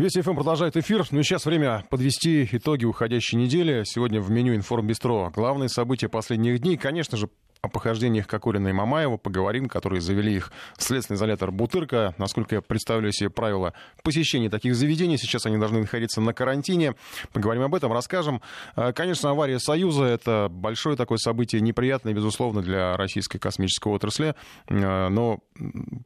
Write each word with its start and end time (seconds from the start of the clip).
Вести 0.00 0.22
ФМ 0.22 0.34
продолжает 0.34 0.78
эфир. 0.78 1.04
Ну 1.10 1.20
и 1.20 1.22
сейчас 1.22 1.44
время 1.44 1.84
подвести 1.90 2.48
итоги 2.52 2.86
уходящей 2.86 3.36
недели. 3.36 3.82
Сегодня 3.84 4.22
в 4.22 4.30
меню 4.30 4.56
«Информбистро» 4.56 5.28
главные 5.28 5.68
события 5.68 6.08
последних 6.08 6.60
дней. 6.60 6.78
Конечно 6.78 7.18
же, 7.18 7.28
о 7.62 7.68
похождениях 7.68 8.26
Кокорина 8.26 8.68
и 8.68 8.72
Мамаева 8.72 9.18
поговорим, 9.18 9.68
которые 9.68 10.00
завели 10.00 10.36
их 10.36 10.50
в 10.76 10.82
следственный 10.82 11.16
изолятор 11.16 11.50
Бутырка. 11.50 12.14
Насколько 12.16 12.56
я 12.56 12.60
представляю 12.62 13.12
себе 13.12 13.28
правила 13.28 13.74
посещения 14.02 14.48
таких 14.48 14.74
заведений, 14.74 15.18
сейчас 15.18 15.44
они 15.44 15.58
должны 15.58 15.80
находиться 15.80 16.20
на 16.22 16.32
карантине. 16.32 16.94
Поговорим 17.32 17.62
об 17.62 17.74
этом, 17.74 17.92
расскажем. 17.92 18.40
А, 18.76 18.92
конечно, 18.92 19.30
авария 19.30 19.58
Союза— 19.58 20.04
это 20.06 20.48
большое 20.50 20.96
такое 20.96 21.18
событие, 21.18 21.60
неприятное, 21.60 22.14
безусловно, 22.14 22.62
для 22.62 22.96
российской 22.96 23.38
космической 23.38 23.92
отрасли, 23.92 24.34
а, 24.68 25.10
но, 25.10 25.40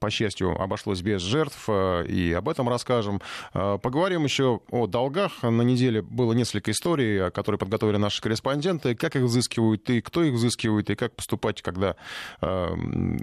по 0.00 0.10
счастью, 0.10 0.60
обошлось 0.60 1.02
без 1.02 1.22
жертв, 1.22 1.66
а, 1.68 2.02
и 2.02 2.32
об 2.32 2.48
этом 2.48 2.68
расскажем. 2.68 3.20
Поговорим 3.52 4.24
еще 4.24 4.60
о 4.70 4.86
долгах. 4.86 5.42
На 5.42 5.62
неделе 5.62 6.02
было 6.02 6.32
несколько 6.32 6.72
историй, 6.72 7.30
которые 7.30 7.58
подготовили 7.58 7.96
наши 7.96 8.20
корреспонденты, 8.20 8.96
как 8.96 9.14
их 9.14 9.22
взыскивают 9.22 9.88
и 9.90 10.00
кто 10.00 10.24
их 10.24 10.34
взыскивает, 10.34 10.90
и 10.90 10.94
как 10.96 11.14
поступают 11.14 11.43
поступать, 11.44 11.62
когда 11.62 11.96
э, 12.40 12.74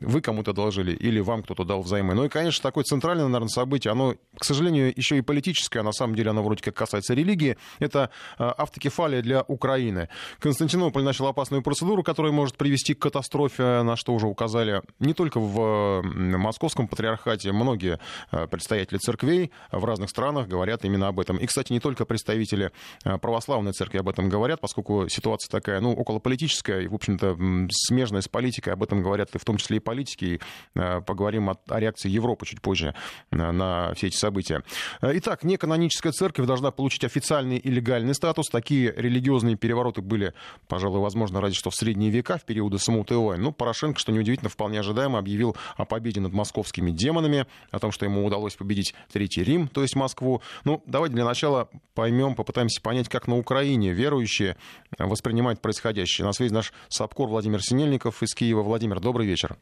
вы 0.02 0.22
кому-то 0.22 0.54
должили 0.54 0.94
или 0.94 1.20
вам 1.20 1.44
кто-то 1.44 1.64
дал 1.64 1.82
взаймы. 1.82 2.14
Ну 2.14 2.26
и, 2.26 2.30
конечно, 2.30 2.62
такое 2.62 2.84
центральное, 2.84 3.26
наверное, 3.26 3.48
событие, 3.48 3.92
оно, 3.92 4.16
к 4.38 4.46
сожалению, 4.46 4.94
еще 4.96 5.18
и 5.18 5.22
политическое, 5.22 5.80
а 5.80 5.84
на 5.84 5.92
самом 5.92 6.16
деле 6.16 6.30
оно 6.30 6.44
вроде 6.44 6.64
как 6.64 6.76
касается 6.76 7.14
религии, 7.14 7.58
это 7.80 8.10
э, 8.38 8.44
автокефалия 8.44 9.22
для 9.22 9.44
Украины. 9.48 10.08
Константинополь 10.40 11.04
начал 11.04 11.28
опасную 11.28 11.64
процедуру, 11.64 12.04
которая 12.04 12.32
может 12.32 12.58
привести 12.58 12.94
к 12.94 13.00
катастрофе, 13.00 13.84
на 13.84 13.96
что 13.96 14.14
уже 14.14 14.28
указали 14.28 14.82
не 15.00 15.14
только 15.14 15.40
в 15.40 16.02
московском 16.04 16.88
патриархате, 16.88 17.52
многие 17.52 18.00
э, 18.32 18.48
представители 18.48 18.98
церквей 18.98 19.52
в 19.72 19.86
разных 19.86 20.10
странах 20.10 20.48
говорят 20.48 20.86
именно 20.86 21.08
об 21.08 21.20
этом. 21.20 21.38
И, 21.38 21.46
кстати, 21.46 21.74
не 21.74 21.80
только 21.80 22.06
представители 22.06 22.72
православной 23.04 23.74
церкви 23.74 24.00
об 24.00 24.10
этом 24.10 24.30
говорят, 24.30 24.62
поскольку 24.62 25.08
ситуация 25.10 25.50
такая, 25.50 25.80
ну, 25.82 25.94
околополитическая 25.94 26.82
и, 26.82 26.88
в 26.88 26.94
общем-то, 26.94 27.38
смежная 27.72 28.11
связанное 28.12 28.22
с 28.22 28.28
политикой, 28.28 28.74
об 28.74 28.84
этом 28.84 29.02
говорят 29.02 29.34
и 29.36 29.40
в 29.40 29.46
том 29.46 29.58
числе 29.58 29.78
и 29.78 29.80
политики, 29.80 30.26
и 30.26 30.40
э, 30.76 31.02
поговорим 31.02 31.50
о, 31.50 31.58
о 31.68 31.80
реакции 31.80 32.10
Европы 32.10 32.46
чуть 32.46 32.62
позже 32.62 32.94
э, 33.32 33.36
на 33.36 33.94
все 33.96 34.08
эти 34.08 34.18
события. 34.18 34.64
Э, 35.02 35.12
итак, 35.16 35.44
неканоническая 35.44 36.12
церковь 36.12 36.46
должна 36.46 36.72
получить 36.72 37.04
официальный 37.04 37.58
и 37.58 37.70
легальный 37.70 38.14
статус. 38.14 38.50
Такие 38.50 38.94
религиозные 38.96 39.56
перевороты 39.56 40.02
были, 40.02 40.34
пожалуй, 40.68 41.00
возможно, 41.00 41.40
разве 41.40 41.56
что 41.56 41.70
в 41.70 41.76
средние 41.76 42.12
века, 42.12 42.38
в 42.38 42.44
периоды 42.44 42.80
смуты 42.80 43.16
войн. 43.16 43.42
Ну, 43.42 43.52
Порошенко, 43.52 44.00
что 44.00 44.12
неудивительно, 44.12 44.50
вполне 44.50 44.80
ожидаемо 44.80 45.20
объявил 45.20 45.56
о 45.78 45.86
победе 45.86 46.20
над 46.20 46.34
московскими 46.34 46.92
демонами, 46.92 47.46
о 47.72 47.80
том, 47.80 47.92
что 47.92 48.06
ему 48.06 48.26
удалось 48.26 48.56
победить 48.56 48.94
Третий 49.12 49.44
Рим, 49.44 49.68
то 49.68 49.82
есть 49.82 49.96
Москву. 49.96 50.42
Ну, 50.66 50.84
давайте 50.86 51.16
для 51.16 51.26
начала 51.26 51.70
поймем, 51.94 52.36
попытаемся 52.36 52.82
понять, 52.82 53.08
как 53.08 53.28
на 53.28 53.38
Украине 53.38 53.94
верующие 53.94 54.58
воспринимают 54.98 55.62
происходящее. 55.62 56.26
На 56.26 56.34
связи 56.34 56.54
наш 56.54 56.74
САПКОР 56.90 57.30
Владимир 57.30 57.62
Синельников 57.62 58.01
Мельников 58.02 58.24
из 58.24 58.34
Киева. 58.34 58.62
Владимир, 58.62 59.00
добрый 59.00 59.28
вечер. 59.28 59.58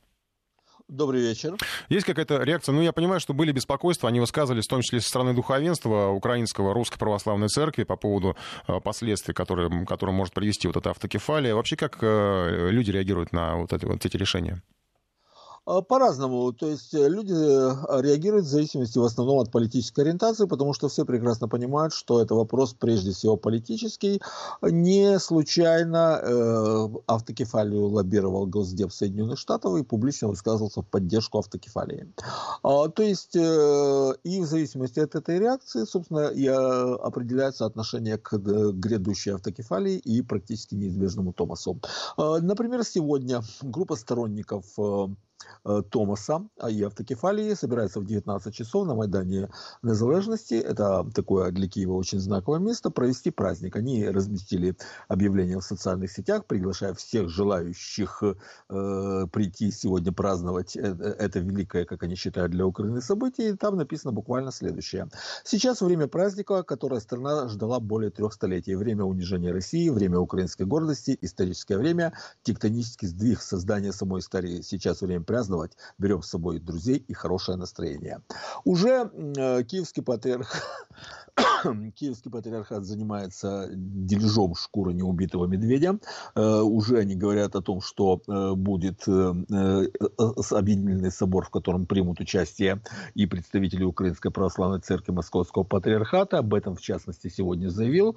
Добрый 0.88 1.22
вечер. 1.22 1.56
Есть 1.90 2.06
какая-то 2.06 2.42
реакция? 2.42 2.74
Ну, 2.74 2.82
я 2.82 2.92
понимаю, 2.94 3.20
что 3.20 3.34
были 3.34 3.52
беспокойства, 3.52 4.10
они 4.10 4.20
высказывались, 4.20 4.66
в 4.66 4.70
том 4.70 4.82
числе 4.82 5.02
со 5.02 5.10
стороны 5.10 5.36
духовенства 5.36 6.08
украинского, 6.08 6.74
русской 6.74 6.98
православной 6.98 7.48
церкви 7.48 7.84
по 7.84 7.96
поводу 7.96 8.36
э, 8.68 8.80
последствий, 8.80 9.36
которые, 9.36 9.86
которые 9.86 10.16
может 10.16 10.34
привести 10.34 10.68
вот 10.68 10.78
эта 10.78 10.90
автокефалия. 10.90 11.54
Вообще, 11.54 11.76
как 11.76 11.98
э, 12.02 12.70
люди 12.72 12.90
реагируют 12.90 13.34
на 13.34 13.58
вот, 13.58 13.74
это, 13.74 13.86
вот 13.88 14.04
эти 14.04 14.18
решения? 14.18 14.64
А, 15.66 15.82
по-разному. 15.82 16.52
То 16.54 16.68
есть 16.68 16.94
э, 16.94 17.08
люди 17.08 17.34
э, 17.34 18.02
реагируют 18.02 18.46
в 18.46 18.50
зависимости 18.50 18.98
в 18.98 19.04
основном 19.04 19.40
от 19.40 19.52
политической 19.52 20.02
ориентации, 20.02 20.46
потому 20.46 20.74
что 20.74 20.88
все 20.90 21.06
прекрасно 21.06 21.48
понимают, 21.48 21.94
что 21.94 22.22
это 22.22 22.36
вопрос 22.36 22.74
прежде 22.74 23.12
всего 23.12 23.38
политический. 23.38 24.22
Не 24.62 25.20
случайно 25.20 26.20
э, 26.22 26.90
автокефалию 27.08 27.88
лоббировал 27.88 28.48
Госдеп 28.48 28.92
Соединенных 28.92 29.38
Штатов 29.38 29.78
и 29.78 29.84
публично 29.84 30.28
высказывался 30.28 30.82
в 30.82 30.88
поддержку 30.88 31.40
автокефалии. 31.40 32.12
А, 32.64 32.88
то 32.90 33.04
есть 33.04 33.36
э, 33.36 34.14
и 34.24 34.42
в 34.42 34.46
зависимости 34.46 35.00
от 35.00 35.16
этой 35.16 35.40
реакции, 35.40 35.86
собственно, 35.86 36.28
и 36.28 36.48
э, 36.48 36.52
определяется 36.52 37.66
отношение 37.66 38.18
к 38.18 38.38
грядущей 38.38 39.34
автокефалии 39.34 39.98
и 39.98 40.22
практически 40.22 40.76
неизбежному 40.76 41.34
Томасу. 41.34 41.80
А, 42.18 42.40
например, 42.40 42.84
сегодня 42.84 43.42
группа 43.62 43.96
сторонников 43.96 44.66
Э, 44.80 45.08
Томаса 45.90 46.48
и 46.70 46.84
автокефалии 46.84 47.54
собирается 47.54 48.00
в 48.00 48.06
19 48.06 48.54
часов 48.54 48.88
на 48.88 48.96
Майдане 48.96 49.50
Незалежности. 49.84 50.56
Это 50.56 51.06
такое 51.14 51.52
для 51.52 51.68
Киева 51.68 51.94
очень 51.94 52.20
знаковое 52.20 52.60
место. 52.60 52.90
Провести 52.90 53.32
праздник. 53.32 53.76
Они 53.76 54.08
разместили 54.08 54.76
объявление 55.08 55.60
в 55.60 55.64
социальных 55.64 56.12
сетях, 56.12 56.46
приглашая 56.46 56.94
всех 56.94 57.30
желающих 57.30 58.24
э, 58.24 59.28
прийти 59.32 59.72
сегодня 59.72 60.12
праздновать 60.12 60.76
это, 60.76 61.04
это 61.04 61.40
великое, 61.40 61.86
как 61.86 62.04
они 62.04 62.16
считают, 62.16 62.52
для 62.52 62.66
Украины 62.66 63.02
событие. 63.02 63.50
И 63.50 63.54
там 63.54 63.78
написано 63.78 64.12
буквально 64.12 64.52
следующее. 64.52 65.10
Сейчас 65.44 65.82
время 65.82 66.08
праздника, 66.08 66.64
которое 66.64 67.00
страна 67.00 67.48
ждала 67.48 67.80
более 67.80 68.12
трех 68.12 68.34
столетий. 68.34 68.76
Время 68.76 69.04
унижения 69.04 69.52
России, 69.52 69.90
время 69.90 70.20
украинской 70.20 70.64
гордости, 70.64 71.18
историческое 71.22 71.78
время, 71.78 72.14
тектонический 72.44 73.08
сдвиг 73.08 73.42
создания 73.42 73.94
самой 73.94 74.20
истории. 74.22 74.62
Сейчас 74.62 75.02
время 75.02 75.24
праздновать, 75.30 75.78
берем 76.00 76.24
с 76.24 76.30
собой 76.30 76.60
друзей 76.60 77.06
и 77.08 77.14
хорошее 77.14 77.56
настроение. 77.56 78.22
Уже 78.66 79.12
э, 79.14 79.64
киевский 79.64 80.02
патриарх 80.02 80.56
Киевский 81.96 82.32
патриархат 82.32 82.86
занимается 82.86 83.70
дележом 83.72 84.56
шкуры 84.56 84.94
неубитого 84.94 85.46
медведя. 85.46 86.00
Э, 86.36 86.62
уже 86.62 86.98
они 86.98 87.16
говорят 87.16 87.56
о 87.56 87.62
том, 87.62 87.82
что 87.82 88.22
э, 88.28 88.54
будет 88.56 89.08
э, 89.08 89.88
объединенный 90.52 91.12
собор, 91.12 91.46
в 91.46 91.50
котором 91.50 91.86
примут 91.86 92.20
участие 92.20 92.82
и 93.16 93.26
представители 93.26 93.84
Украинской 93.84 94.32
Православной 94.32 94.80
Церкви 94.80 95.12
Московского 95.12 95.64
Патриархата. 95.64 96.40
Об 96.40 96.54
этом, 96.54 96.76
в 96.76 96.82
частности, 96.82 97.28
сегодня 97.30 97.70
заявил 97.70 98.16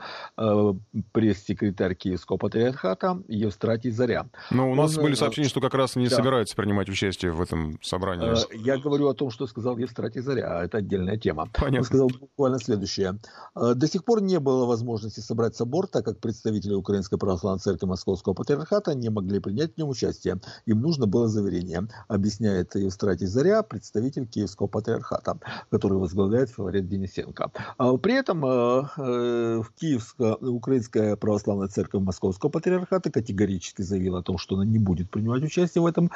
пресс-секретарь 1.12 1.94
Киевского 1.94 2.36
Патриархата 2.36 3.22
Евстратий 3.28 3.90
Заря. 3.90 4.26
Но 4.50 4.70
у 4.70 4.74
нас 4.74 4.96
Он, 4.96 5.04
были 5.04 5.14
сообщения, 5.14 5.48
что 5.48 5.60
как 5.60 5.74
раз 5.74 5.96
не 5.96 6.08
да. 6.08 6.16
собираются 6.16 6.56
принимать 6.56 6.88
участие 6.88 7.01
в 7.02 7.40
этом 7.40 7.78
собрании. 7.82 8.32
Я 8.64 8.78
говорю 8.78 9.08
о 9.08 9.14
том, 9.14 9.30
что 9.30 9.46
сказал 9.46 9.76
Евстратий 9.76 10.20
Заря, 10.20 10.58
а 10.58 10.64
это 10.64 10.78
отдельная 10.78 11.16
тема. 11.16 11.48
Понятно. 11.52 11.78
Он 11.78 11.84
сказал 11.84 12.08
буквально 12.08 12.58
следующее. 12.58 13.18
Э, 13.56 13.74
до 13.74 13.88
сих 13.88 14.04
пор 14.04 14.22
не 14.22 14.38
было 14.38 14.66
возможности 14.66 15.20
собрать 15.20 15.56
собор, 15.56 15.86
так 15.86 16.04
как 16.04 16.20
представители 16.20 16.74
Украинской 16.74 17.18
Православной 17.18 17.60
Церкви 17.60 17.86
Московского 17.86 18.34
Патриархата 18.34 18.94
не 18.94 19.10
могли 19.10 19.40
принять 19.40 19.74
в 19.74 19.78
нем 19.78 19.88
участие. 19.88 20.40
Им 20.66 20.80
нужно 20.80 21.06
было 21.06 21.28
заверение, 21.28 21.88
объясняет 22.08 22.74
Евстратий 22.76 23.26
Заря, 23.26 23.62
представитель 23.62 24.26
Киевского 24.26 24.68
Патриархата, 24.68 25.38
который 25.70 25.98
возглавляет 25.98 26.50
Филарет 26.50 26.88
Денисенко. 26.88 27.50
А 27.78 27.96
при 27.96 28.14
этом 28.14 28.44
э, 28.44 28.82
э, 28.98 29.62
Киевская 29.76 30.34
Украинская 30.34 31.16
Православная 31.16 31.68
Церковь 31.68 32.02
Московского 32.02 32.50
Патриархата 32.50 33.10
категорически 33.10 33.82
заявила 33.82 34.20
о 34.20 34.22
том, 34.22 34.38
что 34.38 34.54
она 34.54 34.64
не 34.64 34.78
будет 34.78 35.10
принимать 35.10 35.42
участие 35.42 35.82
в 35.82 35.86
этом 35.86 36.10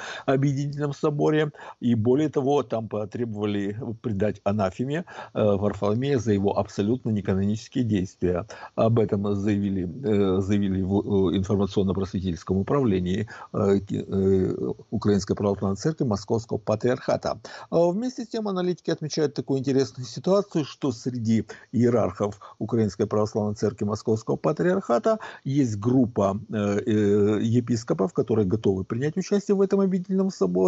объединительном 0.76 0.92
соборе. 0.92 1.52
И 1.80 1.94
более 1.94 2.28
того, 2.28 2.62
там 2.62 2.88
потребовали 2.88 3.76
придать 4.02 4.40
анафеме 4.44 5.04
Варфоломея 5.32 6.18
за 6.18 6.32
его 6.32 6.58
абсолютно 6.58 7.10
неканонические 7.10 7.84
действия. 7.84 8.46
Об 8.74 8.98
этом 8.98 9.34
заявили, 9.34 9.84
э, 9.84 10.40
заявили 10.40 10.82
в 10.82 11.32
э, 11.32 11.36
информационно-просветительском 11.38 12.58
управлении 12.58 13.28
э, 13.52 14.54
Украинской 14.90 15.34
православной 15.34 15.76
церкви 15.76 16.04
Московского 16.04 16.58
патриархата. 16.58 17.40
А 17.70 17.88
вместе 17.90 18.24
с 18.24 18.28
тем 18.28 18.48
аналитики 18.48 18.90
отмечают 18.90 19.34
такую 19.34 19.60
интересную 19.60 20.06
ситуацию, 20.06 20.64
что 20.64 20.92
среди 20.92 21.46
иерархов 21.72 22.40
Украинской 22.58 23.06
православной 23.06 23.54
церкви 23.54 23.84
Московского 23.84 24.36
патриархата 24.36 25.18
есть 25.44 25.76
группа 25.78 26.38
епископов, 26.50 28.12
которые 28.12 28.46
готовы 28.46 28.84
принять 28.84 29.16
участие 29.16 29.54
в 29.54 29.60
этом 29.60 29.80
объединенном 29.80 30.30
соборе, 30.30 30.65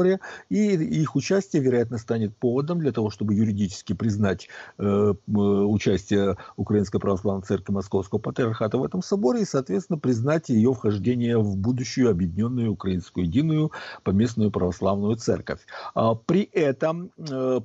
и 0.48 0.74
их 0.74 1.16
участие, 1.16 1.62
вероятно, 1.62 1.98
станет 1.98 2.36
поводом 2.36 2.78
для 2.78 2.92
того, 2.92 3.10
чтобы 3.10 3.34
юридически 3.34 3.92
признать 3.92 4.48
участие 4.78 6.36
Украинской 6.56 6.98
Православной 6.98 7.44
Церкви 7.44 7.72
Московского 7.72 8.18
Патриархата 8.18 8.78
в 8.78 8.84
этом 8.84 9.02
соборе 9.02 9.42
и, 9.42 9.44
соответственно, 9.44 9.98
признать 9.98 10.48
ее 10.48 10.72
вхождение 10.72 11.38
в 11.38 11.56
будущую 11.56 12.10
объединенную 12.10 12.72
украинскую 12.72 13.26
единую 13.26 13.72
поместную 14.02 14.50
православную 14.50 15.16
церковь. 15.16 15.60
А 15.94 16.14
при 16.14 16.42
этом 16.42 17.10
э, 17.18 17.60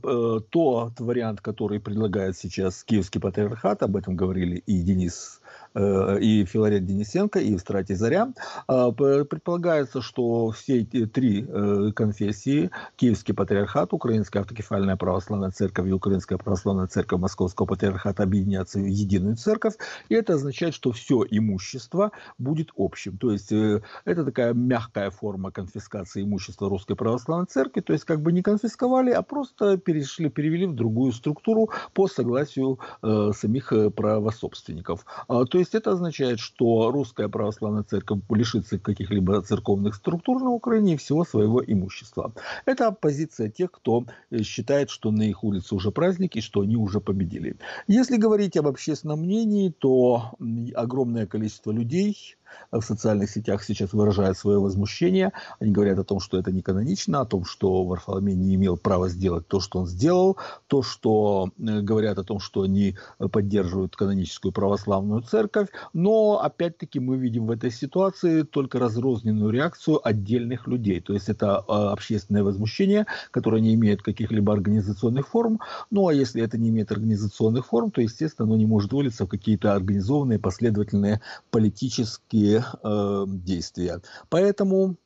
тот 0.50 1.00
вариант, 1.00 1.42
который 1.42 1.80
предлагает 1.80 2.38
сейчас 2.38 2.84
Киевский 2.84 3.22
Патриархат, 3.22 3.84
об 3.84 3.96
этом 3.96 4.16
говорили 4.16 4.58
и 4.58 4.82
Денис 4.82 5.42
э, 5.42 5.43
и 5.76 6.46
Филарет 6.46 6.86
Денисенко, 6.86 7.40
и 7.40 7.52
Евстратий 7.52 7.96
Заря. 7.96 8.34
Э, 8.68 8.92
предполагается, 8.92 10.02
что 10.02 10.52
все 10.52 10.82
эти 10.82 11.06
три 11.06 11.46
э, 11.48 11.92
конфессии, 11.96 12.70
Киевский 12.96 13.34
патриархат, 13.34 13.94
Украинская 13.94 14.42
автокефальная 14.42 14.96
православная 14.96 15.52
церковь 15.52 15.88
и 15.88 15.92
Украинская 15.92 16.38
православная 16.38 16.88
церковь 16.88 17.20
Московского 17.20 17.66
патриархата 17.66 18.24
объединятся 18.24 18.80
в 18.80 18.86
единую 18.86 19.36
церковь. 19.36 19.76
И 20.10 20.16
это 20.16 20.34
означает, 20.34 20.74
что 20.74 20.92
все 20.92 21.24
имущество 21.30 22.12
будет 22.38 22.72
общим. 22.78 23.18
То 23.18 23.32
есть 23.32 23.52
э, 23.52 23.82
это 24.06 24.26
такая 24.26 24.54
мягкая 24.54 25.10
форма 25.10 25.52
конфискации 25.52 26.24
имущества 26.24 26.70
Русской 26.70 26.96
православной 26.96 27.48
церкви. 27.48 27.82
То 27.82 27.94
есть 27.94 28.06
как 28.06 28.22
бы 28.22 28.32
не 28.32 28.42
конфисковали, 28.42 29.12
а 29.12 29.22
просто 29.22 29.78
перешли, 29.78 30.30
перевели 30.30 30.66
в 30.66 30.76
другую 30.76 31.12
структуру 31.12 31.70
по 31.94 32.08
согласию 32.08 32.80
э, 33.02 33.32
самих 33.36 33.72
э, 33.74 33.90
правособственников. 33.90 35.06
А, 35.28 35.46
то 35.46 35.60
есть 35.64 35.76
это 35.76 35.92
означает, 35.92 36.40
что 36.40 36.92
русская 36.92 37.30
православная 37.30 37.84
церковь 37.84 38.20
лишится 38.30 38.78
каких-либо 38.78 39.42
церковных 39.42 39.96
структур 39.96 40.42
на 40.42 40.50
Украине 40.50 40.94
и 40.94 40.98
всего 40.98 41.26
своего 41.26 41.64
имущества. 41.66 42.34
Это 42.66 42.92
позиция 42.92 43.50
тех, 43.50 43.72
кто 43.72 44.06
э, 44.30 44.44
считает, 44.44 44.90
что 44.90 45.12
на 45.12 45.24
их 45.24 45.44
улице 45.44 45.76
уже 45.76 45.92
праздник 45.92 46.36
и 46.36 46.42
что 46.42 46.62
они 46.62 46.76
уже 46.76 47.00
победили. 47.00 47.56
Если 47.88 48.18
говорить 48.18 48.58
об 48.58 48.68
общественном 48.68 49.22
мнении, 49.22 49.70
то 49.70 50.34
огромное 50.76 51.26
количество 51.26 51.72
людей 51.72 52.36
в 52.72 52.82
социальных 52.82 53.30
сетях 53.30 53.64
сейчас 53.64 53.94
выражают 53.94 54.38
свое 54.38 54.60
возмущение. 54.60 55.32
Они 55.60 55.72
говорят 55.72 56.00
о 56.00 56.04
том, 56.04 56.20
что 56.20 56.38
это 56.38 56.52
не 56.52 56.62
канонично, 56.62 57.22
о 57.22 57.26
том, 57.26 57.46
что 57.46 57.84
Варфоломей 57.84 58.36
не 58.36 58.56
имел 58.56 58.78
права 58.78 59.10
сделать 59.10 59.48
то, 59.48 59.60
что 59.60 59.80
он 59.80 59.88
сделал, 59.88 60.38
то, 60.68 60.82
что 60.82 61.50
э, 61.58 61.82
говорят 61.82 62.18
о 62.18 62.24
том, 62.24 62.40
что 62.40 62.64
они 62.64 62.96
поддерживают 63.32 63.96
каноническую 63.96 64.52
православную 64.52 65.22
церковь. 65.22 65.70
Но, 65.94 66.40
опять-таки, 66.42 67.00
мы 67.00 67.18
видим 67.18 67.48
в 67.48 67.52
этой 67.52 67.72
ситуации 67.72 68.44
только 68.44 68.80
разрозненную 68.80 69.52
реакцию 69.52 70.06
отдельных 70.08 70.68
людей. 70.68 71.02
То 71.02 71.14
есть 71.14 71.30
это 71.30 71.64
э, 71.68 71.72
общественное 71.72 72.44
возмущение, 72.44 73.06
которое 73.32 73.62
не 73.62 73.74
имеет 73.74 74.02
каких-либо 74.02 74.54
организационных 74.54 75.28
форм. 75.28 75.60
Ну, 75.92 76.08
а 76.08 76.14
если 76.14 76.42
это 76.44 76.58
не 76.58 76.70
имеет 76.70 76.92
организационных 76.92 77.68
форм, 77.68 77.92
то, 77.92 78.02
естественно, 78.02 78.48
оно 78.48 78.58
не 78.58 78.66
может 78.66 78.92
вылиться 78.94 79.26
в 79.26 79.30
какие-то 79.30 79.74
организованные, 79.74 80.40
последовательные 80.40 81.22
политические 81.52 82.43
э, 82.84 83.26
действия. 83.28 84.02
Поэтому 84.30 84.98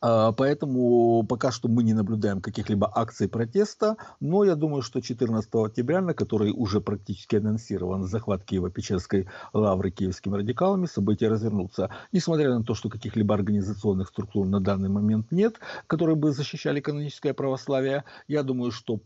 поэтому 0.00 1.24
пока 1.28 1.50
что 1.50 1.68
мы 1.68 1.82
не 1.82 1.94
наблюдаем 1.94 2.40
каких-либо 2.40 2.90
акций 2.94 3.28
протеста, 3.28 3.96
но 4.20 4.44
я 4.44 4.54
думаю, 4.54 4.82
что 4.82 5.00
14 5.00 5.50
октября, 5.54 6.00
на 6.00 6.14
который 6.14 6.52
уже 6.52 6.80
практически 6.80 7.36
анонсирован 7.36 8.04
захват 8.04 8.42
Киево-Печерской 8.44 9.28
лавры 9.52 9.90
киевскими 9.90 10.36
радикалами, 10.36 10.86
события 10.86 11.28
развернутся. 11.28 11.90
Несмотря 12.12 12.50
на 12.50 12.62
то, 12.62 12.74
что 12.74 12.88
каких-либо 12.88 13.34
организационных 13.34 14.08
структур 14.08 14.46
на 14.46 14.60
данный 14.60 14.88
момент 14.88 15.32
нет, 15.32 15.60
которые 15.86 16.16
бы 16.16 16.32
защищали 16.32 16.80
каноническое 16.80 17.34
православие, 17.34 18.04
я 18.28 18.42
думаю, 18.42 18.70
что 18.70 18.98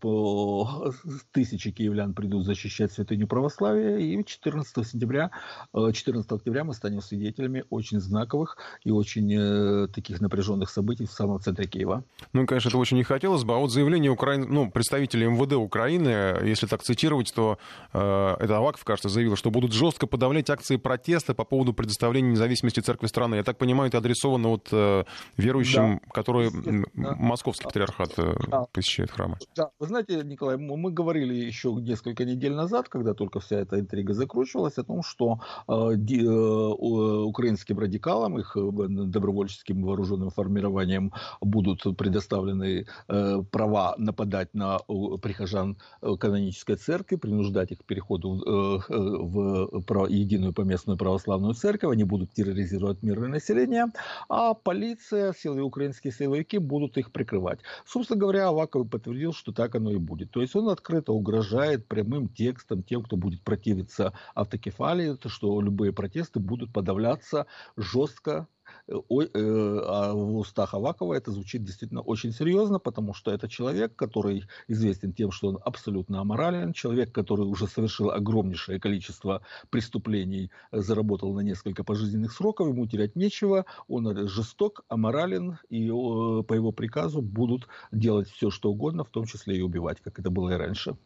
тысячи 1.33 1.71
киевлян 1.71 2.15
придут 2.15 2.45
защищать 2.45 2.93
святыню 2.93 3.27
православия, 3.27 3.99
и 3.99 4.25
14 4.25 4.87
сентября, 4.87 5.31
14 5.73 6.31
октября 6.33 6.65
мы 6.65 6.75
станем 6.75 7.01
свидетелями 7.01 7.65
очень 7.71 8.01
знаковых 8.01 8.57
и 8.85 8.91
очень 8.91 9.33
э, 9.33 9.89
таких 9.89 10.21
напряженных 10.21 10.50
напряженных 10.51 10.71
событий 10.71 11.07
в 11.07 11.13
самом 11.13 11.41
центре 11.41 11.67
Киева. 11.67 12.05
Ну, 12.33 12.47
конечно, 12.47 12.69
это 12.69 12.79
очень 12.79 12.97
не 12.97 13.05
хотелось 13.05 13.45
бы. 13.45 13.55
А 13.55 13.59
вот 13.59 13.71
заявление 13.71 14.11
Украины, 14.11 14.47
ну, 14.47 14.71
представителей 14.71 15.27
МВД 15.27 15.55
Украины, 15.55 16.39
если 16.45 16.67
так 16.67 16.83
цитировать, 16.83 17.33
то 17.35 17.59
э, 17.93 18.37
это 18.39 18.57
Аваков, 18.57 18.85
кажется, 18.85 19.09
заявил, 19.09 19.37
что 19.37 19.51
будут 19.51 19.73
жестко 19.73 20.07
подавлять 20.07 20.51
акции 20.51 20.77
протеста 20.77 21.35
по 21.35 21.45
поводу 21.45 21.73
предоставления 21.73 22.31
независимости 22.31 22.81
церкви 22.81 23.07
страны. 23.07 23.37
Я 23.37 23.43
так 23.43 23.59
понимаю, 23.59 23.89
это 23.89 23.99
адресовано 23.99 24.49
вот 24.49 24.69
э, 24.73 25.05
верующим, 25.37 26.01
да. 26.05 26.11
которые 26.13 26.51
да. 26.51 27.15
московский 27.19 27.65
патриархат 27.65 28.13
э, 28.19 28.35
да. 28.49 28.65
посещает 28.73 29.11
храмы. 29.11 29.37
Да, 29.57 29.71
вы 29.79 29.87
знаете, 29.87 30.23
Николай, 30.25 30.57
мы 30.57 30.91
говорили 30.91 31.35
еще 31.35 31.73
несколько 31.73 32.25
недель 32.25 32.53
назад, 32.53 32.89
когда 32.89 33.15
только 33.15 33.41
вся 33.41 33.57
эта 33.57 33.79
интрига 33.79 34.15
закручивалась, 34.15 34.79
о 34.79 34.85
том, 34.85 35.03
что 35.03 35.41
э, 35.69 35.93
ди, 35.97 36.25
э, 36.25 36.29
украинским 36.29 37.79
радикалам, 37.79 38.39
их 38.39 38.57
э, 38.57 38.61
добровольческим 38.89 39.83
вооруженным 39.83 40.31
формированием 40.41 41.13
будут 41.41 41.83
предоставлены 41.97 42.87
э, 43.09 43.43
права 43.51 43.95
нападать 43.99 44.55
на 44.55 44.79
прихожан 45.23 45.77
э, 46.03 46.17
канонической 46.19 46.77
церкви, 46.77 47.17
принуждать 47.17 47.73
их 47.73 47.79
к 47.79 47.85
переходу 47.85 48.37
э, 48.37 48.81
в 48.89 50.07
единую 50.09 50.53
поместную 50.53 50.97
православную 50.97 51.55
церковь, 51.55 51.93
они 51.93 52.05
будут 52.05 52.33
терроризировать 52.33 53.03
мирное 53.03 53.29
население, 53.29 53.87
а 54.29 54.55
полиция, 54.55 55.33
силы 55.33 55.63
украинские 55.63 56.13
силовики 56.13 56.59
будут 56.59 56.97
их 56.99 57.13
прикрывать. 57.13 57.61
Собственно 57.87 58.21
говоря, 58.21 58.49
Аваков 58.49 58.89
подтвердил, 58.89 59.33
что 59.33 59.53
так 59.53 59.75
оно 59.75 59.91
и 59.91 59.97
будет. 59.97 60.31
То 60.31 60.41
есть 60.41 60.57
он 60.57 60.69
открыто 60.69 61.13
угрожает 61.13 61.87
прямым 61.87 62.29
текстом 62.29 62.83
тем, 62.83 63.03
кто 63.03 63.17
будет 63.17 63.43
противиться 63.43 64.13
автокефалии, 64.35 65.17
что 65.27 65.61
любые 65.61 65.93
протесты 65.93 66.41
будут 66.41 66.73
подавляться 66.73 67.47
жестко 67.77 68.31
э, 68.33 68.60
а 68.89 70.13
в 70.15 70.37
устах 70.37 70.75
Авакова 70.75 71.15
это 71.15 71.31
звучит 71.31 71.65
действительно 71.65 72.01
очень 72.01 72.33
серьезно, 72.33 72.79
потому 72.79 73.15
что 73.15 73.31
это 73.31 73.49
человек, 73.49 73.95
который 73.97 74.45
известен 74.69 75.13
тем, 75.13 75.31
что 75.31 75.49
он 75.49 75.59
абсолютно 75.65 76.21
аморален, 76.21 76.73
человек, 76.73 77.13
который 77.13 77.47
уже 77.47 77.67
совершил 77.67 78.11
огромнейшее 78.11 78.81
количество 78.81 79.43
преступлений, 79.71 80.51
заработал 80.73 81.33
на 81.35 81.41
несколько 81.41 81.85
пожизненных 81.85 82.33
сроков, 82.33 82.69
ему 82.69 82.87
терять 82.87 83.17
нечего, 83.17 83.67
он 83.89 84.29
жесток, 84.29 84.85
аморален, 84.89 85.59
и 85.69 85.89
по 85.89 86.53
его 86.55 86.73
приказу 86.73 87.23
будут 87.23 87.69
делать 87.93 88.29
все, 88.29 88.51
что 88.51 88.71
угодно, 88.71 89.05
в 89.05 89.11
том 89.11 89.25
числе 89.25 89.57
и 89.59 89.63
убивать, 89.63 90.01
как 90.01 90.19
это 90.19 90.31
было 90.31 90.51
и 90.51 90.55
раньше. 90.55 90.97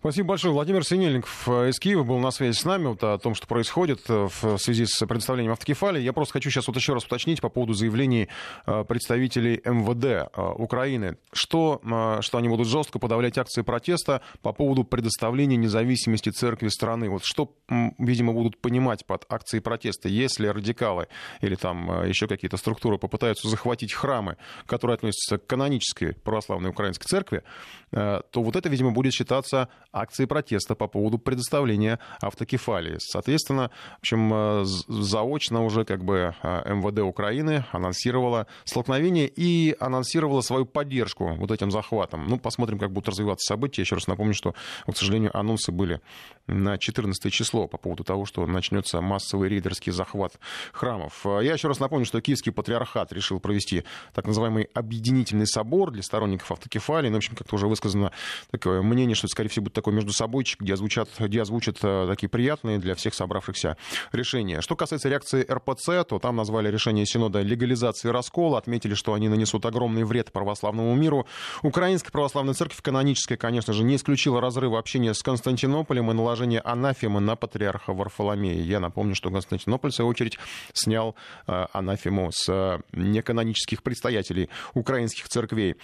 Спасибо 0.00 0.28
большое. 0.28 0.54
Владимир 0.54 0.82
Синельников 0.82 1.46
из 1.46 1.78
Киева 1.78 2.04
был 2.04 2.18
на 2.20 2.30
связи 2.30 2.56
с 2.56 2.64
нами 2.64 2.86
вот 2.86 3.04
о 3.04 3.18
том, 3.18 3.34
что 3.34 3.46
происходит 3.46 4.00
э, 4.08 4.28
в 4.40 4.56
связи 4.56 4.86
с 4.86 5.06
предоставлением 5.06 5.52
автокефалии. 5.52 6.00
Я 6.00 6.14
просто 6.14 6.32
хочу 6.32 6.48
сейчас 6.48 6.68
вот 6.68 6.76
еще 6.76 6.94
раз 6.94 7.04
уточнить 7.04 7.42
по 7.42 7.50
поводу 7.50 7.74
заявлений 7.74 8.28
э, 8.64 8.84
представителей 8.84 9.60
МВД 9.62 10.04
э, 10.04 10.52
Украины. 10.56 11.18
Что, 11.34 11.82
что 12.22 12.38
они 12.38 12.48
будут 12.48 12.66
жестко 12.66 12.98
подавлять 12.98 13.36
акции 13.36 13.60
протеста 13.60 14.22
по 14.40 14.54
поводу 14.54 14.84
предоставления 14.84 15.56
независимости 15.56 16.30
церкви 16.30 16.68
страны. 16.68 17.10
Вот 17.10 17.22
что, 17.26 17.52
видимо, 17.98 18.32
будут 18.32 18.56
понимать 18.56 19.04
под 19.04 19.26
акцией 19.28 19.60
протеста, 19.60 20.08
если 20.08 20.46
радикалы 20.46 21.08
или 21.42 21.56
там 21.56 22.08
еще 22.08 22.26
какие-то 22.26 22.56
структуры 22.56 22.96
попытаются 22.96 23.48
захватить 23.48 23.92
храмы, 23.92 24.38
которые 24.64 24.94
относятся 24.94 25.36
к 25.36 25.46
канонической 25.46 26.14
православной 26.14 26.70
украинской 26.70 27.06
церкви, 27.06 27.42
то 27.90 28.22
вот 28.34 28.56
это, 28.56 28.68
видимо, 28.70 28.92
будет 28.92 29.12
считаться 29.12 29.68
акции 29.92 30.24
протеста 30.24 30.74
по 30.74 30.86
поводу 30.86 31.18
предоставления 31.18 31.98
автокефалии. 32.20 32.96
Соответственно, 32.98 33.70
в 33.96 33.98
общем, 34.00 34.30
э, 34.32 34.64
заочно 34.64 35.64
уже 35.64 35.84
как 35.84 36.04
бы 36.04 36.34
э, 36.42 36.74
МВД 36.74 37.00
Украины 37.00 37.64
анонсировала 37.72 38.46
столкновение 38.64 39.28
и 39.28 39.76
анонсировала 39.80 40.40
свою 40.40 40.66
поддержку 40.66 41.34
вот 41.34 41.50
этим 41.50 41.70
захватом. 41.70 42.26
Ну, 42.26 42.38
посмотрим, 42.38 42.78
как 42.78 42.92
будут 42.92 43.08
развиваться 43.08 43.46
события. 43.46 43.82
Еще 43.82 43.96
раз 43.96 44.06
напомню, 44.06 44.34
что, 44.34 44.54
к 44.86 44.96
сожалению, 44.96 45.36
анонсы 45.36 45.72
были 45.72 46.00
на 46.46 46.78
14 46.78 47.32
число 47.32 47.68
по 47.68 47.78
поводу 47.78 48.04
того, 48.04 48.26
что 48.26 48.46
начнется 48.46 49.00
массовый 49.00 49.48
рейдерский 49.48 49.92
захват 49.92 50.38
храмов. 50.72 51.24
Я 51.24 51.52
еще 51.52 51.68
раз 51.68 51.80
напомню, 51.80 52.04
что 52.04 52.20
Киевский 52.20 52.52
патриархат 52.52 53.12
решил 53.12 53.40
провести 53.40 53.84
так 54.14 54.26
называемый 54.26 54.68
объединительный 54.74 55.46
собор 55.46 55.90
для 55.90 56.02
сторонников 56.02 56.50
автокефалии. 56.52 57.08
Ну, 57.08 57.14
в 57.14 57.18
общем, 57.18 57.34
как-то 57.36 57.54
уже 57.54 57.66
высказано 57.66 58.12
такое 58.50 58.82
мнение, 58.82 59.14
что 59.14 59.28
скорее 59.28 59.48
всего, 59.48 59.64
будет 59.64 59.74
такой 59.80 59.94
между 59.94 60.12
собойчик, 60.12 60.60
где, 60.60 60.74
озвучат, 60.74 61.08
где 61.18 61.40
озвучат 61.40 61.78
э, 61.82 62.06
такие 62.06 62.28
приятные 62.28 62.78
для 62.78 62.94
всех 62.94 63.14
собравшихся 63.14 63.78
решения. 64.12 64.60
Что 64.60 64.76
касается 64.76 65.08
реакции 65.08 65.46
РПЦ, 65.50 66.06
то 66.06 66.18
там 66.18 66.36
назвали 66.36 66.70
решение 66.70 67.06
Синода 67.06 67.40
легализации 67.40 68.10
раскола, 68.10 68.58
отметили, 68.58 68.92
что 68.92 69.14
они 69.14 69.28
нанесут 69.28 69.64
огромный 69.64 70.04
вред 70.04 70.32
православному 70.32 70.94
миру. 70.94 71.26
Украинская 71.62 72.12
православная 72.12 72.52
церковь, 72.52 72.82
каноническая, 72.82 73.38
конечно 73.38 73.72
же, 73.72 73.82
не 73.82 73.96
исключила 73.96 74.40
разрыва 74.40 74.78
общения 74.78 75.14
с 75.14 75.22
Константинополем 75.22 76.10
и 76.10 76.14
наложение 76.14 76.60
анафемы 76.60 77.20
на 77.20 77.36
патриарха 77.36 77.94
Варфоломея. 77.94 78.62
Я 78.62 78.80
напомню, 78.80 79.14
что 79.14 79.30
Константинополь, 79.30 79.92
в 79.92 79.94
свою 79.94 80.10
очередь, 80.10 80.38
снял 80.74 81.14
э, 81.46 81.66
анафему 81.72 82.30
с 82.32 82.46
э, 82.52 82.80
неканонических 82.92 83.82
предстоятелей 83.82 84.50
украинских 84.74 85.28
церквей. 85.28 85.76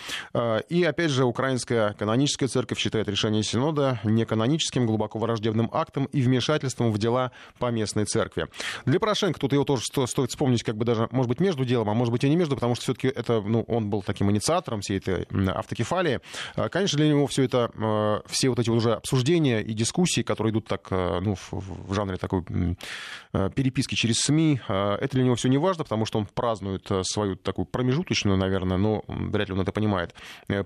И, 0.68 0.84
опять 0.84 1.10
же, 1.10 1.24
Украинская 1.24 1.94
каноническая 1.94 2.48
церковь 2.48 2.78
считает 2.78 3.08
решение 3.08 3.42
Синода 3.42 3.85
неканоническим, 4.04 4.86
глубоко 4.86 5.18
враждебным 5.18 5.68
актом 5.72 6.06
и 6.06 6.20
вмешательством 6.20 6.92
в 6.92 6.98
дела 6.98 7.32
поместной 7.58 8.04
церкви. 8.04 8.46
Для 8.84 9.00
Порошенко 9.00 9.38
тут 9.38 9.52
его 9.52 9.64
тоже 9.64 9.82
стоит 9.84 10.30
вспомнить, 10.30 10.62
как 10.62 10.76
бы 10.76 10.84
даже, 10.84 11.08
может 11.10 11.28
быть, 11.28 11.40
между 11.40 11.64
делом, 11.64 11.90
а 11.90 11.94
может 11.94 12.12
быть 12.12 12.24
и 12.24 12.28
не 12.28 12.36
между, 12.36 12.54
потому 12.54 12.74
что 12.74 12.84
все-таки 12.84 13.08
это, 13.08 13.40
ну, 13.40 13.62
он 13.62 13.90
был 13.90 14.02
таким 14.02 14.30
инициатором 14.30 14.80
всей 14.80 14.98
этой 14.98 15.26
автокефалии. 15.50 16.20
А, 16.54 16.68
конечно, 16.68 16.96
для 16.98 17.08
него 17.08 17.26
все 17.26 17.44
это, 17.44 17.70
а, 17.74 18.22
все 18.26 18.48
вот 18.48 18.58
эти 18.58 18.70
уже 18.70 18.94
обсуждения 18.94 19.60
и 19.60 19.72
дискуссии, 19.72 20.22
которые 20.22 20.52
идут 20.52 20.66
так, 20.66 20.90
ну, 20.90 21.34
в, 21.34 21.52
в 21.52 21.94
жанре 21.94 22.16
такой 22.16 22.44
переписки 23.54 23.94
через 23.94 24.16
СМИ, 24.20 24.60
это 24.68 25.08
для 25.12 25.24
него 25.24 25.34
все 25.34 25.48
не 25.48 25.58
важно, 25.58 25.84
потому 25.84 26.06
что 26.06 26.18
он 26.18 26.26
празднует 26.26 26.88
свою 27.02 27.36
такую 27.36 27.66
промежуточную, 27.66 28.36
наверное, 28.36 28.76
но 28.76 29.04
вряд 29.06 29.48
ли 29.48 29.54
он 29.54 29.60
это 29.60 29.72
понимает, 29.72 30.14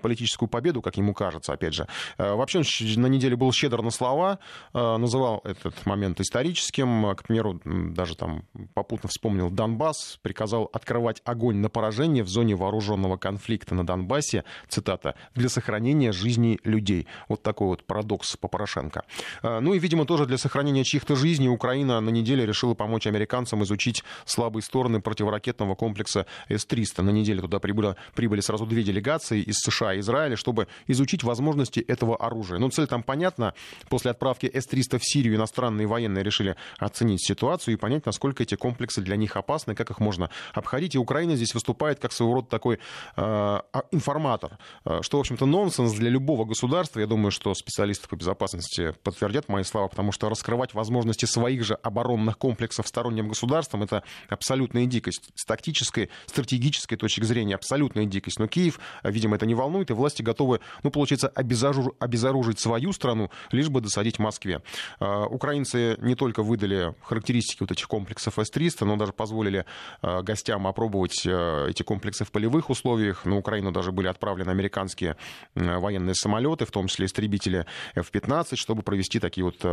политическую 0.03 0.49
победу, 0.49 0.83
как 0.83 0.97
ему 0.97 1.15
кажется, 1.15 1.53
опять 1.53 1.75
же. 1.75 1.87
Вообще 2.19 2.59
он 2.59 2.65
неделе 3.11 3.37
был 3.37 3.53
щедр 3.53 3.83
на 3.83 3.91
слова, 3.91 4.39
называл 4.73 5.41
этот 5.45 5.87
момент 5.87 6.21
историческим, 6.21 7.15
к 7.15 7.25
примеру, 7.25 7.61
даже 7.65 8.17
там 8.17 8.45
попутно 8.75 9.09
вспомнил 9.09 9.51
Донбасс, 9.51 10.19
приказал 10.23 10.71
открывать 10.73 11.21
огонь 11.25 11.57
на 11.57 11.69
поражение 11.69 12.23
в 12.25 12.29
зоне 12.29 12.55
вооруженного 12.55 13.17
конфликта 13.17 13.75
на 13.75 13.85
Донбассе, 13.87 14.45
цитата, 14.69 15.15
для 15.35 15.49
сохранения 15.49 16.13
жизни 16.13 16.59
людей. 16.65 17.07
Вот 17.29 17.43
такой 17.43 17.69
вот 17.69 17.85
парадокс 17.85 18.37
по 18.37 18.49
Порошенко. 18.49 19.05
А, 19.43 19.61
ну 19.61 19.75
и, 19.75 19.79
видимо, 19.79 20.05
тоже 20.05 20.27
для 20.27 20.39
сохранения 20.39 20.85
чьих-то 20.85 21.17
жизней 21.17 21.49
Украина 21.49 22.01
на 22.01 22.11
неделе 22.11 22.47
решила 22.47 22.75
помочь 22.75 23.07
американцам 23.07 23.63
изучить 23.65 24.05
слабые 24.25 24.63
стороны 24.63 25.01
противоракетного 25.01 25.75
комплекса 25.75 26.27
С-300. 26.49 27.03
На 27.03 27.11
неделе 27.11 27.41
туда 27.41 27.59
прибыли, 27.59 27.97
прибыли 28.15 28.41
сразу 28.41 28.67
две 28.67 28.83
делегации 28.83 29.43
из 29.43 29.59
США 29.59 29.95
и 29.95 30.01
Израиля, 30.01 30.37
чтобы 30.37 30.69
изучить 30.87 31.23
возможности 31.23 31.81
этого 31.81 32.17
оружия. 32.17 32.59
Ну, 32.59 32.71
цель 32.71 32.87
там 32.87 33.00
понятна. 33.03 33.55
После 33.89 34.11
отправки 34.11 34.51
С-300 34.53 34.99
в 34.99 35.05
Сирию 35.05 35.37
иностранные 35.37 35.87
военные 35.87 36.25
решили 36.25 36.57
оценить 36.79 37.25
ситуацию 37.25 37.75
и 37.75 37.77
понять, 37.77 38.07
насколько 38.07 38.43
эти 38.43 38.55
комплексы 38.55 39.01
для 39.01 39.17
них 39.17 39.37
опасны, 39.37 39.75
как 39.75 39.91
их 39.91 40.01
можно 40.01 40.31
обходить. 40.53 40.95
И 40.95 40.99
Украина 40.99 41.37
здесь 41.37 41.55
выступает 41.55 41.99
как 42.01 42.13
своего 42.13 42.35
рода 42.35 42.49
такой 42.49 42.79
э, 43.17 43.61
информатор, 43.91 44.59
э, 44.85 45.01
что, 45.03 45.19
в 45.19 45.21
общем-то, 45.21 45.47
нонсенс 45.47 45.93
для 45.93 46.11
любого 46.11 46.45
государства. 46.45 47.01
Я 47.01 47.07
думаю, 47.07 47.31
что 47.31 47.55
специалисты 47.55 48.09
по 48.09 48.17
безопасности 48.17 48.95
подтвердят 49.03 49.49
мои 49.49 49.65
слова, 49.65 49.89
потому 49.89 50.13
что 50.13 50.29
раскрывать 50.29 50.75
возможности 50.75 51.25
своих 51.25 51.65
же 51.65 51.75
оборонных 51.75 52.39
комплексов 52.39 52.87
сторонним 52.87 53.29
государствам— 53.29 53.83
это 53.85 54.03
абсолютная 54.29 54.87
дикость. 54.87 55.31
С 55.35 55.45
тактической, 55.45 56.11
стратегической 56.27 56.97
точки 56.97 57.25
зрения 57.25 57.55
абсолютная 57.55 58.05
дикость. 58.05 58.39
Но 58.39 58.47
Киев, 58.47 58.81
видимо, 59.03 59.37
это 59.37 59.47
не 59.47 59.55
волнует, 59.55 59.91
и 59.91 59.95
власти 59.95 60.23
готовы, 60.23 60.61
ну, 60.83 60.91
получается, 60.91 61.29
обезоружить, 61.29 61.95
обезоружить 61.99 62.61
свою 62.91 62.93
страну, 62.93 63.31
лишь 63.53 63.69
бы 63.69 63.81
досадить 63.81 64.19
Москве. 64.19 64.63
Э, 65.01 65.25
украинцы 65.25 65.97
не 66.01 66.15
только 66.15 66.43
выдали 66.43 66.95
характеристики 67.03 67.61
вот 67.61 67.71
этих 67.71 67.87
комплексов 67.89 68.39
С-300, 68.39 68.85
но 68.85 68.97
даже 68.97 69.13
позволили 69.13 69.65
э, 70.03 70.23
гостям 70.23 70.67
опробовать 70.67 71.27
э, 71.27 71.67
эти 71.69 71.83
комплексы 71.83 72.25
в 72.25 72.31
полевых 72.31 72.71
условиях. 72.71 73.25
На 73.25 73.37
Украину 73.37 73.73
даже 73.73 73.93
были 73.93 74.09
отправлены 74.09 74.51
американские 74.51 75.17
военные 75.55 76.15
самолеты, 76.15 76.65
в 76.65 76.71
том 76.71 76.87
числе 76.89 77.07
истребители 77.07 77.67
F-15, 77.95 78.57
чтобы 78.57 78.83
провести 78.83 79.21
такие 79.21 79.45
вот 79.45 79.65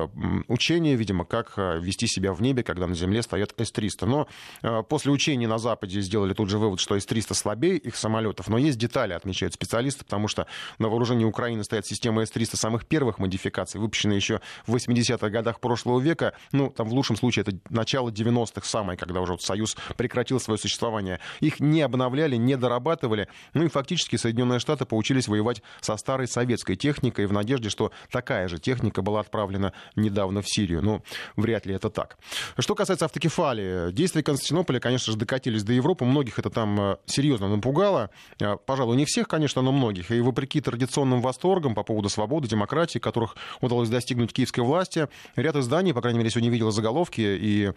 учения, 0.47 0.95
видимо, 0.95 1.25
как 1.25 1.57
вести 1.57 2.07
себя 2.07 2.33
в 2.33 2.41
небе, 2.41 2.63
когда 2.63 2.87
на 2.87 2.95
земле 2.95 3.21
стоят 3.21 3.53
С-300. 3.57 4.05
Но 4.05 4.83
после 4.83 5.11
учений 5.11 5.47
на 5.47 5.57
Западе 5.57 6.01
сделали 6.01 6.33
тут 6.33 6.49
же 6.49 6.57
вывод, 6.57 6.79
что 6.79 6.95
С-300 6.95 7.33
слабее 7.33 7.77
их 7.77 7.95
самолетов. 7.95 8.49
Но 8.49 8.57
есть 8.57 8.77
детали, 8.77 9.13
отмечают 9.13 9.53
специалисты, 9.53 10.03
потому 10.03 10.27
что 10.27 10.47
на 10.79 10.89
вооружении 10.89 11.25
Украины 11.25 11.63
стоят 11.63 11.85
системы 11.85 12.25
С-300 12.25 12.57
самых 12.57 12.85
первых 12.85 13.06
модификаций, 13.19 13.79
выпущенные 13.79 14.17
еще 14.17 14.41
в 14.65 14.75
80-х 14.75 15.29
годах 15.29 15.59
прошлого 15.59 15.99
века. 15.99 16.33
Ну, 16.51 16.69
там 16.69 16.87
в 16.87 16.93
лучшем 16.93 17.15
случае 17.15 17.43
это 17.47 17.57
начало 17.69 18.09
90-х 18.09 18.67
самое, 18.67 18.97
когда 18.97 19.21
уже 19.21 19.33
вот 19.33 19.41
Союз 19.41 19.75
прекратил 19.95 20.39
свое 20.39 20.57
существование. 20.57 21.19
Их 21.39 21.59
не 21.59 21.81
обновляли, 21.81 22.35
не 22.35 22.57
дорабатывали. 22.57 23.27
Ну 23.53 23.63
и 23.63 23.69
фактически 23.69 24.15
Соединенные 24.15 24.59
Штаты 24.59 24.85
поучились 24.85 25.27
воевать 25.27 25.61
со 25.81 25.97
старой 25.97 26.27
советской 26.27 26.75
техникой 26.75 27.25
в 27.25 27.33
надежде, 27.33 27.69
что 27.69 27.91
такая 28.11 28.47
же 28.47 28.59
техника 28.59 29.01
была 29.01 29.21
отправлена 29.21 29.73
недавно 29.95 30.41
в 30.41 30.49
Сирию. 30.49 30.81
Но 30.81 31.01
вряд 31.35 31.65
ли 31.65 31.73
это 31.73 31.89
так. 31.89 32.17
Что 32.57 32.75
касается 32.75 33.05
автокефалии, 33.05 33.91
действия 33.91 34.23
Константинополя, 34.23 34.79
конечно 34.79 35.11
же, 35.11 35.17
докатились 35.17 35.63
до 35.63 35.73
Европы. 35.73 36.05
Многих 36.05 36.39
это 36.39 36.49
там 36.49 36.79
э, 36.79 36.97
серьезно 37.05 37.47
напугало. 37.47 38.09
Э, 38.39 38.57
пожалуй, 38.65 38.97
не 38.97 39.05
всех, 39.05 39.27
конечно, 39.27 39.61
но 39.61 39.71
многих. 39.71 40.11
И 40.11 40.19
вопреки 40.21 40.61
традиционным 40.61 41.21
восторгам 41.21 41.75
по 41.75 41.83
поводу 41.83 42.09
свободы, 42.09 42.47
демократии, 42.47 42.86
которых 42.95 43.35
удалось 43.61 43.89
достигнуть 43.89 44.33
киевской 44.33 44.61
власти, 44.61 45.07
ряд 45.35 45.55
изданий, 45.55 45.93
по 45.93 46.01
крайней 46.01 46.19
мере, 46.19 46.29
сегодня 46.29 46.49
видел 46.49 46.71
заголовки 46.71 47.21
и 47.21 47.71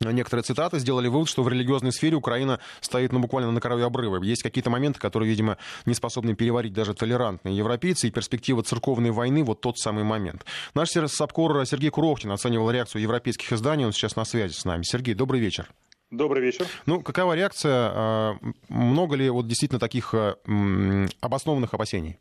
Некоторые 0.00 0.44
цитаты 0.44 0.78
сделали 0.78 1.08
вывод, 1.08 1.28
что 1.28 1.42
в 1.42 1.48
религиозной 1.48 1.92
сфере 1.92 2.16
Украина 2.16 2.60
стоит 2.80 3.12
ну, 3.12 3.18
буквально 3.18 3.50
на 3.50 3.60
краю 3.60 3.86
обрыва. 3.86 4.22
Есть 4.22 4.42
какие-то 4.42 4.70
моменты, 4.70 5.00
которые, 5.00 5.28
видимо, 5.28 5.56
не 5.86 5.94
способны 5.94 6.34
переварить 6.34 6.72
даже 6.72 6.94
толерантные 6.94 7.56
европейцы, 7.56 8.08
и 8.08 8.10
перспектива 8.10 8.62
церковной 8.62 9.10
войны 9.10 9.42
вот 9.42 9.60
тот 9.60 9.78
самый 9.78 10.04
момент. 10.04 10.44
Наш 10.74 10.90
САПКОР 10.90 11.66
Сергей 11.66 11.90
Курохтин 11.90 12.30
оценивал 12.30 12.70
реакцию 12.70 13.02
европейских 13.02 13.52
изданий, 13.52 13.86
он 13.86 13.92
сейчас 13.92 14.16
на 14.16 14.24
связи 14.24 14.52
с 14.52 14.64
нами. 14.64 14.82
Сергей, 14.82 15.14
добрый 15.14 15.40
вечер. 15.40 15.70
Добрый 16.10 16.42
вечер. 16.42 16.66
Ну, 16.86 17.00
какова 17.00 17.32
реакция? 17.32 17.90
А, 17.92 18.36
много 18.68 19.16
ли 19.16 19.28
вот 19.28 19.48
действительно 19.48 19.80
таких 19.80 20.14
а, 20.14 20.36
обоснованных 21.20 21.74
опасений? 21.74 22.18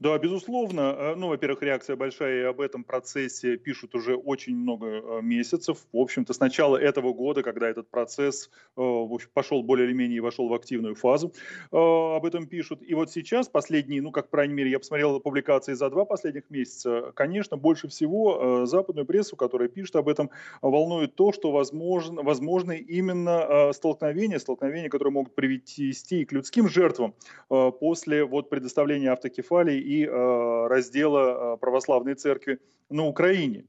Да, 0.00 0.18
безусловно. 0.18 0.96
Э, 0.98 1.14
ну, 1.14 1.28
во-первых, 1.28 1.62
реакция 1.62 1.94
большая, 1.94 2.40
и 2.40 2.44
об 2.44 2.60
этом 2.60 2.82
процессе 2.82 3.56
пишут 3.56 3.94
уже 3.94 4.16
очень 4.16 4.56
много 4.56 4.86
э, 4.86 5.20
месяцев. 5.22 5.86
В 5.92 5.98
общем-то, 5.98 6.32
с 6.32 6.40
начала 6.40 6.76
этого 6.76 7.12
года, 7.12 7.42
когда 7.42 7.68
этот 7.68 7.88
процесс 7.88 8.50
э, 8.76 9.06
пошел 9.32 9.62
более 9.62 9.86
или 9.86 9.94
менее 9.94 10.16
и 10.16 10.20
вошел 10.20 10.48
в 10.48 10.54
активную 10.54 10.96
фазу, 10.96 11.32
об 11.70 12.24
этом 12.24 12.46
пишут. 12.46 12.82
И 12.82 12.94
вот 12.94 13.10
сейчас, 13.10 13.48
последние, 13.48 14.02
ну, 14.02 14.10
как, 14.10 14.30
по 14.30 14.38
крайней 14.38 14.54
мере, 14.54 14.70
я 14.70 14.78
посмотрел 14.78 15.20
публикации 15.20 15.74
за 15.74 15.88
два 15.90 16.04
последних 16.04 16.50
месяца, 16.50 17.12
конечно, 17.14 17.56
больше 17.56 17.88
всего 17.88 18.66
западную 18.66 19.06
прессу, 19.06 19.36
которая 19.36 19.68
пишет 19.68 19.96
об 19.96 20.08
этом, 20.08 20.30
волнует 20.60 21.14
то, 21.14 21.32
что 21.32 21.52
возможно, 21.52 22.22
возможны 22.22 22.78
именно 22.78 23.72
столкновения, 23.72 24.38
столкновения, 24.38 24.88
которые 24.88 25.12
могут 25.12 25.34
привести 25.34 26.24
к 26.24 26.32
людским 26.32 26.68
жертвам 26.68 27.14
после 27.48 28.24
вот 28.24 28.50
предоставления 28.50 29.12
автокефалии 29.12 29.83
и 29.84 30.06
э, 30.06 30.66
раздела 30.68 31.54
э, 31.54 31.56
православной 31.58 32.14
церкви 32.14 32.58
на 32.88 33.06
Украине. 33.06 33.66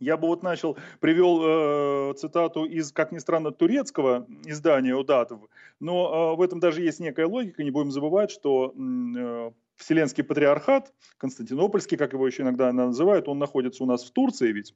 Я 0.00 0.16
бы 0.16 0.28
вот 0.28 0.42
начал, 0.42 0.78
привел 1.00 1.40
э, 1.42 2.14
цитату 2.14 2.64
из, 2.64 2.90
как 2.90 3.12
ни 3.12 3.18
странно, 3.18 3.50
турецкого 3.50 4.26
издания 4.46 4.94
Удатов, 4.94 5.40
но 5.78 6.32
э, 6.32 6.36
в 6.36 6.42
этом 6.42 6.58
даже 6.58 6.80
есть 6.80 7.00
некая 7.00 7.26
логика, 7.26 7.62
не 7.62 7.70
будем 7.70 7.90
забывать, 7.90 8.30
что 8.30 8.72
э, 8.74 9.50
Вселенский 9.76 10.24
патриархат, 10.24 10.92
Константинопольский, 11.18 11.98
как 11.98 12.14
его 12.14 12.26
еще 12.26 12.42
иногда 12.42 12.72
называют, 12.72 13.28
он 13.28 13.38
находится 13.38 13.84
у 13.84 13.86
нас 13.86 14.02
в 14.02 14.10
Турции 14.10 14.52
ведь, 14.52 14.74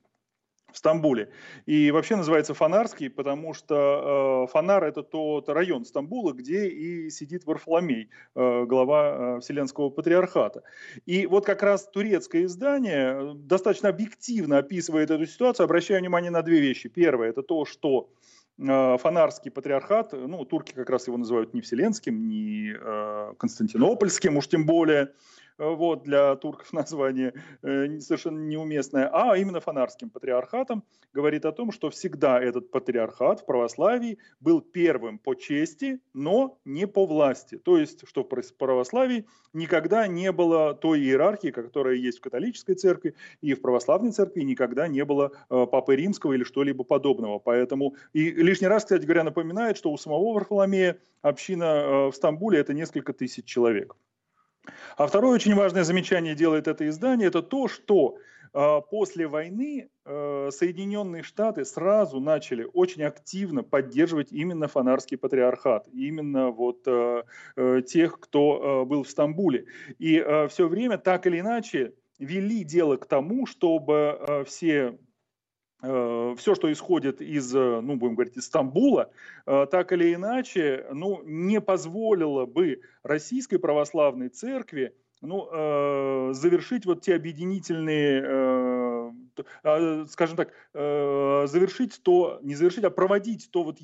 в 0.74 0.78
Стамбуле. 0.78 1.30
И 1.66 1.92
вообще 1.92 2.16
называется 2.16 2.52
Фонарский, 2.52 3.08
потому 3.08 3.54
что 3.54 4.44
э, 4.48 4.52
Фонар– 4.52 4.84
это 4.84 5.02
тот 5.04 5.48
район 5.48 5.84
Стамбула, 5.84 6.32
где 6.32 6.66
и 6.66 7.10
сидит 7.10 7.46
Варфоломей, 7.46 8.10
э, 8.34 8.64
глава 8.64 9.36
э, 9.36 9.40
Вселенского 9.40 9.90
патриархата. 9.90 10.64
И 11.06 11.26
вот 11.26 11.46
как 11.46 11.62
раз 11.62 11.88
турецкое 11.88 12.44
издание 12.44 13.14
э, 13.14 13.32
достаточно 13.36 13.88
объективно 13.88 14.58
описывает 14.58 15.10
эту 15.10 15.26
ситуацию. 15.26 15.64
Обращаю 15.64 16.00
внимание 16.00 16.32
на 16.32 16.42
две 16.42 16.60
вещи. 16.60 16.88
Первое– 16.88 17.28
это 17.30 17.44
то, 17.44 17.64
что 17.64 18.10
э, 18.58 18.96
Фонарский 18.98 19.52
патриархат, 19.52 20.12
ну, 20.12 20.44
турки 20.44 20.72
как 20.72 20.90
раз 20.90 21.06
его 21.06 21.16
называют 21.16 21.54
не 21.54 21.60
Вселенским, 21.60 22.26
не 22.28 22.74
э, 22.76 23.34
Константинопольским, 23.38 24.36
уж 24.36 24.48
тем 24.48 24.66
более, 24.66 25.12
вот, 25.58 26.02
для 26.02 26.34
турков 26.36 26.72
название 26.72 27.32
э, 27.62 28.00
совершенно 28.00 28.40
неуместное, 28.40 29.08
а 29.12 29.36
именно 29.36 29.60
фонарским 29.60 30.10
патриархатом, 30.10 30.84
говорит 31.12 31.44
о 31.44 31.52
том, 31.52 31.70
что 31.70 31.90
всегда 31.90 32.42
этот 32.42 32.70
патриархат 32.70 33.40
в 33.40 33.46
православии 33.46 34.18
был 34.40 34.60
первым 34.60 35.18
по 35.18 35.34
чести, 35.34 36.00
но 36.12 36.58
не 36.64 36.86
по 36.86 37.06
власти. 37.06 37.56
То 37.56 37.78
есть, 37.78 38.06
что 38.08 38.24
в 38.24 38.56
православии 38.58 39.26
никогда 39.52 40.06
не 40.06 40.32
было 40.32 40.74
той 40.74 41.00
иерархии, 41.00 41.50
которая 41.50 41.94
есть 41.94 42.18
в 42.18 42.22
католической 42.22 42.74
церкви, 42.74 43.14
и 43.40 43.54
в 43.54 43.62
православной 43.62 44.12
церкви 44.12 44.42
никогда 44.42 44.88
не 44.88 45.04
было 45.04 45.32
э, 45.50 45.66
Папы 45.70 45.96
Римского 45.96 46.32
или 46.32 46.44
что-либо 46.44 46.84
подобного. 46.84 47.38
Поэтому, 47.38 47.94
и 48.12 48.30
лишний 48.30 48.68
раз, 48.68 48.84
кстати 48.84 49.04
говоря, 49.04 49.24
напоминает, 49.24 49.76
что 49.76 49.92
у 49.92 49.96
самого 49.96 50.34
Варфоломея 50.34 50.98
община 51.22 52.10
в 52.10 52.12
Стамбуле 52.12 52.58
это 52.58 52.74
несколько 52.74 53.12
тысяч 53.12 53.44
человек. 53.44 53.96
А 54.96 55.06
второе 55.06 55.34
очень 55.34 55.54
важное 55.54 55.84
замечание 55.84 56.34
делает 56.34 56.68
это 56.68 56.88
издание, 56.88 57.28
это 57.28 57.42
то, 57.42 57.68
что 57.68 58.18
э, 58.52 58.80
после 58.90 59.26
войны 59.26 59.88
э, 60.04 60.48
Соединенные 60.52 61.22
Штаты 61.22 61.64
сразу 61.64 62.20
начали 62.20 62.68
очень 62.72 63.02
активно 63.02 63.62
поддерживать 63.62 64.32
именно 64.32 64.68
фонарский 64.68 65.16
патриархат, 65.16 65.88
именно 65.92 66.50
вот 66.50 66.82
э, 66.86 67.24
э, 67.56 67.82
тех, 67.86 68.20
кто 68.20 68.82
э, 68.82 68.84
был 68.86 69.02
в 69.02 69.10
Стамбуле. 69.10 69.66
И 69.98 70.16
э, 70.16 70.48
все 70.48 70.68
время 70.68 70.98
так 70.98 71.26
или 71.26 71.40
иначе 71.40 71.94
вели 72.18 72.64
дело 72.64 72.96
к 72.96 73.06
тому, 73.06 73.46
чтобы 73.46 74.44
все 74.46 74.96
все, 75.84 76.54
что 76.54 76.72
исходит 76.72 77.20
из, 77.20 77.54
э, 77.54 77.80
ну, 77.80 77.96
будем 77.96 78.14
говорить, 78.14 78.36
из 78.36 78.46
Стамбула, 78.46 79.10
э, 79.46 79.66
так 79.70 79.92
или 79.92 80.14
иначе, 80.14 80.86
ну, 80.92 81.22
не 81.24 81.60
позволило 81.60 82.46
бы 82.46 82.80
российской 83.02 83.58
православной 83.58 84.28
церкви 84.28 84.94
ну, 85.22 85.48
завершить 86.34 86.84
вот 86.84 87.00
те 87.00 87.14
объединительные 87.14 88.20
скажем 90.08 90.36
так, 90.36 90.52
э, 90.74 91.46
завершить 91.46 92.00
то, 92.02 92.38
не 92.42 92.54
завершить, 92.54 92.84
а 92.84 92.90
проводить 92.90 93.48
то 93.50 93.64
вот 93.64 93.78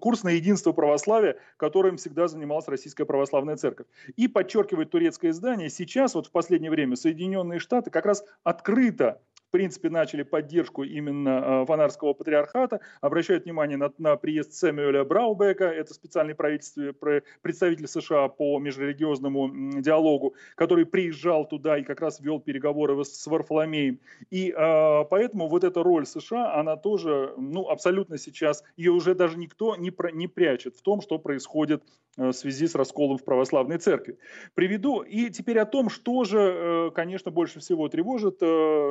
курс 0.00 0.22
на 0.22 0.30
единство 0.30 0.72
православия, 0.72 1.38
которым 1.56 1.96
всегда 1.96 2.28
занималась 2.28 2.68
Российская 2.68 3.04
Православная 3.04 3.56
Церковь. 3.56 3.86
И 4.16 4.28
подчеркивает 4.28 4.90
турецкое 4.90 5.30
издание, 5.30 5.70
сейчас 5.70 6.14
вот 6.14 6.26
в 6.26 6.30
последнее 6.30 6.70
время 6.70 6.96
Соединенные 6.96 7.58
Штаты 7.58 7.90
как 7.90 8.06
раз 8.06 8.24
открыто 8.42 9.20
принципе, 9.52 9.90
начали 9.90 10.22
поддержку 10.24 10.82
именно 10.82 11.62
э, 11.62 11.66
фанарского 11.66 12.14
патриархата, 12.14 12.80
обращают 13.00 13.44
внимание 13.44 13.76
на, 13.76 13.92
на 13.98 14.16
приезд 14.16 14.54
Сэмюэля 14.54 15.04
Браубека, 15.04 15.66
это 15.66 15.94
специальный 15.94 16.34
представитель 16.34 17.86
США 17.86 18.28
по 18.28 18.58
межрелигиозному 18.58 19.80
диалогу, 19.80 20.34
который 20.56 20.86
приезжал 20.86 21.46
туда 21.46 21.78
и 21.78 21.84
как 21.84 22.00
раз 22.00 22.18
вел 22.20 22.40
переговоры 22.40 23.04
с 23.04 23.26
Варфоломеем. 23.26 24.00
И 24.30 24.50
э, 24.50 25.04
поэтому 25.10 25.48
вот 25.48 25.64
эта 25.64 25.82
роль 25.82 26.06
США, 26.06 26.54
она 26.54 26.76
тоже, 26.76 27.34
ну, 27.36 27.68
абсолютно 27.68 28.18
сейчас, 28.18 28.64
ее 28.76 28.92
уже 28.92 29.14
даже 29.14 29.36
никто 29.36 29.76
не, 29.76 29.90
про, 29.90 30.10
не 30.10 30.28
прячет 30.28 30.74
в 30.76 30.82
том, 30.82 31.02
что 31.02 31.18
происходит 31.18 31.82
э, 32.16 32.28
в 32.28 32.32
связи 32.32 32.66
с 32.66 32.74
расколом 32.74 33.18
в 33.18 33.24
православной 33.24 33.76
церкви. 33.76 34.18
Приведу 34.54 35.02
и 35.02 35.28
теперь 35.28 35.58
о 35.58 35.66
том, 35.66 35.90
что 35.90 36.24
же, 36.24 36.38
э, 36.40 36.90
конечно, 36.94 37.30
больше 37.30 37.60
всего 37.60 37.88
тревожит 37.88 38.40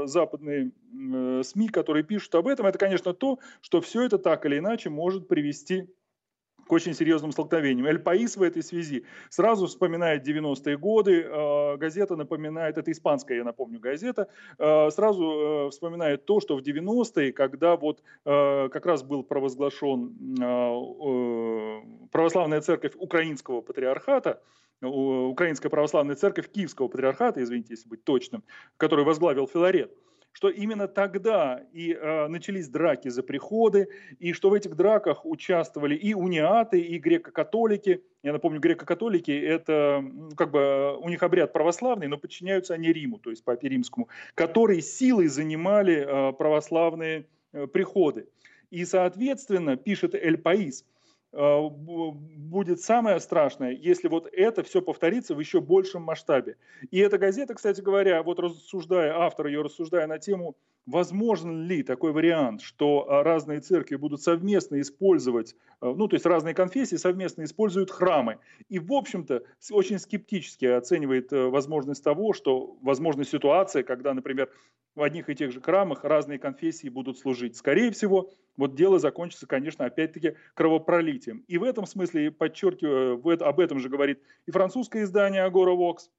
западные 0.08 0.51
западные 0.52 0.72
э, 1.40 1.44
СМИ, 1.44 1.70
которые 1.70 2.04
пишут 2.04 2.36
об 2.36 2.48
этом, 2.48 2.66
это, 2.66 2.78
конечно, 2.78 3.14
то, 3.14 3.40
что 3.62 3.82
все 3.82 4.04
это 4.04 4.18
так 4.18 4.46
или 4.46 4.60
иначе 4.60 4.90
может 4.90 5.28
привести 5.28 5.88
к 6.68 6.72
очень 6.72 6.94
серьезным 6.94 7.32
столкновениям. 7.32 7.88
Эль 7.88 8.00
Паис 8.00 8.38
в 8.38 8.44
этой 8.44 8.62
связи 8.62 9.04
сразу 9.30 9.66
вспоминает 9.66 10.28
90-е 10.28 10.78
годы, 10.78 11.24
э, 11.24 11.78
газета 11.78 12.16
напоминает, 12.16 12.78
это 12.78 12.92
испанская, 12.92 13.38
я 13.38 13.44
напомню, 13.44 13.80
газета, 13.80 14.28
э, 14.58 14.90
сразу 14.92 15.70
вспоминает 15.72 16.26
то, 16.26 16.40
что 16.40 16.56
в 16.56 16.62
90-е, 16.62 17.34
когда 17.34 17.76
вот 17.76 18.04
как 18.24 18.86
раз 18.86 19.04
был 19.04 19.24
провозглашен 19.24 20.16
православная 22.12 22.62
церковь 22.62 22.94
украинского 22.96 23.62
патриархата, 23.62 24.42
Украинская 24.82 25.70
православная 25.70 26.16
церковь 26.16 26.50
Киевского 26.50 26.88
патриархата, 26.88 27.44
извините, 27.44 27.74
если 27.74 27.88
быть 27.88 28.04
точным, 28.04 28.44
который 28.78 29.06
возглавил 29.06 29.48
Филарет, 29.48 29.96
что 30.32 30.50
именно 30.50 30.88
тогда 30.88 31.64
и 31.74 31.94
э, 31.94 32.28
начались 32.28 32.70
драки 32.70 33.10
за 33.10 33.24
приходы, 33.24 33.90
и 34.20 34.34
что 34.34 34.50
в 34.50 34.54
этих 34.54 34.76
драках 34.76 35.26
участвовали 35.26 35.96
и 35.96 36.14
униаты, 36.14 36.80
и 36.80 36.98
греко-католики. 37.00 38.04
Я 38.24 38.34
напомню, 38.34 38.60
греко-католики– 38.60 39.32
это 39.32 40.04
как 40.38 40.52
бы 40.52 40.98
у 40.98 41.10
них 41.10 41.22
обряд 41.24 41.54
православный, 41.54 42.08
но 42.08 42.18
подчиняются 42.18 42.74
они 42.74 42.94
Риму, 42.94 43.20
то 43.20 43.30
есть 43.30 43.44
Папе 43.44 43.70
Римскому, 43.70 44.08
которые 44.36 44.82
силой 44.82 45.28
занимали 45.28 46.06
э, 46.06 46.34
православные 46.34 47.26
э, 47.52 47.68
приходы. 47.68 48.28
И, 48.70 48.86
соответственно, 48.86 49.76
пишет 49.76 50.16
Эль 50.16 50.38
Паис– 50.38 50.86
Э, 50.91 50.91
будет 51.32 52.82
самое 52.82 53.20
страшное, 53.22 53.72
если 53.72 54.10
вот 54.10 54.28
это 54.34 54.64
все 54.64 54.82
повторится 54.82 55.34
в 55.34 55.40
еще 55.40 55.62
большем 55.62 56.02
масштабе. 56.02 56.58
И 56.90 57.00
эта 57.00 57.18
газета, 57.18 57.54
кстати 57.54 57.80
говоря, 57.80 58.22
вот 58.22 58.40
рассуждая, 58.40 59.18
автор 59.18 59.48
ее 59.48 59.62
рассуждая 59.62 60.08
на 60.08 60.20
тему, 60.20 60.58
возможен 60.86 61.68
ли 61.68 61.84
такой 61.84 62.12
вариант, 62.12 62.62
что 62.62 63.10
а, 63.10 63.24
разные 63.24 63.62
церкви 63.62 63.96
будут 63.96 64.22
совместно 64.22 64.82
использовать, 64.82 65.56
э, 65.82 65.94
ну 65.96 66.08
то 66.08 66.16
есть 66.16 66.26
разные 66.26 66.56
конфессии 66.56 66.96
совместно 66.96 67.44
используют 67.44 67.92
храмы. 67.92 68.40
И 68.68 68.80
в 68.80 68.92
общем-то 68.92 69.44
очень 69.72 70.00
скептически 70.00 70.66
оценивает 70.66 71.32
э, 71.32 71.48
возможность 71.48 72.04
того, 72.04 72.34
что 72.34 72.78
возможна 72.82 73.24
ситуация, 73.24 73.84
когда, 73.84 74.14
например, 74.14 74.50
в 74.96 75.04
одних 75.04 75.30
и 75.30 75.36
тех 75.36 75.52
же 75.52 75.62
храмах 75.62 76.04
разные 76.04 76.40
конфессии 76.40 76.90
будут 76.90 77.18
служить. 77.18 77.56
Скорее 77.56 77.92
всего, 77.92 78.32
вот 78.58 78.76
дело 78.76 79.00
закончится, 79.00 79.48
конечно, 79.48 79.86
опять-таки 79.86 80.36
кровопролитием. 80.54 81.44
И 81.48 81.58
в 81.58 81.64
этом 81.64 81.86
смысле, 81.86 82.32
подчеркиваю, 82.32 83.22
об 83.42 83.60
этом 83.60 83.80
же 83.80 83.90
говорит 83.90 84.22
и 84.46 84.52
французское 84.52 85.04
издание 85.04 85.48
Agora 85.48 85.76
Vox, 85.76 86.10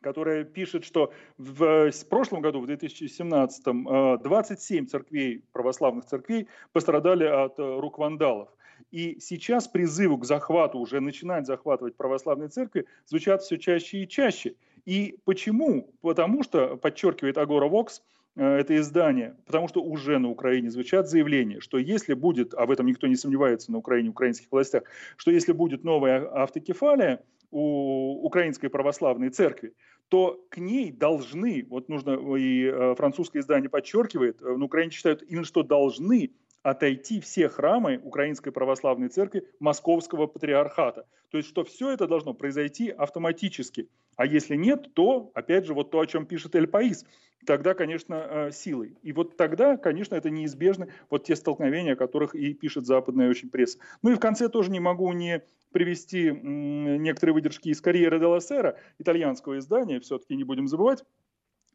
которое 0.00 0.44
пишет, 0.44 0.84
что 0.84 1.12
в, 1.36 1.90
в 1.90 2.08
прошлом 2.08 2.40
году, 2.40 2.60
в 2.60 2.66
2017, 2.66 4.22
27 4.22 4.84
э, 4.84 4.88
церквей, 4.88 5.44
православных 5.52 6.06
церквей 6.06 6.48
пострадали 6.72 7.24
от 7.24 7.58
э, 7.58 7.80
рук 7.80 7.98
вандалов. 7.98 8.48
И 8.90 9.20
сейчас 9.20 9.68
призывы 9.68 10.18
к 10.18 10.24
захвату, 10.24 10.78
уже 10.78 11.00
начинать 11.00 11.46
захватывать 11.46 11.96
православные 11.96 12.48
церкви, 12.48 12.86
звучат 13.04 13.42
все 13.42 13.58
чаще 13.58 14.02
и 14.02 14.08
чаще. 14.08 14.54
И 14.84 15.18
почему? 15.24 15.92
Потому 16.00 16.42
что, 16.42 16.76
подчеркивает 16.76 17.38
Агора 17.38 17.66
Вокс, 17.66 18.02
э, 18.36 18.44
это 18.44 18.76
издание, 18.76 19.36
потому 19.46 19.68
что 19.68 19.82
уже 19.82 20.18
на 20.18 20.28
Украине 20.28 20.70
звучат 20.70 21.08
заявления, 21.08 21.60
что 21.60 21.78
если 21.78 22.14
будет, 22.14 22.54
а 22.54 22.66
в 22.66 22.70
этом 22.70 22.86
никто 22.86 23.06
не 23.06 23.16
сомневается 23.16 23.72
на 23.72 23.78
Украине, 23.78 24.08
в 24.08 24.12
украинских 24.12 24.48
властях, 24.50 24.84
что 25.16 25.30
если 25.30 25.52
будет 25.52 25.84
новая 25.84 26.26
автокефалия 26.42 27.22
у 27.50 28.24
Украинской 28.24 28.68
православной 28.68 29.30
церкви, 29.30 29.74
то 30.08 30.44
к 30.48 30.58
ней 30.58 30.90
должны, 30.90 31.64
вот 31.68 31.88
нужно, 31.88 32.36
и 32.36 32.64
э, 32.64 32.94
французское 32.96 33.42
издание 33.42 33.70
подчеркивает, 33.70 34.42
э, 34.42 34.56
на 34.56 34.64
Украине 34.64 34.90
считают 34.90 35.22
именно, 35.22 35.44
что 35.44 35.62
должны 35.62 36.32
отойти 36.62 37.20
все 37.20 37.48
храмы 37.48 38.00
Украинской 38.02 38.50
Православной 38.50 39.08
Церкви 39.08 39.46
Московского 39.60 40.26
Патриархата. 40.26 41.06
То 41.30 41.38
есть, 41.38 41.48
что 41.48 41.64
все 41.64 41.90
это 41.90 42.06
должно 42.06 42.34
произойти 42.34 42.90
автоматически. 42.90 43.88
А 44.16 44.26
если 44.26 44.56
нет, 44.56 44.92
то, 44.94 45.30
опять 45.34 45.64
же, 45.64 45.74
вот 45.74 45.90
то, 45.90 46.00
о 46.00 46.06
чем 46.06 46.26
пишет 46.26 46.54
Эль 46.54 46.66
Паис, 46.66 47.06
тогда, 47.46 47.74
конечно, 47.74 48.14
э, 48.14 48.50
силой. 48.52 48.96
И 49.02 49.12
вот 49.12 49.36
тогда, 49.36 49.76
конечно, 49.76 50.14
это 50.14 50.28
неизбежно, 50.28 50.88
вот 51.08 51.24
те 51.24 51.36
столкновения, 51.36 51.94
о 51.94 51.96
которых 51.96 52.34
и 52.34 52.52
пишет 52.52 52.86
западная 52.86 53.30
очень 53.30 53.48
пресса. 53.48 53.78
Ну 54.02 54.10
и 54.10 54.14
в 54.14 54.20
конце 54.20 54.48
тоже 54.48 54.70
не 54.70 54.80
могу 54.80 55.10
не 55.12 55.42
привести 55.72 56.32
некоторые 56.32 57.34
выдержки 57.34 57.68
из 57.68 57.80
«Карьеры 57.80 58.18
де 58.18 58.40
Сера», 58.40 58.76
итальянского 58.98 59.58
издания, 59.58 60.00
все-таки 60.00 60.34
не 60.36 60.44
будем 60.44 60.66
забывать, 60.66 61.04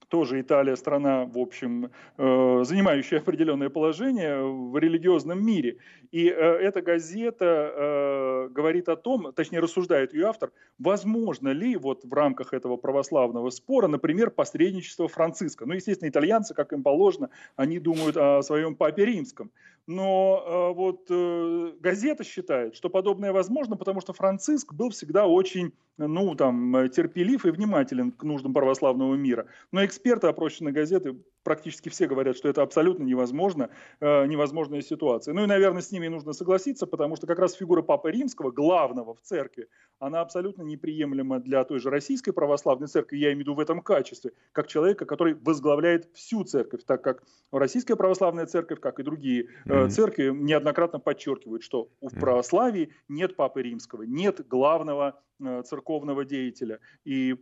тоже 0.09 0.41
Италия 0.41 0.75
страна, 0.75 1.25
в 1.25 1.37
общем, 1.37 1.91
э, 2.17 2.63
занимающая 2.63 3.19
определенное 3.19 3.69
положение 3.69 4.43
в 4.43 4.77
религиозном 4.77 5.45
мире. 5.45 5.77
И 6.11 6.27
э, 6.27 6.31
эта 6.31 6.81
газета 6.81 7.73
э, 7.75 8.49
говорит 8.49 8.89
о 8.89 8.95
том, 8.95 9.33
точнее 9.33 9.59
рассуждает 9.59 10.13
ее 10.13 10.27
автор, 10.27 10.51
возможно 10.79 11.49
ли 11.49 11.75
вот 11.75 12.05
в 12.05 12.13
рамках 12.13 12.53
этого 12.53 12.77
православного 12.77 13.49
спора, 13.49 13.87
например, 13.87 14.29
посредничество 14.31 15.07
Франциска. 15.07 15.65
Ну, 15.65 15.73
естественно, 15.73 16.09
итальянцы, 16.09 16.53
как 16.53 16.73
им 16.73 16.83
положено, 16.83 17.29
они 17.55 17.79
думают 17.79 18.17
о 18.17 18.41
своем 18.41 18.75
папе 18.75 19.05
римском. 19.05 19.51
Но 19.87 20.73
вот 20.75 21.09
газета 21.79 22.23
считает, 22.23 22.75
что 22.75 22.89
подобное 22.89 23.31
возможно, 23.31 23.77
потому 23.77 24.01
что 24.01 24.13
Франциск 24.13 24.73
был 24.73 24.89
всегда 24.89 25.27
очень 25.27 25.73
ну, 25.97 26.35
там, 26.35 26.89
терпелив 26.89 27.45
и 27.45 27.51
внимателен 27.51 28.11
к 28.11 28.23
нуждам 28.23 28.53
православного 28.53 29.15
мира. 29.15 29.45
Но 29.71 29.85
эксперты, 29.85 30.27
опрощенные 30.27 30.73
газеты, 30.73 31.15
практически 31.45 31.89
все 31.89 32.07
говорят, 32.07 32.35
что 32.35 32.49
это 32.49 32.63
абсолютно 32.63 33.03
невозможно, 33.03 33.69
э, 34.01 34.25
невозможная 34.25 34.81
ситуация. 34.81 35.33
Ну 35.33 35.43
и, 35.43 35.45
наверное, 35.45 35.81
с 35.81 35.91
ними 35.91 36.07
нужно 36.07 36.33
согласиться, 36.33 36.87
потому 36.87 37.15
что 37.15 37.27
как 37.27 37.39
раз 37.39 37.53
фигура 37.53 37.83
Папы 37.83 38.11
Римского, 38.11 38.51
главного 38.51 39.13
в 39.13 39.21
церкви, 39.21 39.69
она 39.99 40.21
абсолютно 40.21 40.63
неприемлема 40.63 41.39
для 41.39 41.63
той 41.63 41.79
же 41.79 41.89
российской 41.89 42.31
православной 42.31 42.87
церкви, 42.87 43.17
я 43.17 43.27
имею 43.27 43.37
в 43.37 43.39
виду 43.41 43.53
в 43.53 43.59
этом 43.59 43.81
качестве, 43.81 44.31
как 44.51 44.67
человека, 44.67 45.05
который 45.05 45.35
возглавляет 45.35 46.09
всю 46.13 46.43
церковь, 46.43 46.81
так 46.85 47.03
как 47.03 47.23
российская 47.51 47.95
православная 47.95 48.47
церковь, 48.47 48.79
как 48.79 48.99
и 48.99 49.03
другие 49.03 49.49
mm-hmm. 49.65 49.89
церкви, 49.89 50.31
неоднократно 50.33 50.99
подчеркивают, 50.99 51.63
что 51.63 51.89
в 52.01 52.19
православии 52.19 52.91
нет 53.07 53.35
Папы 53.35 53.61
Римского, 53.61 54.01
нет 54.01 54.45
главного 54.47 55.21
э, 55.34 55.34
церковного 55.63 56.25
деятеля. 56.25 56.79
И 57.03 57.35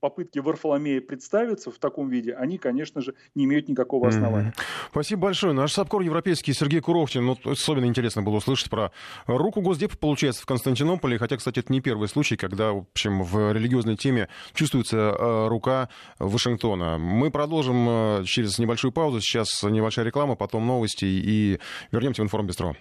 попытки 0.00 0.38
Варфоломея 0.38 1.00
представиться 1.00 1.70
в 1.70 1.78
таком 1.78 2.08
виде, 2.10 2.34
они, 2.34 2.58
конечно 2.58 3.00
же, 3.00 3.14
не 3.34 3.44
имеют 3.44 3.68
никакого 3.68 4.08
основания. 4.08 4.52
Mm-hmm. 4.56 4.88
Спасибо 4.90 5.22
большое. 5.22 5.52
Наш 5.52 5.72
САПКОР 5.72 6.02
европейский 6.02 6.52
Сергей 6.52 6.80
Куровчин. 6.80 7.24
Ну, 7.24 7.38
особенно 7.44 7.86
интересно 7.86 8.22
было 8.22 8.36
услышать 8.36 8.70
про 8.70 8.92
руку 9.26 9.60
Госдепа, 9.60 9.96
получается, 9.96 10.42
в 10.42 10.46
Константинополе. 10.46 11.18
Хотя, 11.18 11.36
кстати, 11.36 11.60
это 11.60 11.72
не 11.72 11.80
первый 11.80 12.02
первый 12.02 12.08
случай, 12.08 12.36
когда, 12.36 12.72
в 12.72 12.86
общем, 12.92 13.22
в 13.22 13.52
религиозной 13.52 13.96
теме 13.96 14.28
чувствуется 14.54 14.96
э, 14.96 15.48
рука 15.48 15.88
Вашингтона. 16.18 16.98
Мы 16.98 17.30
продолжим 17.30 17.86
э, 17.88 18.24
через 18.24 18.58
небольшую 18.58 18.92
паузу. 18.92 19.20
Сейчас 19.20 19.62
небольшая 19.62 20.04
реклама, 20.04 20.34
потом 20.34 20.66
новости 20.66 21.04
и 21.04 21.60
вернемся 21.92 22.22
в 22.22 22.24
информбестро. 22.24 22.74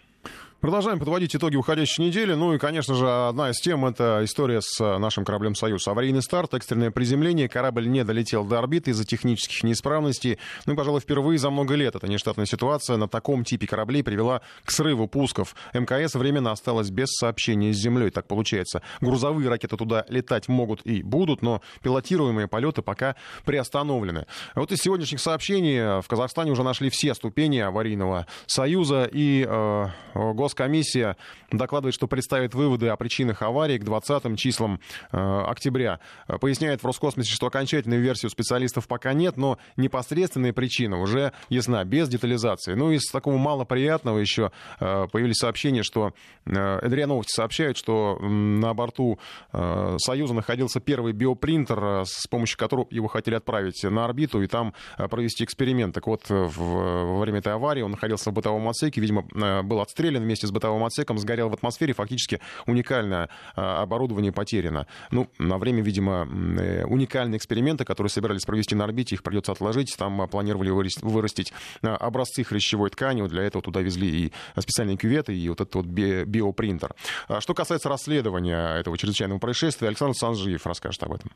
Продолжаем 0.62 1.00
подводить 1.00 1.36
итоги 1.36 1.56
уходящей 1.56 2.06
недели. 2.06 2.36
Ну 2.36 2.54
и, 2.54 2.60
конечно 2.60 2.94
же, 2.94 3.10
одна 3.10 3.50
из 3.50 3.60
тем— 3.60 3.84
это 3.88 4.22
история 4.24 4.62
с 4.62 4.80
нашим 5.00 5.26
кораблем 5.26 5.56
«Союз». 5.56 5.88
Аварийный 5.88 6.22
старт, 6.22 6.54
экстренное 6.54 6.92
приземление. 6.92 7.50
Корабль 7.50 7.88
не 7.88 8.04
долетел 8.04 8.46
до 8.46 8.60
орбиты 8.60 8.92
из-за 8.92 9.04
технических 9.04 9.64
неисправностей. 9.64 10.38
Ну 10.68 10.74
и, 10.74 10.76
пожалуй, 10.76 11.02
впервые 11.02 11.40
за 11.40 11.50
много 11.50 11.74
лет 11.74 11.96
эта 11.96 12.08
нештатная 12.08 12.46
ситуация 12.46 12.98
на 12.98 13.08
таком 13.08 13.44
типе 13.44 13.66
кораблей 13.66 14.04
привела 14.04 14.42
к 14.64 14.70
срыву 14.70 15.08
пусков. 15.08 15.56
МКС 15.74 16.14
временно 16.14 16.52
осталось 16.52 16.92
без 16.92 17.08
сообщения 17.08 17.74
с 17.74 17.78
Землей. 17.78 18.12
Так 18.12 18.28
получается. 18.28 18.84
Грузовые 19.00 19.50
ракеты 19.50 19.78
туда 19.78 20.06
летать 20.10 20.48
могут 20.48 20.86
и 20.86 21.02
будут, 21.02 21.42
но 21.42 21.64
пилотируемые 21.82 22.48
полеты 22.48 22.84
пока 22.84 23.16
приостановлены. 23.46 24.28
Вот 24.54 24.72
из 24.72 24.78
сегодняшних 24.78 25.22
сообщений 25.22 26.02
в 26.04 26.08
Казахстане 26.08 26.52
уже 26.52 26.62
нашли 26.62 26.92
все 26.92 27.16
ступени 27.16 27.58
аварийного 27.58 28.28
«Союза» 28.46 29.10
и 29.12 29.44
э, 29.50 29.86
гос 30.14 30.51
Госкомиссия 30.52 31.16
докладывает, 31.52 31.96
что 31.96 32.08
представит 32.08 32.54
выводы 32.54 32.90
о 32.90 32.98
причинах 32.98 33.42
аварии 33.42 33.78
к 33.78 33.84
20 33.86 34.38
числам 34.38 34.80
э, 35.12 35.18
октября. 35.18 36.00
Поясняет 36.28 36.84
в 36.84 36.86
Роскосмосе, 36.86 37.32
что 37.32 37.48
окончательную 37.48 38.02
версию 38.02 38.30
специалистов 38.30 38.88
пока 38.88 39.14
нет, 39.14 39.38
но 39.38 39.58
непосредственная 39.78 40.52
причина 40.52 41.00
уже 41.00 41.32
ясна, 41.50 41.84
без 41.86 42.10
детализации. 42.10 42.74
Ну, 42.74 42.92
из 42.92 43.06
такого 43.10 43.38
малоприятного 43.38 44.18
еще 44.20 44.52
э, 44.80 45.08
появились 45.12 45.38
сообщения, 45.38 45.84
что 45.84 46.14
э, 46.46 46.80
РИА 46.82 47.08
Новости 47.08 47.34
сообщают, 47.34 47.78
что 47.78 48.18
на 48.20 48.74
борту 48.74 49.20
э, 49.54 49.96
Союза 50.00 50.34
находился 50.34 50.82
первый 50.82 51.14
биопринтер, 51.14 51.84
э, 51.84 52.04
с 52.06 52.28
помощью 52.28 52.58
которого 52.58 52.88
его 52.90 53.08
хотели 53.08 53.36
отправить 53.36 53.84
на 53.84 54.04
орбиту 54.06 54.42
и 54.42 54.48
там 54.48 54.74
э, 54.98 55.08
провести 55.08 55.46
эксперимент. 55.46 55.96
Так 55.96 56.08
вот, 56.08 56.30
во 56.30 57.20
время 57.20 57.40
этой 57.40 57.54
аварии 57.54 57.82
он 57.82 57.92
находился 57.92 58.32
в 58.32 58.34
бытовом 58.34 58.68
отсеке, 58.68 59.00
видимо, 59.00 59.26
э, 59.34 59.62
был 59.62 59.80
отстрелян 59.80 60.24
вместе 60.24 60.41
вместе 60.42 60.48
с 60.48 60.52
бытовым 60.52 60.84
отсеком 60.84 61.18
сгорел 61.18 61.50
в 61.50 61.54
атмосфере. 61.54 61.94
Фактически 61.94 62.40
уникальное 62.66 63.30
а, 63.56 63.82
оборудование 63.82 64.32
потеряно. 64.32 64.88
Ну, 65.12 65.28
на 65.38 65.58
время, 65.58 65.82
видимо, 65.82 66.28
э, 66.60 66.84
уникальные 66.86 67.38
эксперименты, 67.38 67.86
которые 67.86 68.10
собирались 68.10 68.44
провести 68.44 68.76
на 68.76 68.86
орбите, 68.86 69.16
их 69.16 69.24
придется 69.24 69.52
отложить. 69.52 69.96
Там 69.98 70.28
планировали 70.28 70.72
вырастить 71.02 71.54
а, 71.84 71.96
образцы 71.96 72.44
хрящевой 72.44 72.90
ткани. 72.90 73.22
Для 73.28 73.44
этого 73.44 73.62
туда 73.62 73.82
везли 73.82 74.26
и 74.26 74.34
специальные 74.60 74.98
кюветы, 74.98 75.38
и 75.38 75.50
вот 75.50 75.62
этот 75.62 75.76
вот 75.76 75.86
биопринтер. 75.86 76.96
А 77.28 77.42
что 77.42 77.54
касается 77.54 77.90
расследования 77.90 78.78
этого 78.80 78.98
чрезвычайного 78.98 79.40
происшествия, 79.40 79.88
Александр 79.90 80.16
Санжиев 80.16 80.66
расскажет 80.66 81.04
об 81.04 81.14
этом. 81.14 81.32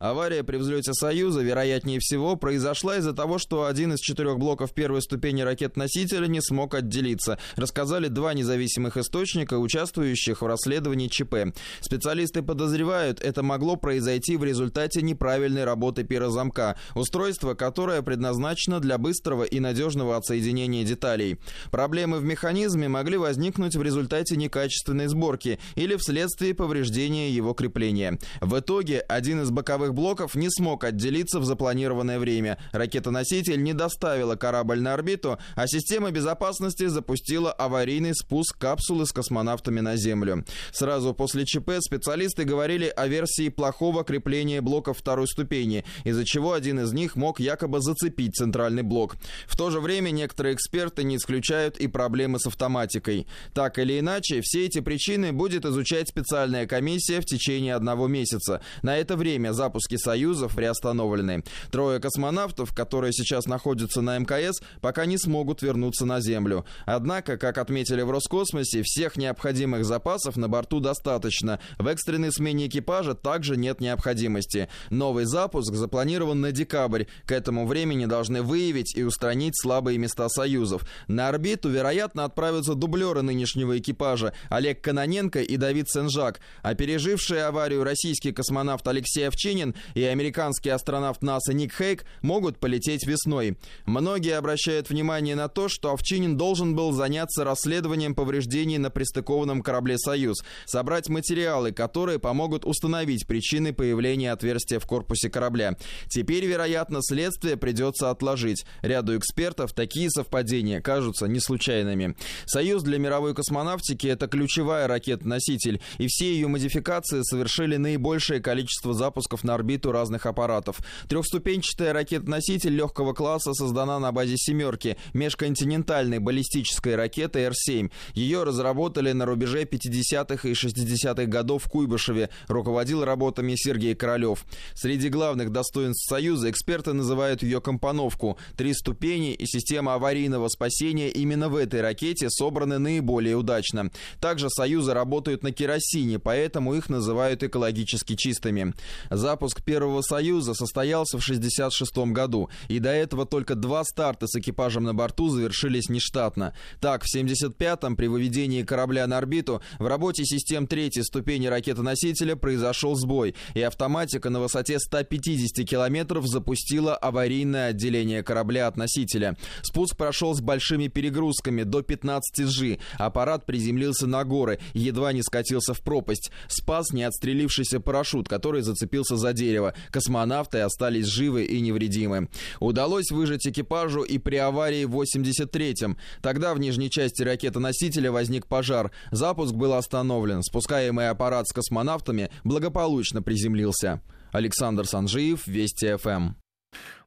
Авария 0.00 0.42
при 0.42 0.56
взлете 0.56 0.94
«Союза», 0.94 1.42
вероятнее 1.42 1.98
всего, 2.00 2.34
произошла 2.34 2.96
из-за 2.96 3.12
того, 3.12 3.36
что 3.36 3.66
один 3.66 3.92
из 3.92 4.00
четырех 4.00 4.38
блоков 4.38 4.72
первой 4.72 5.02
ступени 5.02 5.42
ракет-носителя 5.42 6.26
не 6.26 6.40
смог 6.40 6.74
отделиться, 6.74 7.38
рассказали 7.56 8.08
два 8.08 8.32
независимых 8.32 8.96
источника, 8.96 9.58
участвующих 9.58 10.40
в 10.40 10.46
расследовании 10.46 11.08
ЧП. 11.08 11.54
Специалисты 11.82 12.40
подозревают, 12.40 13.20
это 13.20 13.42
могло 13.42 13.76
произойти 13.76 14.38
в 14.38 14.44
результате 14.44 15.02
неправильной 15.02 15.64
работы 15.64 16.02
пирозамка, 16.02 16.78
устройства, 16.94 17.52
которое 17.52 18.00
предназначено 18.00 18.80
для 18.80 18.96
быстрого 18.96 19.44
и 19.44 19.60
надежного 19.60 20.16
отсоединения 20.16 20.82
деталей. 20.82 21.36
Проблемы 21.70 22.20
в 22.20 22.24
механизме 22.24 22.88
могли 22.88 23.18
возникнуть 23.18 23.76
в 23.76 23.82
результате 23.82 24.36
некачественной 24.36 25.08
сборки 25.08 25.58
или 25.74 25.96
вследствие 25.96 26.54
повреждения 26.54 27.30
его 27.30 27.52
крепления. 27.52 28.18
В 28.40 28.58
итоге 28.58 29.00
один 29.00 29.42
из 29.42 29.50
боковых 29.50 29.89
боевых 29.90 29.94
блоков 29.94 30.34
не 30.34 30.50
смог 30.50 30.84
отделиться 30.84 31.40
в 31.40 31.44
запланированное 31.44 32.18
время. 32.18 32.58
Ракета-носитель 32.72 33.62
не 33.62 33.74
доставила 33.74 34.36
корабль 34.36 34.80
на 34.80 34.94
орбиту, 34.94 35.38
а 35.54 35.66
система 35.66 36.10
безопасности 36.10 36.88
запустила 36.88 37.52
аварийный 37.52 38.14
спуск 38.14 38.58
капсулы 38.58 39.06
с 39.06 39.12
космонавтами 39.12 39.80
на 39.80 39.96
Землю. 39.96 40.44
Сразу 40.72 41.14
после 41.14 41.44
ЧП 41.44 41.80
специалисты 41.80 42.44
говорили 42.44 42.86
о 42.86 43.06
версии 43.06 43.48
плохого 43.50 44.04
крепления 44.04 44.62
блоков 44.62 44.98
второй 44.98 45.26
ступени, 45.26 45.84
из-за 46.04 46.24
чего 46.24 46.52
один 46.52 46.80
из 46.80 46.92
них 46.92 47.16
мог 47.16 47.40
якобы 47.40 47.80
зацепить 47.80 48.36
центральный 48.36 48.82
блок. 48.82 49.16
В 49.46 49.56
то 49.56 49.70
же 49.70 49.80
время 49.80 50.10
некоторые 50.10 50.54
эксперты 50.54 51.04
не 51.04 51.16
исключают 51.16 51.78
и 51.78 51.88
проблемы 51.88 52.38
с 52.38 52.46
автоматикой. 52.46 53.26
Так 53.54 53.78
или 53.78 53.98
иначе, 53.98 54.40
все 54.42 54.66
эти 54.66 54.80
причины 54.80 55.32
будет 55.32 55.64
изучать 55.64 56.08
специальная 56.08 56.66
комиссия 56.66 57.20
в 57.20 57.24
течение 57.24 57.74
одного 57.74 58.08
месяца. 58.08 58.60
На 58.82 58.96
это 58.96 59.16
время 59.16 59.52
запуск 59.52 59.79
запуски 59.80 59.96
союзов 59.96 60.54
приостановлены. 60.54 61.42
Трое 61.70 62.00
космонавтов, 62.00 62.74
которые 62.74 63.12
сейчас 63.12 63.46
находятся 63.46 64.02
на 64.02 64.18
МКС, 64.18 64.60
пока 64.80 65.06
не 65.06 65.16
смогут 65.16 65.62
вернуться 65.62 66.04
на 66.04 66.20
Землю. 66.20 66.64
Однако, 66.86 67.36
как 67.38 67.58
отметили 67.58 68.02
в 68.02 68.10
Роскосмосе, 68.10 68.82
всех 68.82 69.16
необходимых 69.16 69.84
запасов 69.84 70.36
на 70.36 70.48
борту 70.48 70.80
достаточно. 70.80 71.60
В 71.78 71.86
экстренной 71.86 72.32
смене 72.32 72.66
экипажа 72.66 73.14
также 73.14 73.56
нет 73.56 73.80
необходимости. 73.80 74.68
Новый 74.90 75.24
запуск 75.24 75.74
запланирован 75.74 76.40
на 76.40 76.52
декабрь. 76.52 77.04
К 77.24 77.32
этому 77.32 77.66
времени 77.66 78.04
должны 78.06 78.42
выявить 78.42 78.96
и 78.96 79.02
устранить 79.02 79.58
слабые 79.60 79.98
места 79.98 80.28
союзов. 80.28 80.82
На 81.08 81.28
орбиту, 81.28 81.70
вероятно, 81.70 82.24
отправятся 82.24 82.74
дублеры 82.74 83.22
нынешнего 83.22 83.78
экипажа 83.78 84.32
Олег 84.50 84.82
Каноненко 84.82 85.40
и 85.40 85.56
Давид 85.56 85.88
Сенжак. 85.88 86.40
А 86.62 86.74
переживший 86.74 87.46
аварию 87.46 87.84
российский 87.84 88.32
космонавт 88.32 88.86
Алексей 88.86 89.26
Овчинин 89.26 89.69
Гагарин 89.70 89.74
и 89.94 90.04
американский 90.04 90.70
астронавт 90.70 91.22
НАСА 91.22 91.52
Ник 91.52 91.72
Хейк 91.76 92.04
могут 92.22 92.58
полететь 92.58 93.06
весной. 93.06 93.56
Многие 93.86 94.36
обращают 94.36 94.90
внимание 94.90 95.34
на 95.34 95.48
то, 95.48 95.68
что 95.68 95.92
Овчинин 95.92 96.36
должен 96.36 96.74
был 96.74 96.92
заняться 96.92 97.44
расследованием 97.44 98.14
повреждений 98.14 98.78
на 98.78 98.90
пристыкованном 98.90 99.62
корабле 99.62 99.98
«Союз», 99.98 100.38
собрать 100.66 101.08
материалы, 101.08 101.72
которые 101.72 102.18
помогут 102.18 102.64
установить 102.64 103.26
причины 103.26 103.72
появления 103.72 104.32
отверстия 104.32 104.78
в 104.78 104.86
корпусе 104.86 105.30
корабля. 105.30 105.76
Теперь, 106.08 106.44
вероятно, 106.46 107.00
следствие 107.02 107.56
придется 107.56 108.10
отложить. 108.10 108.64
Ряду 108.82 109.16
экспертов 109.16 109.72
такие 109.72 110.10
совпадения 110.10 110.80
кажутся 110.80 111.26
не 111.26 111.40
случайными. 111.40 112.16
«Союз» 112.46 112.82
для 112.82 112.98
мировой 112.98 113.34
космонавтики– 113.34 114.06
это 114.08 114.26
ключевая 114.26 114.86
ракета-носитель, 114.86 115.80
и 115.98 116.06
все 116.08 116.32
ее 116.32 116.48
модификации 116.48 117.22
совершили 117.22 117.76
наибольшее 117.76 118.40
количество 118.40 118.94
запусков 118.94 119.44
на 119.44 119.54
орбиту 119.60 119.92
разных 119.92 120.26
аппаратов. 120.26 120.78
Трехступенчатая 121.08 121.92
ракета-носитель 121.92 122.74
легкого 122.74 123.12
класса 123.12 123.52
создана 123.52 123.98
на 123.98 124.10
базе 124.10 124.36
«семерки» 124.36 124.96
межконтинентальной 125.12 126.18
баллистической 126.18 126.96
ракеты 126.96 127.40
Р-7. 127.40 127.90
Ее 128.14 128.42
разработали 128.42 129.12
на 129.12 129.26
рубеже 129.26 129.64
50-х 129.64 130.48
и 130.48 130.52
60-х 130.52 131.26
годов 131.26 131.64
в 131.64 131.68
Куйбышеве. 131.68 132.30
Руководил 132.48 133.04
работами 133.04 133.54
Сергей 133.54 133.94
Королев. 133.94 134.44
Среди 134.74 135.08
главных 135.10 135.52
достоинств 135.52 136.08
«Союза» 136.08 136.50
эксперты 136.50 136.92
называют 136.92 137.42
ее 137.42 137.60
компоновку. 137.60 138.38
Три 138.56 138.72
ступени 138.72 139.34
и 139.34 139.46
система 139.46 139.94
аварийного 139.94 140.48
спасения 140.48 141.10
именно 141.10 141.48
в 141.48 141.56
этой 141.56 141.82
ракете 141.82 142.30
собраны 142.30 142.78
наиболее 142.78 143.36
удачно. 143.36 143.90
Также 144.20 144.48
«Союзы» 144.48 144.94
работают 144.94 145.42
на 145.42 145.52
керосине, 145.52 146.18
поэтому 146.18 146.74
их 146.74 146.88
называют 146.88 147.42
экологически 147.42 148.16
чистыми. 148.16 148.72
Запуск 149.10 149.49
Запуск 149.50 149.64
первого 149.64 150.00
«Союза» 150.02 150.54
состоялся 150.54 151.18
в 151.18 151.24
1966 151.24 152.12
году, 152.12 152.50
и 152.68 152.78
до 152.78 152.90
этого 152.90 153.26
только 153.26 153.56
два 153.56 153.82
старта 153.82 154.28
с 154.28 154.36
экипажем 154.36 154.84
на 154.84 154.94
борту 154.94 155.28
завершились 155.28 155.88
нештатно. 155.88 156.54
Так, 156.80 157.02
в 157.02 157.12
1975-м 157.12 157.96
при 157.96 158.06
выведении 158.06 158.62
корабля 158.62 159.08
на 159.08 159.18
орбиту 159.18 159.60
в 159.80 159.86
работе 159.88 160.24
систем 160.24 160.68
третьей 160.68 161.02
ступени 161.02 161.48
ракетоносителя 161.48 162.36
произошел 162.36 162.94
сбой, 162.94 163.34
и 163.54 163.62
автоматика 163.62 164.30
на 164.30 164.38
высоте 164.38 164.78
150 164.78 165.66
километров 165.68 166.28
запустила 166.28 166.94
аварийное 166.94 167.70
отделение 167.70 168.22
корабля 168.22 168.68
от 168.68 168.76
носителя. 168.76 169.36
Спуск 169.62 169.96
прошел 169.96 170.32
с 170.32 170.40
большими 170.40 170.86
перегрузками 170.86 171.64
до 171.64 171.82
15 171.82 172.46
G. 172.56 172.78
Аппарат 172.98 173.46
приземлился 173.46 174.06
на 174.06 174.22
горы 174.22 174.60
едва 174.74 175.12
не 175.12 175.22
скатился 175.22 175.74
в 175.74 175.80
пропасть. 175.80 176.30
Спас 176.46 176.92
не 176.92 177.02
отстрелившийся 177.02 177.80
парашют, 177.80 178.28
который 178.28 178.62
зацепился 178.62 179.16
за 179.16 179.29
дерева. 179.32 179.74
Космонавты 179.90 180.58
остались 180.60 181.06
живы 181.06 181.44
и 181.44 181.60
невредимы. 181.60 182.28
Удалось 182.58 183.10
выжить 183.10 183.46
экипажу 183.46 184.02
и 184.02 184.18
при 184.18 184.36
аварии 184.36 184.84
в 184.84 185.00
83-м. 185.00 185.96
Тогда 186.22 186.54
в 186.54 186.58
нижней 186.58 186.90
части 186.90 187.22
ракетоносителя 187.22 188.10
возник 188.10 188.46
пожар. 188.46 188.90
Запуск 189.10 189.54
был 189.54 189.74
остановлен. 189.74 190.42
Спускаемый 190.42 191.08
аппарат 191.08 191.48
с 191.48 191.52
космонавтами 191.52 192.30
благополучно 192.44 193.22
приземлился. 193.22 194.00
Александр 194.32 194.86
Санжиев, 194.86 195.46
Вести 195.46 195.96
ФМ. 195.96 196.39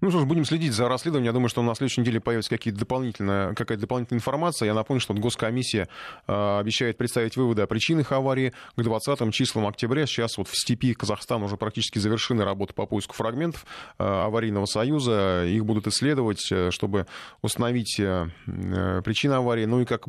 Ну 0.03 0.09
что 0.09 0.19
ж, 0.19 0.25
будем 0.25 0.43
следить 0.43 0.73
за 0.73 0.89
расследованием. 0.89 1.27
Я 1.27 1.31
думаю, 1.31 1.47
что 1.47 1.61
на 1.61 1.73
следующей 1.75 2.01
неделе 2.01 2.19
появится 2.19 2.49
какие-то 2.49 2.77
дополнительная, 2.77 3.53
какая-то 3.53 3.79
дополнительная 3.83 4.17
информация. 4.19 4.65
Я 4.65 4.73
напомню, 4.73 4.99
что 4.99 5.13
госкомиссия 5.13 5.87
э, 6.27 6.59
обещает 6.59 6.97
представить 6.97 7.37
выводы 7.37 7.61
о 7.61 7.67
причинах 7.67 8.11
аварии 8.11 8.51
к 8.75 8.83
20 8.83 9.33
числам 9.33 9.65
октября. 9.65 10.05
Сейчас 10.05 10.37
вот 10.37 10.49
в 10.49 10.59
степи 10.59 10.93
Казахстана 10.93 11.45
уже 11.45 11.55
практически 11.55 11.99
завершены 11.99 12.43
работы 12.43 12.73
по 12.73 12.85
поиску 12.85 13.13
фрагментов 13.13 13.65
э, 13.97 14.03
аварийного 14.03 14.65
союза. 14.65 15.45
Их 15.45 15.63
будут 15.63 15.87
исследовать, 15.87 16.51
э, 16.51 16.69
чтобы 16.71 17.07
установить 17.41 17.97
э, 17.97 18.27
э, 18.45 19.01
причины 19.05 19.35
аварии. 19.35 19.63
Ну 19.63 19.79
и 19.79 19.85
как 19.85 20.03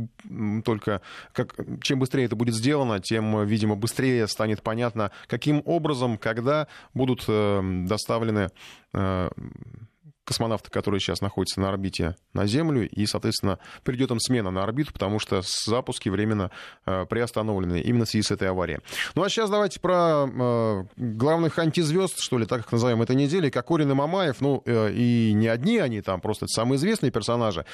только 0.64 1.02
как, 1.32 1.54
чем 1.82 2.00
быстрее 2.00 2.24
это 2.24 2.34
будет 2.34 2.56
сделано, 2.56 2.98
тем, 2.98 3.46
видимо, 3.46 3.76
быстрее 3.76 4.26
станет 4.26 4.60
понятно, 4.60 5.12
каким 5.28 5.62
образом, 5.64 6.18
когда 6.18 6.66
будут 6.94 7.26
э, 7.28 7.60
доставлены 7.86 8.50
uh, 8.94 9.28
космонавты, 10.24 10.70
которые 10.70 11.00
сейчас 11.00 11.20
находятся 11.20 11.60
на 11.60 11.68
орбите 11.68 12.16
на 12.32 12.46
Землю, 12.46 12.88
и, 12.88 13.06
соответственно, 13.06 13.58
придет 13.82 14.10
им 14.10 14.20
смена 14.20 14.50
на 14.50 14.62
орбиту, 14.62 14.92
потому 14.92 15.18
что 15.18 15.42
запуски 15.66 16.08
временно 16.08 16.50
э, 16.86 17.06
приостановлены 17.06 17.80
именно 17.80 18.04
в 18.04 18.08
связи 18.08 18.22
с 18.22 18.30
этой 18.30 18.48
аварией. 18.48 18.80
Ну 19.14 19.22
а 19.22 19.28
сейчас 19.28 19.50
давайте 19.50 19.80
про 19.80 20.26
э, 20.26 20.84
главных 20.96 21.58
антизвезд, 21.58 22.18
что 22.20 22.38
ли, 22.38 22.46
так 22.46 22.60
их 22.60 22.72
назовем, 22.72 23.02
этой 23.02 23.16
недели, 23.16 23.50
Кокорин 23.50 23.90
и 23.90 23.94
Мамаев, 23.94 24.40
ну 24.40 24.62
э, 24.64 24.92
и 24.92 25.32
не 25.34 25.48
одни 25.48 25.78
они 25.78 26.00
там, 26.00 26.20
просто 26.20 26.46
самые 26.46 26.76
известные 26.76 27.10
персонажи, 27.10 27.66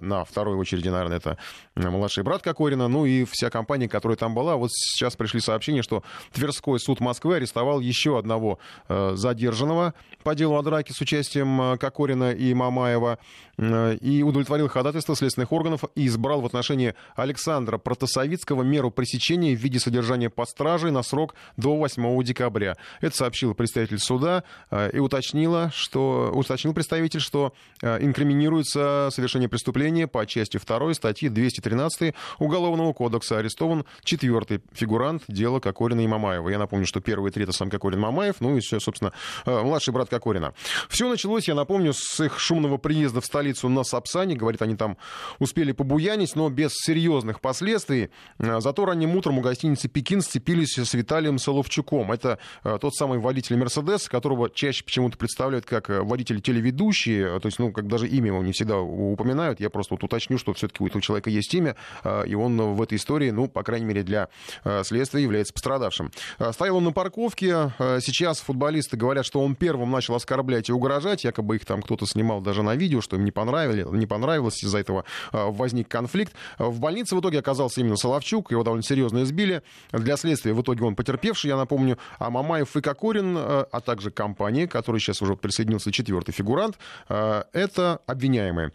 на 0.00 0.24
второй 0.24 0.56
очереди, 0.56 0.88
наверное, 0.88 1.18
это 1.18 1.38
младший 1.74 2.22
брат 2.22 2.42
Кокорина, 2.42 2.88
ну 2.88 3.04
и 3.04 3.24
вся 3.24 3.50
компания, 3.50 3.88
которая 3.88 4.16
там 4.16 4.34
была. 4.34 4.56
Вот 4.56 4.70
сейчас 4.72 5.16
пришли 5.16 5.40
сообщения, 5.40 5.82
что 5.82 6.02
Тверской 6.32 6.78
суд 6.78 7.00
Москвы 7.00 7.36
арестовал 7.36 7.80
еще 7.80 8.18
одного 8.18 8.58
задержанного 8.88 9.94
по 10.22 10.34
делу 10.34 10.56
о 10.56 10.62
драке 10.62 10.92
с 10.92 11.00
участием 11.00 11.60
э, 11.60 11.78
Кокорина 11.96 12.32
и 12.32 12.52
Мамаева 12.52 13.18
э, 13.56 13.96
и 14.02 14.22
удовлетворил 14.22 14.68
ходатайство 14.68 15.16
следственных 15.16 15.50
органов 15.50 15.84
и 15.94 16.06
избрал 16.06 16.42
в 16.42 16.46
отношении 16.46 16.94
Александра 17.14 17.78
Протасовицкого 17.78 18.62
меру 18.62 18.90
пресечения 18.90 19.56
в 19.56 19.58
виде 19.58 19.80
содержания 19.80 20.28
под 20.28 20.46
стражей 20.50 20.90
на 20.90 21.02
срок 21.02 21.34
до 21.56 21.74
8 21.76 22.22
декабря. 22.22 22.76
Это 23.00 23.16
сообщил 23.16 23.54
представитель 23.54 23.98
суда 23.98 24.44
э, 24.70 24.90
и 24.92 24.98
уточнила, 24.98 25.70
что, 25.74 26.30
уточнил 26.34 26.74
представитель, 26.74 27.20
что 27.20 27.54
инкриминируется 27.80 29.08
совершение 29.10 29.48
преступления 29.48 30.06
по 30.06 30.26
части 30.26 30.58
2 30.58 30.94
статьи 30.94 31.30
213 31.30 32.14
Уголовного 32.38 32.92
кодекса. 32.92 33.38
Арестован 33.38 33.86
четвертый 34.04 34.60
фигурант 34.72 35.22
дела 35.28 35.60
Кокорина 35.60 36.02
и 36.02 36.06
Мамаева. 36.06 36.50
Я 36.50 36.58
напомню, 36.58 36.86
что 36.86 37.00
первый 37.00 37.30
и 37.30 37.32
третий 37.32 37.52
сам 37.52 37.70
Кокорин 37.70 38.00
Мамаев, 38.00 38.36
ну 38.40 38.56
и, 38.56 38.60
собственно, 38.60 39.12
младший 39.46 39.94
брат 39.94 40.10
Кокорина. 40.10 40.52
Все 40.88 41.08
началось, 41.08 41.48
я 41.48 41.54
напомню, 41.54 41.85
с 41.92 42.24
их 42.24 42.38
шумного 42.38 42.76
приезда 42.76 43.20
в 43.20 43.26
столицу 43.26 43.68
на 43.68 43.84
Сапсане. 43.84 44.36
Говорит, 44.36 44.62
они 44.62 44.76
там 44.76 44.96
успели 45.38 45.72
побуянить, 45.72 46.36
но 46.36 46.48
без 46.48 46.72
серьезных 46.74 47.40
последствий. 47.40 48.10
А, 48.38 48.60
зато 48.60 48.84
ранним 48.84 49.16
утром 49.16 49.38
у 49.38 49.40
гостиницы 49.40 49.88
«Пекин» 49.88 50.22
сцепились 50.22 50.78
с 50.78 50.94
Виталием 50.94 51.38
Соловчуком. 51.38 52.12
Это 52.12 52.38
а, 52.62 52.78
тот 52.78 52.94
самый 52.94 53.18
водитель 53.18 53.56
«Мерседес», 53.56 54.08
которого 54.08 54.50
чаще 54.50 54.84
почему-то 54.84 55.18
представляют 55.18 55.66
как 55.66 55.90
а, 55.90 56.02
водитель 56.02 56.40
телеведущий. 56.40 57.22
То 57.40 57.46
есть, 57.46 57.58
ну, 57.58 57.72
как 57.72 57.88
даже 57.88 58.08
имя 58.08 58.28
его 58.28 58.42
не 58.42 58.52
всегда 58.52 58.78
упоминают. 58.78 59.60
Я 59.60 59.70
просто 59.70 59.94
вот 59.94 60.04
уточню, 60.04 60.38
что 60.38 60.52
все-таки 60.54 60.82
у 60.82 60.86
этого 60.86 61.02
человека 61.02 61.30
есть 61.30 61.52
имя, 61.54 61.76
и 62.26 62.34
он 62.34 62.56
в 62.74 62.82
этой 62.82 62.96
истории, 62.96 63.30
ну, 63.30 63.48
по 63.48 63.62
крайней 63.62 63.86
мере, 63.86 64.02
для 64.02 64.28
следствия 64.82 65.22
является 65.22 65.52
пострадавшим. 65.52 66.10
Стоял 66.52 66.76
он 66.76 66.84
на 66.84 66.92
парковке. 66.92 67.72
Сейчас 68.00 68.40
футболисты 68.40 68.96
говорят, 68.96 69.26
что 69.26 69.40
он 69.40 69.54
первым 69.54 69.90
начал 69.90 70.14
оскорблять 70.14 70.68
и 70.68 70.72
угрожать. 70.72 71.24
Якобы 71.24 71.56
их 71.56 71.64
там 71.64 71.75
кто-то 71.82 72.06
снимал 72.06 72.40
даже 72.40 72.62
на 72.62 72.76
видео, 72.76 73.00
что 73.00 73.16
им 73.16 73.24
не, 73.24 73.30
понравилось, 73.30 73.86
не 73.92 74.06
понравилось, 74.06 74.62
из-за 74.62 74.78
этого 74.78 75.04
а, 75.32 75.50
возник 75.50 75.88
конфликт. 75.88 76.34
В 76.58 76.80
больнице 76.80 77.16
в 77.16 77.20
итоге 77.20 77.38
оказался 77.38 77.80
именно 77.80 77.96
Соловчук, 77.96 78.50
его 78.50 78.62
довольно 78.62 78.82
серьезно 78.82 79.22
избили. 79.22 79.62
Для 79.92 80.16
следствия 80.16 80.52
в 80.52 80.62
итоге 80.62 80.84
он 80.84 80.94
потерпевший, 80.96 81.48
я 81.48 81.56
напомню, 81.56 81.98
а 82.18 82.30
Мамаев 82.30 82.76
и 82.76 82.80
Кокорин, 82.80 83.36
а, 83.36 83.66
а 83.70 83.80
также 83.80 84.10
компания, 84.10 84.66
которой 84.66 84.98
сейчас 84.98 85.22
уже 85.22 85.36
присоединился 85.36 85.92
четвертый 85.92 86.32
фигурант, 86.32 86.78
а, 87.08 87.46
это 87.52 88.00
обвиняемые. 88.06 88.72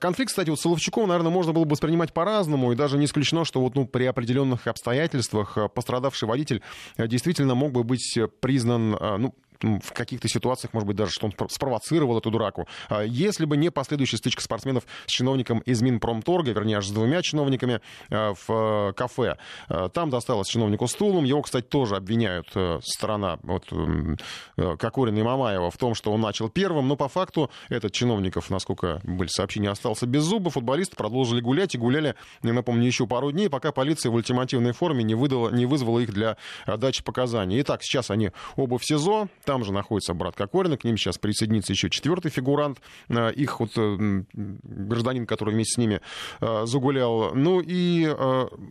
Конфликт, 0.00 0.30
кстати, 0.30 0.50
вот 0.50 0.58
с 0.58 0.62
Соловчуком, 0.62 1.08
наверное, 1.08 1.30
можно 1.30 1.52
было 1.52 1.64
бы 1.64 1.70
воспринимать 1.72 2.12
по-разному, 2.12 2.72
и 2.72 2.76
даже 2.76 2.98
не 2.98 3.06
исключено, 3.06 3.44
что 3.44 3.60
вот, 3.60 3.74
ну, 3.74 3.86
при 3.86 4.04
определенных 4.04 4.66
обстоятельствах 4.66 5.56
пострадавший 5.74 6.28
водитель 6.28 6.62
действительно 6.96 7.54
мог 7.54 7.72
бы 7.72 7.84
быть 7.84 8.18
признан, 8.40 8.90
ну, 8.90 9.34
в 9.62 9.92
каких-то 9.92 10.28
ситуациях, 10.28 10.72
может 10.72 10.86
быть, 10.86 10.96
даже, 10.96 11.12
что 11.12 11.26
он 11.26 11.48
спровоцировал 11.50 12.18
эту 12.18 12.30
драку. 12.30 12.68
А 12.88 13.02
если 13.02 13.44
бы 13.44 13.56
не 13.56 13.70
последующая 13.70 14.18
стычка 14.18 14.42
спортсменов 14.42 14.84
с 15.06 15.10
чиновником 15.10 15.60
из 15.60 15.82
Минпромторга, 15.82 16.52
вернее, 16.52 16.78
аж 16.78 16.86
с 16.86 16.90
двумя 16.90 17.22
чиновниками 17.22 17.80
а, 18.10 18.34
в 18.34 18.90
э, 18.90 18.92
кафе. 18.94 19.36
А, 19.68 19.88
там 19.88 20.10
досталось 20.10 20.48
чиновнику 20.48 20.86
стулом. 20.86 21.24
Его, 21.24 21.42
кстати, 21.42 21.66
тоже 21.66 21.96
обвиняют 21.96 22.48
э, 22.54 22.80
сторона 22.82 23.38
вот, 23.42 23.64
э, 23.70 24.76
Кокорина 24.76 25.18
и 25.18 25.22
Мамаева 25.22 25.70
в 25.70 25.76
том, 25.76 25.94
что 25.94 26.12
он 26.12 26.20
начал 26.20 26.48
первым. 26.48 26.88
Но 26.88 26.96
по 26.96 27.08
факту 27.08 27.50
этот 27.68 27.92
чиновников, 27.92 28.50
насколько 28.50 29.00
были 29.04 29.28
сообщения, 29.28 29.70
остался 29.70 30.06
без 30.06 30.22
зуба. 30.22 30.50
Футболисты 30.50 30.96
продолжили 30.96 31.40
гулять 31.40 31.74
и 31.74 31.78
гуляли, 31.78 32.14
я 32.42 32.52
напомню, 32.52 32.86
еще 32.86 33.06
пару 33.06 33.32
дней, 33.32 33.48
пока 33.48 33.72
полиция 33.72 34.10
в 34.10 34.14
ультимативной 34.14 34.72
форме 34.72 35.04
не, 35.04 35.14
выдала, 35.14 35.50
не 35.50 35.66
вызвала 35.66 35.98
их 36.00 36.12
для 36.12 36.36
дачи 36.66 37.02
показаний. 37.02 37.60
Итак, 37.60 37.82
сейчас 37.82 38.10
они 38.10 38.30
оба 38.56 38.78
в 38.78 38.84
СИЗО. 38.84 39.28
Там 39.48 39.64
же 39.64 39.72
находится 39.72 40.12
брат 40.12 40.36
Кокорина, 40.36 40.76
к 40.76 40.84
ним 40.84 40.98
сейчас 40.98 41.16
присоединится 41.16 41.72
еще 41.72 41.88
четвертый 41.88 42.30
фигурант, 42.30 42.82
э, 43.08 43.32
их 43.32 43.60
вот 43.60 43.70
э, 43.78 44.24
гражданин, 44.34 45.24
который 45.24 45.54
вместе 45.54 45.72
с 45.72 45.78
ними 45.78 46.02
э, 46.42 46.66
загулял. 46.66 47.34
Ну 47.34 47.62
и, 47.64 48.14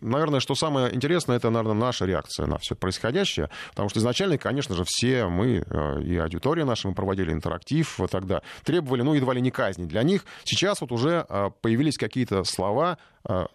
наверное, 0.02 0.38
что 0.38 0.54
самое 0.54 0.94
интересное, 0.94 1.36
это, 1.36 1.50
наверное, 1.50 1.74
наша 1.74 2.06
реакция 2.06 2.46
на 2.46 2.58
все 2.58 2.76
происходящее, 2.76 3.50
потому 3.70 3.88
что 3.88 3.98
изначально, 3.98 4.38
конечно 4.38 4.76
же, 4.76 4.84
все 4.86 5.26
мы 5.26 5.64
и 6.04 6.16
аудитория 6.16 6.64
наша, 6.64 6.86
мы 6.86 6.94
проводили 6.94 7.32
интерактив 7.32 7.98
тогда, 8.08 8.42
требовали, 8.62 9.02
ну, 9.02 9.14
едва 9.14 9.34
ли 9.34 9.40
не 9.40 9.50
казни 9.50 9.84
для 9.84 10.04
них. 10.04 10.24
Сейчас 10.44 10.80
вот 10.80 10.92
уже 10.92 11.26
появились 11.60 11.98
какие-то 11.98 12.44
слова, 12.44 12.98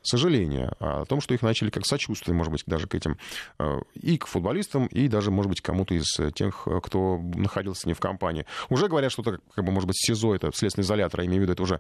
сожаление 0.02 0.73
о 0.80 1.06
том, 1.06 1.21
что 1.21 1.34
их 1.34 1.41
начали 1.41 1.69
как 1.69 1.86
сочувствие, 1.86 2.36
может 2.36 2.52
быть, 2.52 2.63
даже 2.65 2.88
к 2.88 2.95
этим 2.95 3.17
а, 3.58 3.80
и 3.93 4.17
к 4.17 4.28
футболистам, 4.28 4.88
и 4.88 5.08
даже, 5.08 5.32
может 5.32 5.49
быть, 5.49 5.62
кому-то 5.62 5.95
из 5.95 6.06
тех, 6.34 6.67
кто 6.84 7.17
находился 7.17 7.88
не 7.88 7.93
в 7.93 7.99
компании. 7.99 8.45
Уже 8.69 8.88
говорят, 8.88 9.12
что 9.12 9.21
это, 9.21 9.39
как 9.56 9.65
бы, 9.65 9.71
может 9.71 9.88
быть, 9.88 9.97
СИЗО, 9.97 10.36
это 10.36 10.52
следственный 10.54 10.84
изолятор, 10.84 11.21
я 11.21 11.28
имею 11.28 11.41
в 11.41 11.43
виду, 11.43 11.54
это 11.54 11.63
уже 11.63 11.80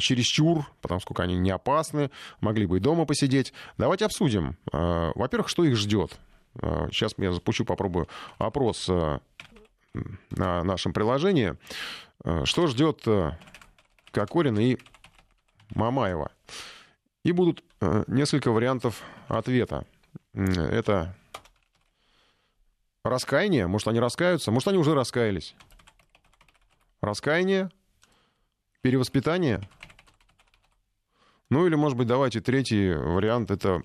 чересчур, 0.00 0.66
потому 0.80 1.00
сколько 1.00 1.22
они 1.22 1.36
не 1.36 1.50
опасны, 1.50 2.10
могли 2.40 2.66
бы 2.66 2.76
и 2.76 2.80
дома 2.80 3.04
посидеть. 3.06 3.52
Давайте 3.78 4.04
обсудим. 4.04 4.56
А, 4.72 5.12
во-первых, 5.14 5.48
что 5.48 5.64
их 5.64 5.76
ждет? 5.76 6.18
Сейчас 6.92 7.14
я 7.16 7.32
запущу, 7.32 7.64
попробую 7.64 8.06
опрос 8.38 8.88
на 8.88 10.62
нашем 10.62 10.92
приложении. 10.92 11.56
Что 12.44 12.68
ждет 12.68 13.02
Кокорина 14.12 14.60
и 14.60 14.78
Мамаева? 15.74 16.30
И 17.24 17.32
будут 17.32 17.64
э, 17.80 18.04
несколько 18.06 18.50
вариантов 18.50 19.02
ответа. 19.28 19.86
Это 20.34 21.16
раскаяние, 23.02 23.66
может, 23.66 23.88
они 23.88 24.00
раскаются, 24.00 24.50
может, 24.50 24.68
они 24.68 24.78
уже 24.78 24.94
раскаялись. 24.94 25.54
Раскаяние, 27.00 27.70
перевоспитание. 28.82 29.60
Ну 31.50 31.66
или, 31.66 31.74
может 31.74 31.96
быть, 31.96 32.08
давайте 32.08 32.40
третий 32.40 32.92
вариант, 32.92 33.50
это 33.50 33.82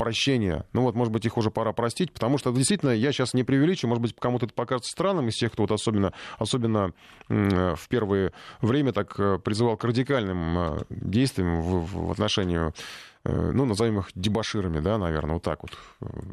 прощения. 0.00 0.64
Ну 0.72 0.82
вот, 0.82 0.94
может 0.94 1.12
быть, 1.12 1.26
их 1.26 1.36
уже 1.36 1.50
пора 1.50 1.72
простить, 1.72 2.10
потому 2.10 2.38
что 2.38 2.52
действительно, 2.52 2.90
я 2.90 3.12
сейчас 3.12 3.34
не 3.34 3.44
преувеличу, 3.44 3.86
может 3.86 4.00
быть, 4.00 4.16
кому-то 4.18 4.46
это 4.46 4.54
покажется 4.54 4.90
странным 4.90 5.28
из 5.28 5.34
тех, 5.34 5.52
кто 5.52 5.64
вот 5.64 5.72
особенно, 5.72 6.14
особенно 6.38 6.92
в 7.28 7.88
первое 7.88 8.32
время 8.62 8.92
так 8.92 9.18
э, 9.20 9.38
призывал 9.38 9.76
к 9.76 9.84
радикальным 9.84 10.58
э, 10.58 10.78
действиям 10.88 11.60
в, 11.60 12.06
в 12.06 12.10
отношении 12.10 12.72
Э, 13.19 13.19
ну, 13.24 13.66
назовем 13.66 13.98
их 13.98 14.08
дебаширами, 14.14 14.80
да, 14.80 14.96
наверное, 14.96 15.34
вот 15.34 15.42
так 15.42 15.60
вот. 15.62 15.72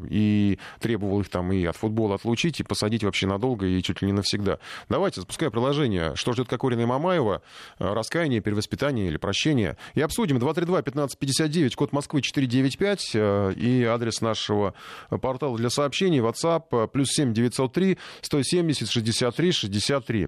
И 0.10 0.58
требовал 0.80 1.20
их 1.20 1.30
там 1.30 1.52
и 1.52 1.66
от 1.66 1.76
футбола 1.76 2.16
отлучить, 2.16 2.60
и 2.60 2.64
посадить 2.64 3.04
вообще 3.04 3.28
надолго, 3.28 3.66
и 3.66 3.82
чуть 3.82 4.02
ли 4.02 4.08
не 4.08 4.14
навсегда. 4.14 4.60
Давайте, 4.88 5.22
запускай 5.22 5.52
приложение. 5.52 6.16
Что 6.16 6.32
ждет 6.32 6.48
Кокорина 6.48 6.82
и 6.82 6.86
Мамаева? 6.86 7.42
Э, 7.80 7.94
раскаяние, 7.94 8.40
перевоспитание 8.40 9.08
или 9.08 9.18
прощение? 9.18 9.76
И 9.96 10.02
обсудим. 10.02 10.38
232-1559, 10.38 11.76
код 11.76 11.92
Москвы 11.92 12.22
495, 12.22 13.12
э, 13.16 13.54
и 13.54 13.84
адрес 13.84 14.22
нашего 14.22 14.74
портала 15.10 15.58
для 15.58 15.70
сообщений, 15.70 16.20
WhatsApp, 16.20 16.88
плюс 16.88 17.10
7 17.10 17.34
903 17.34 17.98
170 18.22 18.90
63 18.90 19.52
63. 19.52 20.28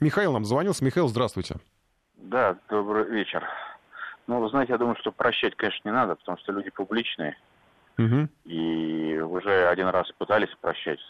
Михаил 0.00 0.32
нам 0.32 0.44
звонился. 0.44 0.84
Михаил, 0.84 1.06
здравствуйте. 1.06 1.56
Да, 2.16 2.58
добрый 2.68 3.08
вечер. 3.10 3.44
Ну, 4.32 4.40
вы 4.40 4.48
знаете, 4.48 4.72
я 4.72 4.78
думаю, 4.78 4.96
что 4.96 5.12
прощать, 5.12 5.54
конечно, 5.56 5.86
не 5.86 5.92
надо, 5.92 6.14
потому 6.14 6.38
что 6.38 6.52
люди 6.52 6.70
публичные. 6.70 7.36
Угу. 7.98 8.28
И 8.46 9.18
уже 9.18 9.68
один 9.68 9.88
раз 9.88 10.10
пытались 10.16 10.48
прощать. 10.58 11.00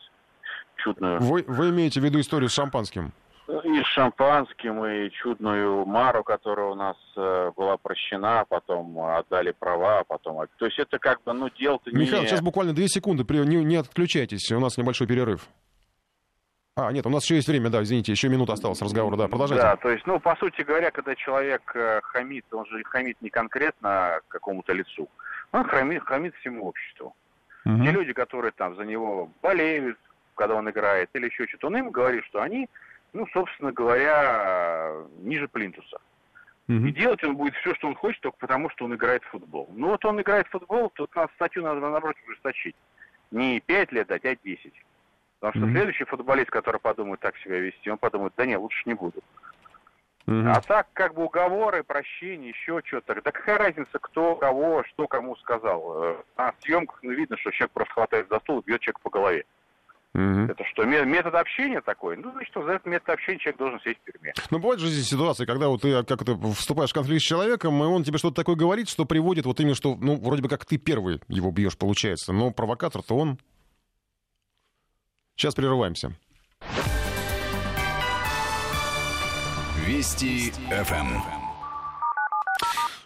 чудную... 0.74 1.20
Вы, 1.20 1.44
вы 1.46 1.70
имеете 1.70 2.00
в 2.00 2.04
виду 2.04 2.18
историю 2.18 2.48
с 2.48 2.52
шампанским? 2.52 3.12
И 3.46 3.80
с 3.80 3.86
шампанским, 3.86 4.84
и 4.84 5.10
чудную 5.10 5.86
Мару, 5.86 6.24
которая 6.24 6.66
у 6.66 6.74
нас 6.74 6.96
э, 7.16 7.52
была 7.56 7.76
прощена, 7.76 8.44
потом 8.48 8.98
отдали 8.98 9.52
права, 9.56 10.02
потом... 10.02 10.44
То 10.58 10.66
есть 10.66 10.80
это 10.80 10.98
как 10.98 11.22
бы, 11.22 11.32
ну, 11.32 11.48
дело-то 11.50 11.92
не... 11.92 11.98
Михаил, 11.98 12.24
сейчас 12.24 12.40
буквально 12.40 12.72
две 12.72 12.88
секунды, 12.88 13.24
не, 13.44 13.62
не 13.62 13.76
отключайтесь, 13.76 14.50
у 14.50 14.58
нас 14.58 14.76
небольшой 14.76 15.06
перерыв. 15.06 15.46
А, 16.74 16.90
нет, 16.90 17.04
у 17.04 17.10
нас 17.10 17.24
еще 17.24 17.34
есть 17.34 17.48
время, 17.48 17.68
да, 17.68 17.82
извините, 17.82 18.12
еще 18.12 18.30
минута 18.30 18.54
осталось 18.54 18.80
разговора, 18.80 19.16
да, 19.16 19.28
продолжайте. 19.28 19.62
Да, 19.62 19.76
то 19.76 19.90
есть, 19.90 20.06
ну, 20.06 20.18
по 20.18 20.34
сути 20.36 20.62
говоря, 20.62 20.90
когда 20.90 21.14
человек 21.14 21.70
э, 21.74 22.00
хамит, 22.02 22.46
он 22.50 22.64
же 22.64 22.82
хамит 22.84 23.20
не 23.20 23.28
конкретно 23.28 24.20
какому-то 24.28 24.72
лицу, 24.72 25.06
он 25.52 25.64
хамит, 25.64 26.02
хамит 26.02 26.34
всему 26.36 26.66
обществу. 26.66 27.14
Угу. 27.66 27.84
Те 27.84 27.90
люди, 27.90 28.14
которые 28.14 28.52
там 28.52 28.74
за 28.76 28.84
него 28.86 29.30
болеют, 29.42 29.98
когда 30.34 30.54
он 30.54 30.70
играет, 30.70 31.10
или 31.12 31.26
еще 31.26 31.46
что-то, 31.46 31.66
он 31.66 31.76
им 31.76 31.90
говорит, 31.90 32.24
что 32.24 32.40
они, 32.40 32.70
ну, 33.12 33.26
собственно 33.34 33.70
говоря, 33.70 34.94
ниже 35.20 35.48
плинтуса. 35.48 35.98
Угу. 36.68 36.86
И 36.86 36.92
делать 36.92 37.22
он 37.22 37.36
будет 37.36 37.54
все, 37.56 37.74
что 37.74 37.88
он 37.88 37.94
хочет, 37.94 38.22
только 38.22 38.38
потому, 38.38 38.70
что 38.70 38.86
он 38.86 38.94
играет 38.94 39.22
в 39.24 39.28
футбол. 39.28 39.68
Ну, 39.74 39.88
вот 39.88 40.02
он 40.06 40.22
играет 40.22 40.46
в 40.46 40.52
футбол, 40.52 40.90
тут 40.94 41.14
надо 41.14 41.30
статью 41.34 41.64
надо, 41.64 41.80
наоборот, 41.80 42.16
ужесточить. 42.26 42.76
Не 43.30 43.60
5 43.60 43.92
лет 43.92 44.08
дать, 44.08 44.24
а 44.24 44.34
10. 44.34 44.72
Потому 45.42 45.54
что 45.54 45.66
mm-hmm. 45.66 45.76
следующий 45.76 46.04
футболист, 46.04 46.50
который 46.50 46.80
подумает 46.80 47.18
так 47.18 47.36
себя 47.38 47.58
вести, 47.58 47.90
он 47.90 47.98
подумает, 47.98 48.32
да 48.36 48.46
не, 48.46 48.56
лучше 48.56 48.80
не 48.86 48.94
буду. 48.94 49.20
Mm-hmm. 50.28 50.52
А 50.54 50.60
так, 50.60 50.86
как 50.92 51.14
бы 51.14 51.24
уговоры, 51.24 51.82
прощения, 51.82 52.50
еще 52.50 52.80
что-то. 52.84 53.20
Да 53.20 53.32
какая 53.32 53.58
разница, 53.58 53.98
кто, 54.00 54.36
кого, 54.36 54.84
что 54.84 55.08
кому 55.08 55.34
сказал. 55.34 56.04
Э, 56.04 56.16
на 56.36 56.54
съемках 56.60 57.00
ну, 57.02 57.10
видно, 57.10 57.36
что 57.38 57.50
человек 57.50 57.72
просто 57.72 57.92
хватает 57.92 58.28
за 58.30 58.38
стул 58.38 58.60
и 58.60 58.64
бьет 58.64 58.82
человека 58.82 59.00
по 59.02 59.10
голове. 59.10 59.44
Это 60.14 60.64
что, 60.70 60.84
метод 60.84 61.34
общения 61.34 61.80
такой? 61.80 62.18
Ну, 62.18 62.30
значит, 62.32 62.52
за 62.54 62.70
этот 62.70 62.86
метод 62.86 63.08
общения 63.08 63.40
человек 63.40 63.58
должен 63.58 63.80
сесть 63.80 63.98
в 64.00 64.12
тюрьме. 64.12 64.34
Ну, 64.50 64.60
бывает 64.60 64.78
же 64.78 64.86
здесь 64.86 65.08
ситуация, 65.08 65.44
когда 65.44 65.66
вот 65.68 65.82
ты 65.82 66.04
как 66.04 66.24
то 66.24 66.36
вступаешь 66.52 66.90
в 66.90 66.94
конфликт 66.94 67.22
с 67.22 67.26
человеком, 67.26 67.82
и 67.82 67.86
он 67.86 68.04
тебе 68.04 68.18
что-то 68.18 68.36
такое 68.36 68.54
говорит, 68.54 68.88
что 68.88 69.06
приводит 69.06 69.46
вот 69.46 69.58
именно, 69.58 69.74
что, 69.74 69.96
ну, 69.96 70.20
вроде 70.20 70.42
бы 70.42 70.48
как 70.48 70.66
ты 70.66 70.76
первый 70.76 71.20
его 71.26 71.50
бьешь, 71.50 71.76
получается, 71.76 72.32
но 72.32 72.52
провокатор-то 72.52 73.16
он. 73.16 73.38
Сейчас 75.42 75.56
прерываемся. 75.56 76.12
Вести 79.84 80.52
ФМ. 80.70 81.41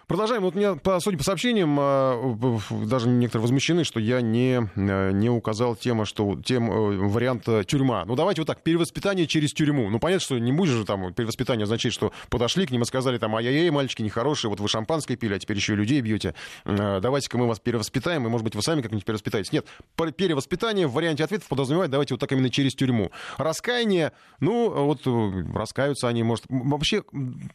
Продолжаем. 0.08 0.42
Вот 0.42 0.54
меня, 0.54 0.76
по, 0.76 1.00
судя 1.00 1.18
по 1.18 1.24
сообщениям, 1.24 1.76
а, 1.80 2.36
даже 2.70 3.08
некоторые 3.08 3.42
возмущены, 3.42 3.82
что 3.82 3.98
я 3.98 4.20
не, 4.20 4.60
а, 4.76 5.10
не 5.10 5.28
указал 5.28 5.74
тему, 5.74 6.04
что 6.04 6.40
тем 6.44 6.70
э, 6.70 6.96
варианта 7.08 7.64
тюрьма. 7.64 8.04
Ну, 8.04 8.14
давайте 8.14 8.42
вот 8.42 8.46
так, 8.46 8.62
перевоспитание 8.62 9.26
через 9.26 9.52
тюрьму. 9.52 9.90
Ну, 9.90 9.98
понятно, 9.98 10.24
что 10.24 10.38
не 10.38 10.52
будешь 10.52 10.74
же 10.74 10.84
там 10.84 11.12
перевоспитание 11.12 11.64
означать, 11.64 11.92
что 11.92 12.12
подошли 12.30 12.66
к 12.66 12.70
ним 12.70 12.82
и 12.82 12.84
сказали 12.84 13.18
там, 13.18 13.34
ай-яй-яй, 13.34 13.68
мальчики 13.70 14.02
нехорошие, 14.02 14.48
вот 14.48 14.60
вы 14.60 14.68
шампанское 14.68 15.16
пили, 15.16 15.34
а 15.34 15.38
теперь 15.40 15.56
еще 15.56 15.72
и 15.72 15.76
людей 15.76 16.00
бьете. 16.00 16.36
А, 16.64 17.00
давайте-ка 17.00 17.36
мы 17.36 17.48
вас 17.48 17.58
перевоспитаем, 17.58 18.24
и, 18.26 18.28
может 18.28 18.44
быть, 18.44 18.54
вы 18.54 18.62
сами 18.62 18.82
как-нибудь 18.82 19.04
перевоспитаетесь. 19.04 19.50
Нет, 19.50 19.66
перевоспитание 19.96 20.86
в 20.86 20.92
варианте 20.92 21.24
ответов 21.24 21.48
подразумевает, 21.48 21.90
давайте 21.90 22.14
вот 22.14 22.20
так 22.20 22.30
именно 22.30 22.48
через 22.48 22.76
тюрьму. 22.76 23.10
Раскаяние, 23.38 24.12
ну, 24.38 24.70
вот 24.70 25.00
э, 25.04 25.52
раскаются 25.52 26.06
они, 26.06 26.22
может... 26.22 26.44
Вообще, 26.48 27.02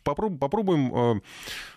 попробуем, 0.03 0.37
попробуем 0.37 0.93
э, 0.93 1.21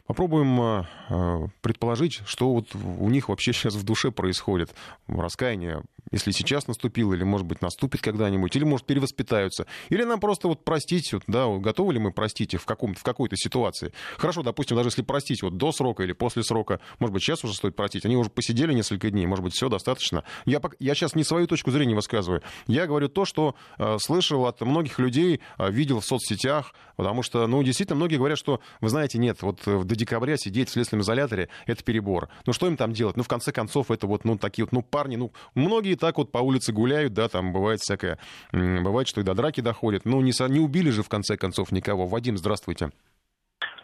Попробуем 0.07 0.61
а, 0.61 0.89
а, 1.09 1.47
предположить, 1.63 2.21
что 2.27 2.53
вот 2.53 2.75
у 2.75 3.09
них 3.09 3.31
вообще 3.31 3.53
сейчас 3.55 3.75
в 3.75 3.85
душе 3.85 4.11
происходит. 4.11 4.75
Раскаяние, 5.09 5.83
если 6.11 6.31
сейчас 6.31 6.67
наступило, 6.67 7.15
или, 7.15 7.25
может 7.25 7.47
быть, 7.47 7.63
наступит 7.63 8.03
когда-нибудь, 8.03 8.55
или, 8.55 8.65
может, 8.65 8.87
перевоспитаются. 8.87 9.67
Или 9.89 10.05
нам 10.05 10.21
просто 10.21 10.49
вот 10.49 10.63
простить, 10.63 11.13
вот, 11.13 11.23
да, 11.27 11.47
готовы 11.57 11.95
ли 11.95 11.99
мы 11.99 12.13
простить 12.13 12.53
их 12.53 12.61
в, 12.61 12.67
каком, 12.67 12.95
в 12.95 13.03
какой-то 13.03 13.37
ситуации. 13.37 13.93
Хорошо, 14.19 14.43
допустим, 14.43 14.77
даже 14.77 14.89
если 14.89 15.03
простить 15.03 15.43
вот 15.43 15.57
до 15.57 15.73
срока 15.73 16.03
или 16.03 16.13
после 16.13 16.43
срока, 16.43 16.81
может 16.99 17.15
быть, 17.15 17.23
сейчас 17.23 17.43
уже 17.43 17.55
стоит 17.55 17.75
простить. 17.75 18.05
Они 18.05 18.17
уже 18.17 18.29
посидели 18.29 18.75
несколько 18.75 19.11
дней, 19.11 19.27
может 19.27 19.43
быть, 19.43 19.55
все 19.55 19.71
достаточно. 19.71 20.23
Я, 20.45 20.61
я 20.79 20.95
сейчас 20.95 21.15
не 21.15 21.25
свою 21.25 21.47
точку 21.47 21.71
зрения 21.71 21.95
высказываю. 21.95 22.43
Я 22.67 22.87
говорю 22.87 23.09
то, 23.09 23.25
что 23.25 23.55
э, 23.79 23.97
слышал 24.01 24.47
от 24.47 24.61
многих 24.61 24.99
людей, 24.99 25.41
э, 25.59 25.71
видел 25.71 26.01
в 26.01 26.05
соцсетях, 26.05 26.75
потому 26.97 27.23
что, 27.23 27.47
ну, 27.47 27.63
действительно, 27.63 27.97
многие 27.97 28.17
говорят, 28.17 28.39
что, 28.39 28.61
вы 28.81 28.91
знаете, 28.91 29.19
нет, 29.19 29.43
вот 29.43 29.65
в 29.65 29.85
до 29.95 29.99
декабря 29.99 30.37
сидеть 30.37 30.69
в 30.69 30.73
следственном 30.73 31.03
изоляторе, 31.03 31.49
это 31.67 31.85
перебор. 31.85 32.29
Ну 32.47 32.53
что 32.53 32.67
им 32.67 32.77
там 32.77 32.93
делать? 32.93 33.17
Ну, 33.17 33.23
в 33.23 33.29
конце 33.29 33.53
концов, 33.53 33.91
это 33.91 34.07
вот, 34.07 34.25
ну, 34.25 34.37
такие 34.37 34.65
вот, 34.65 34.73
ну, 34.73 34.83
парни, 34.83 35.17
ну, 35.17 35.33
многие 35.55 35.95
так 35.95 36.19
вот 36.19 36.33
по 36.33 36.39
улице 36.39 36.73
гуляют, 36.73 37.15
да, 37.15 37.29
там 37.29 37.53
бывает 37.53 37.81
всякое, 37.81 38.19
бывает, 38.53 39.09
что 39.09 39.21
и 39.21 39.25
до 39.25 39.35
драки 39.35 39.61
доходит. 39.61 40.05
Ну, 40.05 40.21
не, 40.21 40.33
не 40.51 40.61
убили 40.61 40.91
же, 40.91 41.03
в 41.03 41.09
конце 41.09 41.37
концов, 41.37 41.73
никого. 41.73 42.07
Вадим, 42.07 42.37
здравствуйте. 42.37 42.91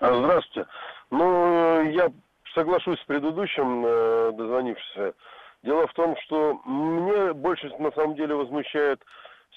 А, 0.01 0.15
здравствуйте. 0.15 0.69
Ну, 1.11 1.91
я 1.91 2.11
соглашусь 2.55 3.01
с 3.01 3.05
предыдущим 3.05 3.85
э, 3.87 4.33
дозвонившимся. 4.33 5.15
Дело 5.63 5.87
в 5.87 5.93
том, 5.93 6.17
что 6.25 6.61
мне 6.65 7.33
больше 7.35 7.69
на 7.79 7.93
самом 7.93 8.17
деле 8.17 8.35
возмущает 8.35 9.03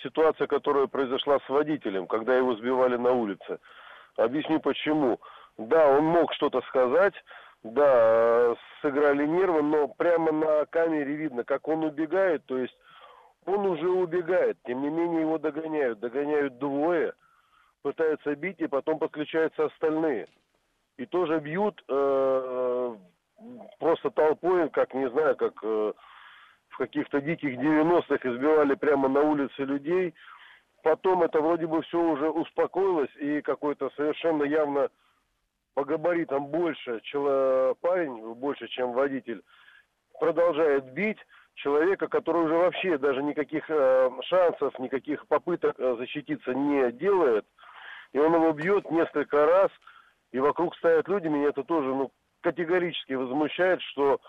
ситуация, 0.04 0.48
которая 0.48 0.88
произошла 0.88 1.40
с 1.40 1.50
водителем, 1.50 2.08
когда 2.08 2.36
его 2.36 2.56
сбивали 2.56 2.98
на 2.98 3.12
улице. 3.12 3.60
Объясню 4.18 4.60
почему. 4.60 5.20
Да, 5.58 5.88
он 5.88 6.06
мог 6.06 6.34
что-то 6.34 6.62
сказать, 6.62 7.14
да, 7.64 8.56
сыграли 8.82 9.26
нервы, 9.26 9.62
но 9.62 9.88
прямо 9.88 10.32
на 10.32 10.66
камере 10.66 11.16
видно, 11.16 11.44
как 11.44 11.68
он 11.68 11.84
убегает, 11.84 12.46
то 12.46 12.58
есть 12.58 12.76
он 13.46 13.66
уже 13.66 13.90
убегает, 13.90 14.58
тем 14.66 14.82
не 14.82 14.90
менее 14.90 15.22
его 15.22 15.38
догоняют, 15.38 16.00
догоняют 16.00 16.58
двое, 16.58 17.14
пытаются 17.82 18.36
бить, 18.36 18.60
и 18.60 18.68
потом 18.68 19.00
подключаются 19.00 19.66
остальные. 19.66 20.28
И 20.98 21.06
тоже 21.06 21.40
бьют 21.40 21.84
э, 21.88 22.96
просто 23.80 24.10
толпой, 24.12 24.70
как, 24.70 24.94
не 24.94 25.10
знаю, 25.10 25.36
как 25.36 25.54
э, 25.64 25.94
в 26.70 26.78
каких-то 26.78 27.22
диких 27.22 27.60
90-х 27.60 28.30
избивали 28.30 28.76
прямо 28.76 29.08
на 29.10 29.22
улице 29.22 29.64
людей. 29.64 30.14
Потом 30.84 31.24
это 31.24 31.42
вроде 31.42 31.68
бы 31.68 31.82
все 31.84 32.00
уже 32.00 32.30
успокоилось, 32.30 33.14
и 33.18 33.42
какой-то 33.42 33.90
совершенно 33.96 34.44
явно 34.44 34.90
по 35.74 35.86
габаритам 35.86 36.48
больше 36.48 37.02
чело, 37.02 37.76
парень, 37.82 38.34
больше, 38.36 38.68
чем 38.68 38.94
водитель, 38.94 39.42
продолжает 40.20 40.86
бить 40.94 41.18
человека, 41.56 42.08
который 42.08 42.44
уже 42.44 42.56
вообще 42.56 42.98
даже 42.98 43.22
никаких 43.22 43.70
э, 43.70 44.10
шансов, 44.24 44.78
никаких 44.80 45.28
попыток 45.28 45.76
э, 45.78 45.96
защититься 45.98 46.54
не 46.54 46.92
делает. 46.92 47.46
И 48.12 48.20
он 48.20 48.34
его 48.34 48.52
бьет 48.52 48.90
несколько 48.92 49.46
раз, 49.46 49.72
и 50.32 50.40
вокруг 50.40 50.76
стоят 50.78 51.08
люди, 51.08 51.28
меня 51.28 51.50
это 51.50 51.64
тоже 51.64 51.88
ну, 51.90 52.12
категорически 52.42 53.14
возмущает, 53.14 53.82
что 53.82 54.20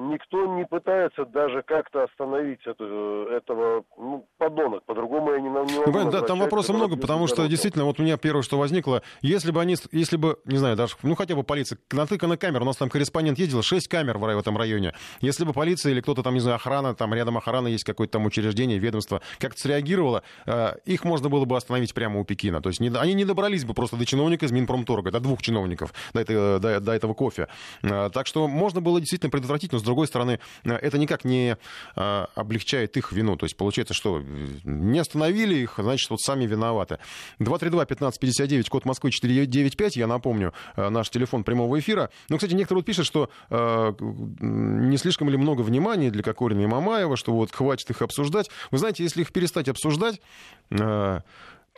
никто 0.00 0.46
не 0.56 0.64
пытается 0.64 1.24
даже 1.26 1.62
как-то 1.62 2.04
остановить 2.04 2.60
эту, 2.66 3.28
этого 3.30 3.84
ну, 3.96 4.26
подонок. 4.38 4.84
По-другому 4.84 5.32
я 5.32 5.40
не, 5.40 5.48
не 5.48 5.50
могу 5.50 6.10
да, 6.10 6.22
Там 6.22 6.40
вопросов 6.40 6.76
много, 6.76 6.96
потому 6.96 7.26
что 7.26 7.46
действительно, 7.46 7.84
вот 7.84 8.00
у 8.00 8.02
меня 8.02 8.16
первое, 8.16 8.42
что 8.42 8.58
возникло, 8.58 9.02
если 9.20 9.50
бы 9.50 9.60
они, 9.60 9.76
если 9.92 10.16
бы, 10.16 10.38
не 10.44 10.56
знаю, 10.56 10.76
даже, 10.76 10.94
ну 11.02 11.14
хотя 11.14 11.34
бы 11.34 11.42
полиция, 11.42 11.78
натыкана 11.92 12.36
камера, 12.36 12.62
у 12.62 12.66
нас 12.66 12.76
там 12.76 12.88
корреспондент 12.88 13.38
ездил, 13.38 13.62
6 13.62 13.88
камер 13.88 14.18
в, 14.18 14.20
в 14.20 14.38
этом 14.38 14.56
районе. 14.56 14.94
Если 15.20 15.44
бы 15.44 15.52
полиция 15.52 15.92
или 15.92 16.00
кто-то 16.00 16.22
там, 16.22 16.34
не 16.34 16.40
знаю, 16.40 16.56
охрана, 16.56 16.94
там 16.94 17.12
рядом 17.14 17.36
охрана 17.36 17.68
есть 17.68 17.84
какое-то 17.84 18.14
там 18.14 18.26
учреждение, 18.26 18.78
ведомство, 18.78 19.20
как-то 19.38 19.60
среагировало, 19.60 20.22
э, 20.46 20.74
их 20.84 21.04
можно 21.04 21.28
было 21.28 21.44
бы 21.44 21.56
остановить 21.56 21.94
прямо 21.94 22.20
у 22.20 22.24
Пекина. 22.24 22.62
То 22.62 22.70
есть 22.70 22.80
не, 22.80 22.90
они 22.96 23.14
не 23.14 23.24
добрались 23.24 23.64
бы 23.64 23.74
просто 23.74 23.96
до 23.96 24.06
чиновника 24.06 24.46
из 24.46 24.52
Минпромторга, 24.52 25.10
до 25.10 25.20
двух 25.20 25.42
чиновников, 25.42 25.92
до, 26.12 26.20
этого, 26.20 26.58
до, 26.58 26.80
до 26.80 26.92
этого 26.92 27.14
кофе. 27.14 27.48
Э, 27.82 28.10
так 28.12 28.26
что 28.26 28.48
можно 28.48 28.80
было 28.80 29.00
действительно 29.00 29.30
предотвратить 29.30 29.47
предотвратить, 29.48 29.72
но 29.72 29.78
с 29.78 29.82
другой 29.82 30.06
стороны, 30.06 30.38
э, 30.64 30.72
это 30.72 30.98
никак 30.98 31.24
не 31.24 31.56
э, 31.96 32.26
облегчает 32.34 32.96
их 32.96 33.12
вину. 33.12 33.36
То 33.36 33.46
есть 33.46 33.56
получается, 33.56 33.94
что 33.94 34.22
не 34.64 34.98
остановили 34.98 35.54
их, 35.54 35.74
значит, 35.78 36.10
вот 36.10 36.20
сами 36.20 36.46
виноваты. 36.46 36.98
232-1559, 37.40 38.68
код 38.68 38.84
Москвы 38.84 39.10
495, 39.10 39.96
я 39.96 40.06
напомню, 40.06 40.52
э, 40.76 40.88
наш 40.88 41.10
телефон 41.10 41.44
прямого 41.44 41.78
эфира. 41.78 42.10
Ну, 42.28 42.36
кстати, 42.36 42.54
некоторые 42.54 42.80
вот 42.80 42.86
пишут, 42.86 43.06
что 43.06 43.30
не 44.40 44.96
слишком 44.98 45.30
ли 45.30 45.36
много 45.36 45.62
внимания 45.62 46.10
для 46.10 46.22
Кокорина 46.22 46.62
и 46.62 46.66
Мамаева, 46.66 47.16
что 47.16 47.32
вот 47.32 47.50
хватит 47.50 47.90
их 47.90 48.02
обсуждать. 48.02 48.50
Вы 48.70 48.78
знаете, 48.78 49.02
если 49.02 49.22
их 49.22 49.32
перестать 49.32 49.68
обсуждать, 49.68 50.20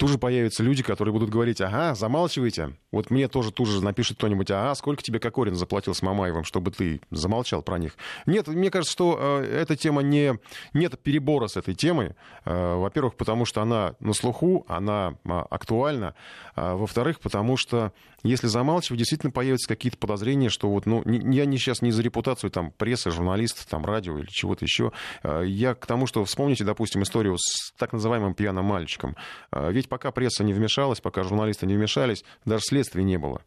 же 0.09 0.19
появятся 0.19 0.63
люди, 0.63 0.83
которые 0.83 1.13
будут 1.13 1.31
говорить, 1.31 1.61
ага, 1.61 1.95
замалчивайте, 1.95 2.77
Вот 2.93 3.11
мне 3.11 3.29
тоже 3.29 3.53
тут 3.53 3.69
же 3.69 3.83
напишет 3.83 4.17
кто-нибудь, 4.17 4.51
а 4.51 4.75
сколько 4.75 5.03
тебе 5.03 5.19
Кокорин 5.19 5.55
заплатил 5.55 5.95
с 5.95 6.03
Мамаевым, 6.03 6.45
чтобы 6.45 6.71
ты 6.71 7.01
замолчал 7.11 7.63
про 7.63 7.79
них? 7.79 7.97
Нет, 8.27 8.49
мне 8.49 8.71
кажется, 8.71 8.93
что 8.93 9.19
э, 9.21 9.61
эта 9.61 9.77
тема 9.77 10.03
не... 10.03 10.39
Нет 10.73 10.99
перебора 11.01 11.47
с 11.47 11.57
этой 11.57 11.75
темой. 11.75 12.15
Э, 12.45 12.75
во-первых, 12.77 13.17
потому 13.17 13.45
что 13.45 13.63
она 13.63 13.95
на 14.01 14.13
слуху, 14.13 14.65
она 14.69 15.15
э, 15.25 15.31
актуальна. 15.51 16.15
А, 16.55 16.75
во-вторых, 16.77 17.21
потому 17.21 17.57
что 17.57 17.93
если 18.23 18.47
замалчивать, 18.47 18.99
действительно 18.99 19.31
появятся 19.31 19.69
какие-то 19.69 19.99
подозрения, 19.99 20.49
что 20.49 20.69
вот, 20.71 20.87
ну, 20.87 21.03
я 21.07 21.47
не 21.47 21.59
сейчас 21.59 21.83
не 21.83 21.91
за 21.91 22.03
репутацию 22.03 22.51
там 22.51 22.71
прессы, 22.71 23.11
журналистов, 23.11 23.67
там 23.67 23.85
радио 23.85 24.19
или 24.19 24.27
чего-то 24.27 24.65
еще. 24.65 24.93
Э, 25.23 25.43
я 25.47 25.75
к 25.75 25.87
тому, 25.87 26.07
что 26.07 26.25
вспомните, 26.25 26.65
допустим, 26.65 27.03
историю 27.03 27.37
с 27.39 27.73
так 27.79 27.93
называемым 27.93 28.35
пьяным 28.35 28.65
мальчиком. 28.65 29.17
Ведь 29.53 29.89
пока 29.91 30.11
пресса 30.11 30.45
не 30.45 30.55
вмешалась, 30.55 31.01
пока 31.01 31.23
журналисты 31.23 31.67
не 31.67 31.75
вмешались, 31.75 32.25
даже 32.47 32.63
след 32.63 32.81
следствия 32.81 33.05
не 33.05 33.19
было. 33.19 33.43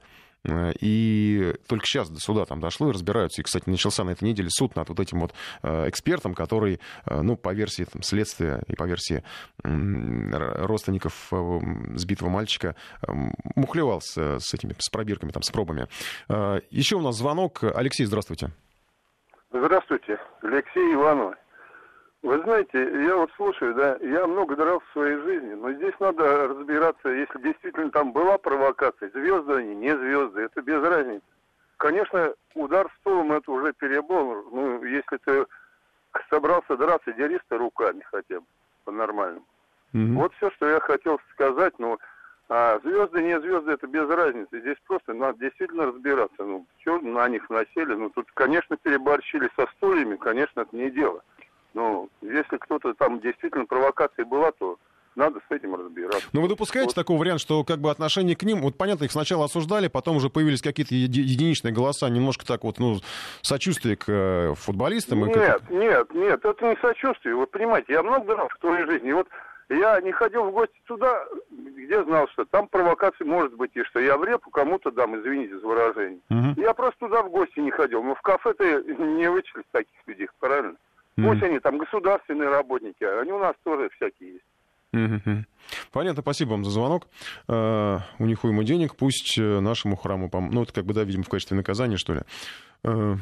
Э, 0.45 0.71
и 0.79 1.55
только 1.67 1.85
сейчас 1.85 2.09
до 2.09 2.19
суда 2.19 2.45
там 2.45 2.59
дошло 2.59 2.89
и 2.89 2.93
разбираются. 2.93 3.41
И, 3.41 3.43
кстати, 3.43 3.69
начался 3.69 4.03
на 4.03 4.11
этой 4.11 4.25
неделе 4.25 4.49
суд 4.49 4.75
над 4.75 4.89
вот 4.89 4.99
этим 4.99 5.19
вот 5.19 5.33
э, 5.63 5.89
экспертом, 5.89 6.33
который, 6.33 6.79
э, 7.05 7.21
ну, 7.21 7.35
по 7.35 7.53
версии 7.53 7.85
там, 7.85 8.03
следствия 8.03 8.61
и 8.67 8.75
по 8.75 8.83
версии 8.83 9.23
родственников 9.63 11.31
сбитого 11.95 12.29
мальчика 12.29 12.75
мухлевал 13.55 14.01
с, 14.01 14.17
с 14.17 14.53
этими, 14.53 14.75
с 14.77 14.89
пробирками, 14.89 15.31
там, 15.31 15.41
с 15.41 15.49
пробами. 15.49 15.87
Еще 16.69 16.95
у 16.97 17.01
нас 17.01 17.15
звонок. 17.17 17.63
Алексей, 17.63 18.05
здравствуйте. 18.05 18.51
Здравствуйте, 19.51 20.19
Алексей 20.41 20.93
Иванов. 20.93 21.35
Вы 22.23 22.41
знаете, 22.41 22.81
я 23.03 23.17
вот 23.17 23.31
слушаю, 23.35 23.75
да, 23.75 23.97
я 23.99 24.25
много 24.25 24.55
дрался 24.55 24.85
в 24.87 24.93
своей 24.93 25.17
жизни, 25.17 25.55
но 25.55 25.73
здесь 25.73 25.93
надо 25.99 26.47
разбираться, 26.47 27.09
если 27.09 27.37
действительно 27.41 27.91
там 27.91 28.13
была 28.13 28.37
провокация, 28.37 29.09
звезды 29.09 29.55
они, 29.55 29.75
не 29.75 29.95
звезды, 29.95 30.43
это 30.43 30.61
без 30.61 30.81
разницы. 30.81 31.25
Конечно, 31.75 32.33
удар 32.55 32.89
стулом 33.01 33.33
это 33.33 33.51
уже 33.51 33.73
перебор. 33.73 34.45
Ну, 34.53 34.81
если 34.85 35.17
ты 35.17 35.45
собрался 36.29 36.77
драться, 36.77 37.11
дерись 37.11 37.41
ты 37.49 37.57
руками 37.57 38.01
хотя 38.09 38.39
бы, 38.39 38.45
по-нормальному. 38.85 39.45
Mm-hmm. 39.93 40.13
Вот 40.13 40.33
все, 40.35 40.49
что 40.51 40.69
я 40.69 40.79
хотел 40.79 41.19
сказать, 41.33 41.77
но 41.77 41.97
а 42.47 42.79
звезды, 42.83 43.21
не 43.21 43.37
звезды, 43.41 43.71
это 43.71 43.87
без 43.87 44.07
разницы. 44.07 44.61
Здесь 44.61 44.77
просто 44.87 45.13
надо 45.13 45.39
действительно 45.39 45.87
разбираться. 45.87 46.43
Ну, 46.43 46.65
что 46.79 46.99
на 46.99 47.27
них 47.27 47.49
насели? 47.49 47.95
Ну, 47.95 48.09
тут, 48.11 48.31
конечно, 48.33 48.77
переборщили 48.77 49.49
со 49.57 49.67
стульями, 49.75 50.15
конечно, 50.15 50.61
это 50.61 50.75
не 50.75 50.89
дело. 50.89 51.21
Ну, 51.73 52.09
если 52.21 52.57
кто-то 52.57 52.93
там 52.93 53.19
действительно 53.19 53.65
провокация 53.65 54.25
была, 54.25 54.51
то 54.51 54.77
надо 55.15 55.39
с 55.47 55.51
этим 55.51 55.75
разбираться. 55.75 56.27
Но 56.33 56.41
вы 56.41 56.47
допускаете 56.47 56.89
вот. 56.89 56.95
такой 56.95 57.17
вариант, 57.17 57.41
что 57.41 57.63
как 57.63 57.79
бы 57.79 57.91
отношение 57.91 58.35
к 58.35 58.43
ним, 58.43 58.61
вот 58.61 58.77
понятно, 58.77 59.05
их 59.05 59.11
сначала 59.11 59.45
осуждали, 59.45 59.87
потом 59.87 60.17
уже 60.17 60.29
появились 60.29 60.61
какие-то 60.61 60.95
еди- 60.95 61.21
единичные 61.21 61.73
голоса, 61.73 62.09
немножко 62.09 62.45
так 62.45 62.63
вот, 62.63 62.79
ну, 62.79 62.97
сочувствие 63.41 63.95
к 63.95 64.05
э, 64.07 64.53
футболистам? 64.55 65.25
Нет, 65.25 65.35
как... 65.35 65.69
нет, 65.69 66.13
нет, 66.13 66.43
это 66.43 66.65
не 66.67 66.75
сочувствие. 66.77 67.35
Вот 67.35 67.51
понимаете, 67.51 67.93
я 67.93 68.03
много 68.03 68.35
раз 68.35 68.49
в 68.51 68.59
твоей 68.59 68.85
жизни, 68.85 69.11
вот 69.11 69.27
я 69.69 69.99
не 70.01 70.11
ходил 70.11 70.45
в 70.45 70.51
гости 70.51 70.79
туда, 70.85 71.25
где 71.49 72.03
знал, 72.03 72.27
что 72.29 72.45
там 72.45 72.67
провокация 72.67 73.25
может 73.25 73.53
быть, 73.55 73.71
и 73.75 73.83
что 73.83 73.99
я 73.99 74.17
в 74.17 74.23
репу 74.23 74.49
кому-то 74.49 74.91
дам, 74.91 75.19
извините 75.19 75.57
за 75.59 75.65
выражение. 75.65 76.19
Угу. 76.29 76.61
Я 76.61 76.73
просто 76.73 76.99
туда 76.99 77.23
в 77.23 77.29
гости 77.29 77.59
не 77.59 77.71
ходил. 77.71 78.03
Но 78.03 78.15
в 78.15 78.21
кафе 78.21 78.53
ты 78.53 78.83
не 78.97 79.29
вычислишь 79.29 79.65
таких 79.71 79.95
людей, 80.05 80.27
правильно? 80.39 80.75
Mm. 81.17 81.29
Пусть 81.29 81.43
они 81.43 81.59
там 81.59 81.77
государственные 81.77 82.49
работники, 82.49 83.03
они 83.03 83.31
у 83.31 83.39
нас 83.39 83.55
тоже 83.63 83.89
всякие 83.95 84.33
есть. 84.33 84.45
Mm-hmm. 84.93 85.43
Понятно, 85.91 86.21
спасибо 86.21 86.51
вам 86.51 86.63
за 86.63 86.71
звонок. 86.71 87.07
Uh, 87.47 87.99
у 88.19 88.25
них 88.25 88.43
уйма 88.43 88.63
денег, 88.63 88.95
пусть 88.95 89.37
э, 89.39 89.59
нашему 89.59 89.95
храму, 89.95 90.29
пом... 90.29 90.51
ну, 90.51 90.63
это 90.63 90.73
как 90.73 90.85
бы, 90.85 90.93
да, 90.93 91.03
видимо, 91.03 91.23
в 91.23 91.29
качестве 91.29 91.57
наказания, 91.57 91.97
что 91.97 92.13
ли. 92.13 92.21
Uh, 92.83 93.17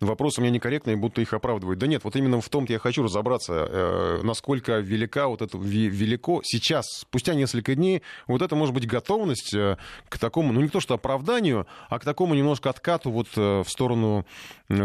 вопрос 0.00 0.38
у 0.38 0.42
меня 0.42 0.50
некорректный, 0.50 0.96
будто 0.96 1.20
их 1.20 1.32
оправдывают. 1.32 1.78
Да 1.78 1.86
нет, 1.86 2.04
вот 2.04 2.16
именно 2.16 2.40
в 2.40 2.48
том-то 2.48 2.72
я 2.72 2.78
хочу 2.78 3.02
разобраться, 3.02 3.68
э, 3.68 4.20
насколько 4.22 4.78
велика 4.78 5.28
вот 5.28 5.42
это 5.42 5.58
велико 5.58 6.40
сейчас, 6.44 6.86
спустя 7.00 7.34
несколько 7.34 7.74
дней, 7.74 8.02
вот 8.26 8.42
это 8.42 8.56
может 8.56 8.74
быть 8.74 8.86
готовность 8.86 9.54
э, 9.54 9.76
к 10.08 10.18
такому, 10.18 10.52
ну 10.52 10.60
не 10.60 10.68
то 10.68 10.80
что 10.80 10.94
оправданию, 10.94 11.66
а 11.88 11.98
к 11.98 12.04
такому 12.04 12.34
немножко 12.34 12.70
откату 12.70 13.10
вот 13.10 13.28
э, 13.36 13.62
в 13.62 13.68
сторону 13.68 14.26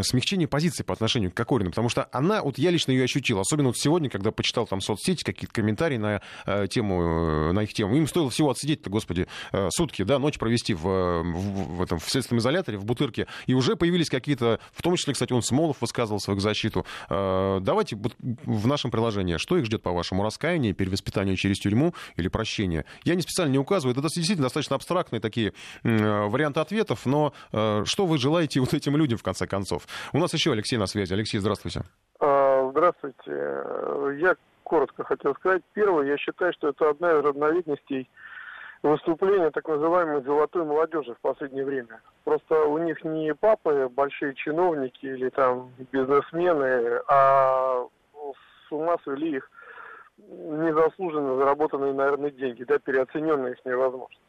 смягчения 0.02 0.48
позиции 0.48 0.84
по 0.84 0.94
отношению 0.94 1.32
к 1.32 1.36
Кокорину, 1.36 1.70
потому 1.70 1.90
что 1.90 2.10
она, 2.12 2.42
вот 2.42 2.58
я 2.58 2.72
лично 2.72 2.92
ее 2.92 3.04
ощутил, 3.04 3.40
особенно 3.40 3.70
вот 3.70 3.78
сегодня, 3.78 4.10
когда 4.10 4.32
почитал 4.32 4.66
там 4.66 4.82
соцсети, 4.82 5.24
какие-то 5.24 5.54
комментарии 5.54 5.98
на 5.98 6.22
тему, 6.68 7.54
на 7.54 7.60
их 7.60 7.72
тему, 7.72 7.96
им 7.96 8.08
стоило 8.08 8.32
всего 8.32 8.50
отсидеть-то, 8.50 8.90
господи, 8.90 9.28
сутки, 9.70 10.04
да, 10.04 10.18
ночь 10.18 10.40
провести 10.40 10.74
в, 10.74 10.82
в, 10.82 11.76
в, 11.76 11.82
этом, 11.84 12.00
в 12.00 12.10
следственном 12.10 12.40
изоляторе, 12.40 12.80
в 12.80 12.86
Бутырке, 12.86 13.28
и 13.46 13.54
уже 13.54 13.76
появились 13.76 14.10
какие-то, 14.10 14.60
в 14.74 14.82
том 14.82 14.96
числе 14.96 15.05
числе, 15.06 15.14
кстати, 15.14 15.34
он 15.34 15.42
Смолов 15.42 15.78
высказывал 15.82 16.20
свою 16.20 16.40
защиту. 16.40 16.86
Э, 17.10 17.60
давайте 17.62 17.96
в 17.96 18.68
нашем 18.68 18.92
приложении, 18.92 19.38
что 19.38 19.58
их 19.58 19.66
ждет, 19.66 19.82
по-вашему, 19.82 20.24
раскаяние, 20.24 20.74
перевоспитание 20.74 21.36
через 21.36 21.60
тюрьму 21.60 21.94
или 22.16 22.28
прощение? 22.28 22.86
Я 23.04 23.16
не 23.16 23.22
специально 23.22 23.52
не 23.52 23.60
указываю, 23.60 23.94
это 23.94 24.02
действительно 24.02 24.44
достаточно 24.44 24.76
абстрактные 24.76 25.20
такие 25.20 25.54
э, 25.84 26.26
варианты 26.28 26.60
ответов, 26.60 27.06
но 27.06 27.34
э, 27.52 27.84
что 27.86 28.06
вы 28.06 28.18
желаете 28.18 28.60
вот 28.66 28.74
этим 28.74 28.98
людям, 28.98 29.18
в 29.18 29.24
конце 29.24 29.48
концов? 29.48 29.88
У 30.14 30.20
нас 30.20 30.34
еще 30.34 30.52
Алексей 30.52 30.78
на 30.78 30.88
связи. 30.88 31.14
Алексей, 31.14 31.40
здравствуйте. 31.40 31.84
А, 32.20 32.70
здравствуйте. 32.72 33.32
Я 34.20 34.36
коротко 34.64 35.04
хотел 35.04 35.36
сказать. 35.36 35.62
Первое, 35.74 36.08
я 36.08 36.18
считаю, 36.18 36.52
что 36.54 36.70
это 36.70 36.90
одна 36.90 37.12
из 37.12 37.24
разновидностей 37.24 38.10
выступления 38.86 39.52
так 39.52 39.68
называемой 39.68 40.22
золотой 40.24 40.64
молодежи 40.64 41.14
в 41.14 41.20
последнее 41.20 41.66
время. 41.66 42.02
Просто 42.24 42.66
у 42.66 42.78
них 42.78 43.04
не 43.04 43.34
папы, 43.34 43.90
большие 43.90 44.34
чиновники 44.36 45.06
или 45.06 45.30
там 45.30 45.72
бизнесмены, 45.92 47.02
а 47.08 47.86
с 48.68 48.72
ума 48.72 48.98
свели 49.04 49.38
их 49.38 49.50
незаслуженно 50.18 51.36
заработанные, 51.36 51.94
наверное, 51.94 52.32
деньги, 52.32 52.64
да, 52.64 52.80
переоцененные 52.80 53.54
их 53.54 53.66
невозможность, 53.66 54.22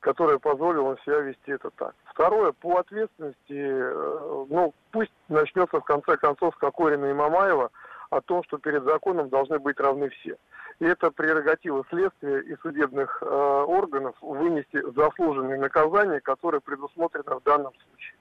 которая 0.00 0.38
позволила 0.38 0.96
себя 1.04 1.20
вести 1.20 1.52
это 1.52 1.70
так. 1.70 1.94
Второе, 2.04 2.52
по 2.52 2.78
ответственности, 2.78 3.36
э, 3.50 4.44
ну, 4.50 4.74
пусть 4.90 5.12
начнется 5.28 5.80
в 5.80 5.84
конце 5.84 6.16
концов 6.16 6.56
Кокорина 6.56 7.06
и 7.06 7.14
Мамаева 7.14 7.70
о 8.10 8.20
том, 8.20 8.44
что 8.44 8.58
перед 8.58 8.84
законом 8.84 9.30
должны 9.30 9.58
быть 9.58 9.80
равны 9.80 10.10
все. 10.10 10.36
И 10.82 10.84
это 10.84 11.12
прерогатива 11.12 11.84
следствия 11.90 12.40
и 12.40 12.56
судебных 12.56 13.22
э, 13.22 13.24
органов 13.24 14.16
вынести 14.20 14.82
заслуженные 14.96 15.56
наказания, 15.56 16.18
которые 16.18 16.60
предусмотрены 16.60 17.36
в 17.36 17.42
данном 17.44 17.72
случае. 17.86 18.16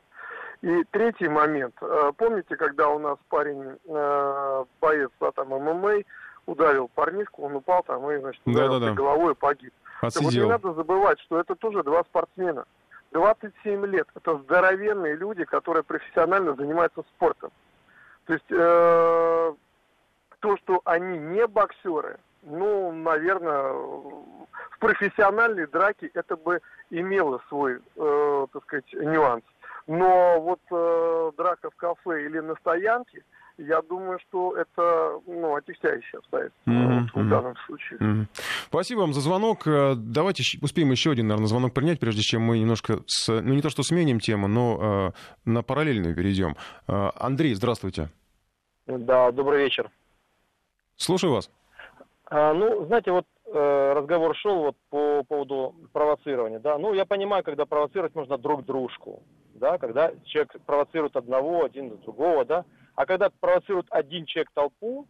И 0.61 0.83
третий 0.91 1.27
момент. 1.27 1.73
Э, 1.81 2.11
помните, 2.15 2.55
когда 2.55 2.89
у 2.89 2.99
нас 2.99 3.17
парень, 3.29 3.79
э, 3.83 4.65
боец 4.79 5.09
да, 5.19 5.31
там, 5.31 5.47
ММА, 5.47 6.03
ударил 6.45 6.87
парнишку, 6.93 7.41
он 7.41 7.55
упал 7.55 7.81
там 7.81 8.07
и, 8.11 8.19
значит, 8.19 8.39
ударил 8.45 8.73
да, 8.73 8.79
да, 8.79 8.85
да. 8.89 8.93
головой 8.93 9.31
и 9.31 9.35
погиб. 9.35 9.73
Так 10.01 10.15
вот 10.17 10.31
не 10.31 10.45
надо 10.45 10.71
забывать, 10.75 11.19
что 11.21 11.39
это 11.39 11.55
тоже 11.55 11.81
два 11.81 12.03
спортсмена. 12.03 12.65
27 13.11 13.87
лет. 13.87 14.07
Это 14.13 14.37
здоровенные 14.37 15.15
люди, 15.15 15.45
которые 15.45 15.81
профессионально 15.81 16.53
занимаются 16.53 17.01
спортом. 17.15 17.49
То 18.25 18.33
есть 18.33 18.51
э, 18.51 19.53
то, 20.41 20.57
что 20.57 20.81
они 20.85 21.17
не 21.17 21.47
боксеры, 21.47 22.19
ну, 22.43 22.91
наверное, 22.91 23.73
в 23.73 24.79
профессиональной 24.79 25.67
драке 25.67 26.09
это 26.13 26.35
бы 26.35 26.59
имело 26.89 27.41
свой, 27.49 27.79
э, 27.95 28.47
так 28.51 28.63
сказать, 28.63 28.93
нюанс. 28.93 29.43
Но 29.87 30.39
вот 30.41 30.59
э, 30.71 31.31
драка 31.37 31.69
в 31.69 31.75
кафе 31.75 32.25
или 32.25 32.39
на 32.39 32.55
стоянке, 32.55 33.23
я 33.57 33.81
думаю, 33.81 34.19
что 34.27 34.55
это 34.55 35.19
ну, 35.27 35.55
отягчающее 35.55 36.19
обстоятельство 36.19 36.71
mm-hmm. 36.71 37.07
в 37.13 37.29
данном 37.29 37.55
случае. 37.65 37.99
Mm-hmm. 37.99 38.25
Спасибо 38.67 38.99
вам 39.01 39.13
за 39.13 39.21
звонок. 39.21 39.67
Э, 39.67 39.93
давайте 39.95 40.43
успеем 40.61 40.91
еще 40.91 41.11
один, 41.11 41.27
наверное, 41.27 41.47
звонок 41.47 41.73
принять, 41.73 41.99
прежде 41.99 42.21
чем 42.21 42.41
мы 42.41 42.59
немножко, 42.59 42.99
с, 43.05 43.27
ну 43.29 43.53
не 43.53 43.61
то 43.61 43.69
что 43.69 43.83
сменим 43.83 44.19
тему, 44.19 44.47
но 44.47 45.13
э, 45.45 45.49
на 45.49 45.63
параллельную 45.63 46.15
перейдем. 46.15 46.55
Э, 46.87 47.09
Андрей, 47.15 47.53
здравствуйте. 47.53 48.09
Да, 48.87 49.31
добрый 49.31 49.63
вечер. 49.63 49.89
Слушаю 50.95 51.33
вас. 51.33 51.49
А, 52.31 52.53
ну, 52.53 52.85
знаете, 52.85 53.11
вот 53.11 53.25
э, 53.47 53.93
разговор 53.93 54.33
шел 54.37 54.59
вот 54.59 54.77
по 54.89 55.21
поводу 55.25 55.75
провоцирования, 55.91 56.59
да. 56.59 56.77
Ну, 56.77 56.93
я 56.93 57.05
понимаю, 57.05 57.43
когда 57.43 57.65
провоцировать 57.65 58.15
можно 58.15 58.37
друг 58.37 58.63
дружку, 58.63 59.21
да, 59.53 59.77
когда 59.77 60.13
человек 60.23 60.55
провоцирует 60.65 61.17
одного, 61.17 61.65
один 61.65 61.97
другого, 61.99 62.45
да. 62.45 62.63
А 62.95 63.05
когда 63.05 63.29
провоцирует 63.41 63.87
один 63.89 64.25
человек 64.25 64.49
толпу, 64.53 65.07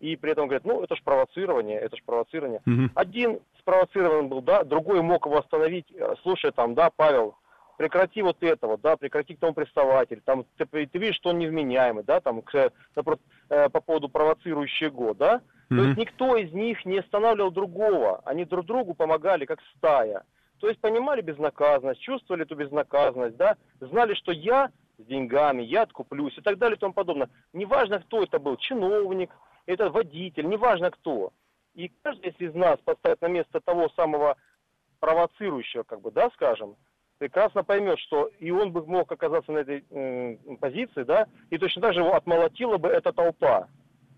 и 0.00 0.14
при 0.16 0.32
этом 0.32 0.46
говорит, 0.46 0.66
ну, 0.66 0.82
это 0.82 0.94
ж 0.94 1.02
провоцирование, 1.02 1.80
это 1.80 1.96
ж 1.96 2.02
провоцирование. 2.04 2.60
Mm-hmm. 2.68 2.90
Один 2.94 3.40
спровоцирован 3.60 4.28
был, 4.28 4.42
да, 4.42 4.62
другой 4.62 5.00
мог 5.00 5.24
его 5.24 5.38
остановить, 5.38 5.90
э, 5.90 6.16
слушай, 6.22 6.52
там, 6.52 6.74
да, 6.74 6.90
Павел, 6.94 7.34
прекрати 7.78 8.22
вот 8.22 8.42
этого, 8.42 8.76
да, 8.76 8.96
прекрати 8.96 9.34
к 9.34 9.38
тому 9.38 9.54
приставатель, 9.54 10.20
там, 10.24 10.44
ты, 10.58 10.66
ты 10.66 10.98
видишь, 10.98 11.14
что 11.14 11.30
он 11.30 11.38
невменяемый, 11.38 12.02
да, 12.04 12.20
там, 12.20 12.42
к, 12.42 12.72
напротив, 12.94 13.24
э, 13.48 13.68
по 13.70 13.80
поводу 13.80 14.08
провоцирующего, 14.08 15.14
да, 15.14 15.36
mm-hmm. 15.70 15.76
то 15.76 15.82
есть 15.84 15.96
никто 15.96 16.36
из 16.36 16.52
них 16.52 16.84
не 16.84 16.98
останавливал 16.98 17.52
другого, 17.52 18.20
они 18.26 18.44
друг 18.44 18.66
другу 18.66 18.94
помогали, 18.94 19.46
как 19.46 19.60
стая. 19.76 20.24
То 20.58 20.68
есть 20.68 20.80
понимали 20.80 21.20
безнаказанность, 21.20 22.00
чувствовали 22.00 22.42
эту 22.42 22.56
безнаказанность, 22.56 23.36
да, 23.36 23.56
знали, 23.80 24.14
что 24.14 24.32
я 24.32 24.70
с 24.98 25.04
деньгами, 25.04 25.62
я 25.62 25.82
откуплюсь 25.82 26.36
и 26.36 26.40
так 26.40 26.58
далее 26.58 26.76
и 26.76 26.80
тому 26.80 26.92
подобное. 26.92 27.30
Неважно, 27.52 28.00
кто 28.00 28.24
это 28.24 28.40
был, 28.40 28.56
чиновник, 28.56 29.30
это 29.66 29.88
водитель, 29.88 30.48
неважно 30.48 30.90
кто. 30.90 31.32
И 31.74 31.92
каждый 32.02 32.34
из 32.40 32.54
нас 32.54 32.80
поставит 32.80 33.20
на 33.20 33.28
место 33.28 33.60
того 33.60 33.88
самого 33.90 34.36
провоцирующего, 34.98 35.84
как 35.84 36.00
бы, 36.00 36.10
да, 36.10 36.28
скажем, 36.30 36.74
прекрасно 37.18 37.64
поймет, 37.64 37.98
что 37.98 38.30
и 38.38 38.50
он 38.50 38.72
бы 38.72 38.84
мог 38.86 39.10
оказаться 39.10 39.52
на 39.52 39.58
этой 39.58 39.84
э, 39.90 40.36
позиции, 40.60 41.02
да, 41.02 41.26
и 41.50 41.58
точно 41.58 41.82
так 41.82 41.94
же 41.94 42.00
его 42.00 42.14
отмолотила 42.14 42.78
бы 42.78 42.88
эта 42.88 43.12
толпа. 43.12 43.68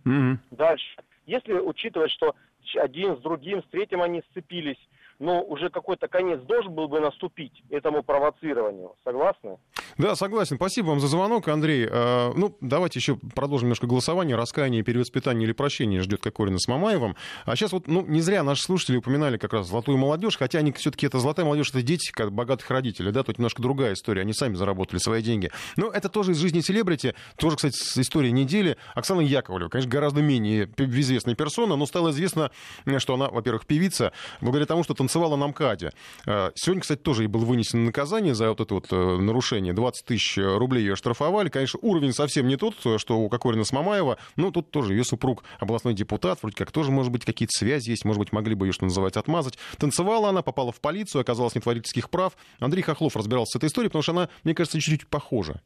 Mm-hmm. 0.05 0.37
Дальше. 0.53 0.97
Если 1.27 1.53
учитывать, 1.55 2.11
что 2.11 2.35
один 2.77 3.17
с 3.17 3.21
другим, 3.21 3.63
с 3.63 3.67
третьим 3.69 4.03
они 4.03 4.23
сцепились, 4.31 4.79
но 5.21 5.43
уже 5.43 5.69
какой-то 5.69 6.09
конец 6.09 6.41
должен 6.41 6.75
был 6.75 6.89
бы 6.89 6.99
наступить 6.99 7.63
этому 7.69 8.03
провоцированию. 8.03 8.95
Согласны? 9.05 9.59
Да, 9.99 10.17
согласен. 10.17 10.57
Спасибо 10.57 10.89
вам 10.89 11.01
за 11.01 11.09
звонок, 11.09 11.47
Андрей. 11.49 11.87
А, 11.91 12.33
ну, 12.35 12.57
давайте 12.63 12.99
еще 12.99 13.17
продолжим 13.35 13.67
немножко 13.67 13.87
голосование. 13.87 14.35
Раскаяние, 14.35 14.83
перевоспитание 14.83 15.45
или 15.45 15.53
прощение 15.53 16.01
ждет 16.01 16.23
Кокорина 16.23 16.59
с 16.59 16.67
Мамаевым. 16.69 17.17
А 17.45 17.55
сейчас 17.55 17.73
вот, 17.73 17.87
ну, 17.87 18.05
не 18.07 18.23
зря 18.23 18.43
наши 18.43 18.63
слушатели 18.63 18.97
упоминали 18.97 19.37
как 19.37 19.53
раз 19.53 19.69
золотую 19.69 19.99
молодежь, 19.99 20.39
хотя 20.39 20.61
они 20.61 20.73
все-таки 20.73 21.07
это 21.07 21.19
золотая 21.19 21.45
молодежь, 21.45 21.69
это 21.69 21.83
дети 21.83 22.11
как 22.13 22.33
богатых 22.33 22.71
родителей, 22.71 23.13
да, 23.13 23.23
тут 23.23 23.39
немножко 23.39 23.61
другая 23.61 23.93
история. 23.93 24.23
Они 24.23 24.33
сами 24.33 24.55
заработали 24.55 24.99
свои 24.99 25.23
деньги. 25.23 25.51
Но 25.77 25.91
это 25.91 26.09
тоже 26.09 26.33
из 26.33 26.39
жизни 26.39 26.61
селебрити, 26.61 27.15
тоже, 27.37 27.57
кстати, 27.57 27.75
с 27.77 27.99
истории 27.99 28.31
недели. 28.31 28.79
Оксана 28.95 29.21
Яковлева, 29.21 29.69
конечно, 29.69 29.91
гораздо 29.91 30.23
менее 30.23 30.71
известная 30.79 31.35
персона, 31.35 31.77
но 31.77 31.85
стало 31.85 32.11
известно, 32.11 32.51
что 32.99 33.15
она, 33.15 33.29
во-первых, 33.29 33.67
певица, 33.67 34.13
благодаря 34.41 34.65
тому, 34.65 34.83
что 34.83 34.95
танцевала 35.11 35.35
на 35.35 35.49
МКАДе. 35.49 35.91
А, 36.27 36.53
сегодня, 36.55 36.83
кстати, 36.83 37.01
тоже 37.01 37.25
ей 37.25 37.27
было 37.27 37.45
вынесено 37.45 37.83
наказание 37.83 38.33
за 38.33 38.49
вот 38.49 38.61
это 38.61 38.75
вот 38.75 38.87
э, 38.93 39.17
нарушение. 39.17 39.73
20 39.73 40.05
тысяч 40.07 40.39
рублей 40.39 40.83
ее 40.83 40.93
оштрафовали. 40.93 41.49
Конечно, 41.49 41.81
уровень 41.83 42.13
совсем 42.13 42.47
не 42.47 42.57
тот, 42.57 42.77
что 42.79 43.19
у 43.19 43.29
Кокорина 43.29 43.65
с. 43.65 43.73
Но 43.73 44.51
тут 44.53 44.71
тоже 44.71 44.95
ее 44.95 45.05
супруг 45.05 45.43
областной 45.59 45.95
депутат. 45.95 46.39
Вроде 46.43 46.57
как 46.57 46.71
тоже, 46.71 46.93
может 46.93 47.11
быть, 47.11 47.25
какие-то 47.25 47.53
связи 47.57 47.91
есть. 47.91 48.05
Может 48.05 48.21
быть, 48.21 48.33
могли 48.33 48.55
бы 48.55 48.67
ее, 48.67 48.73
что 48.73 48.85
называть, 48.85 49.17
отмазать. 49.17 49.59
Танцевала 49.79 50.29
она, 50.29 50.43
попала 50.43 50.71
в 50.71 50.81
полицию, 50.81 51.23
оказалась 51.23 51.57
нет 51.57 51.67
водительских 51.67 52.09
прав. 52.09 52.35
Андрей 52.61 52.83
Хохлов 52.83 53.17
разбирался 53.17 53.55
с 53.55 53.57
этой 53.57 53.67
историей, 53.67 53.89
потому 53.89 54.03
что 54.03 54.13
она, 54.13 54.29
мне 54.45 54.55
кажется, 54.55 54.81
чуть-чуть 54.81 55.09
похожа. 55.09 55.61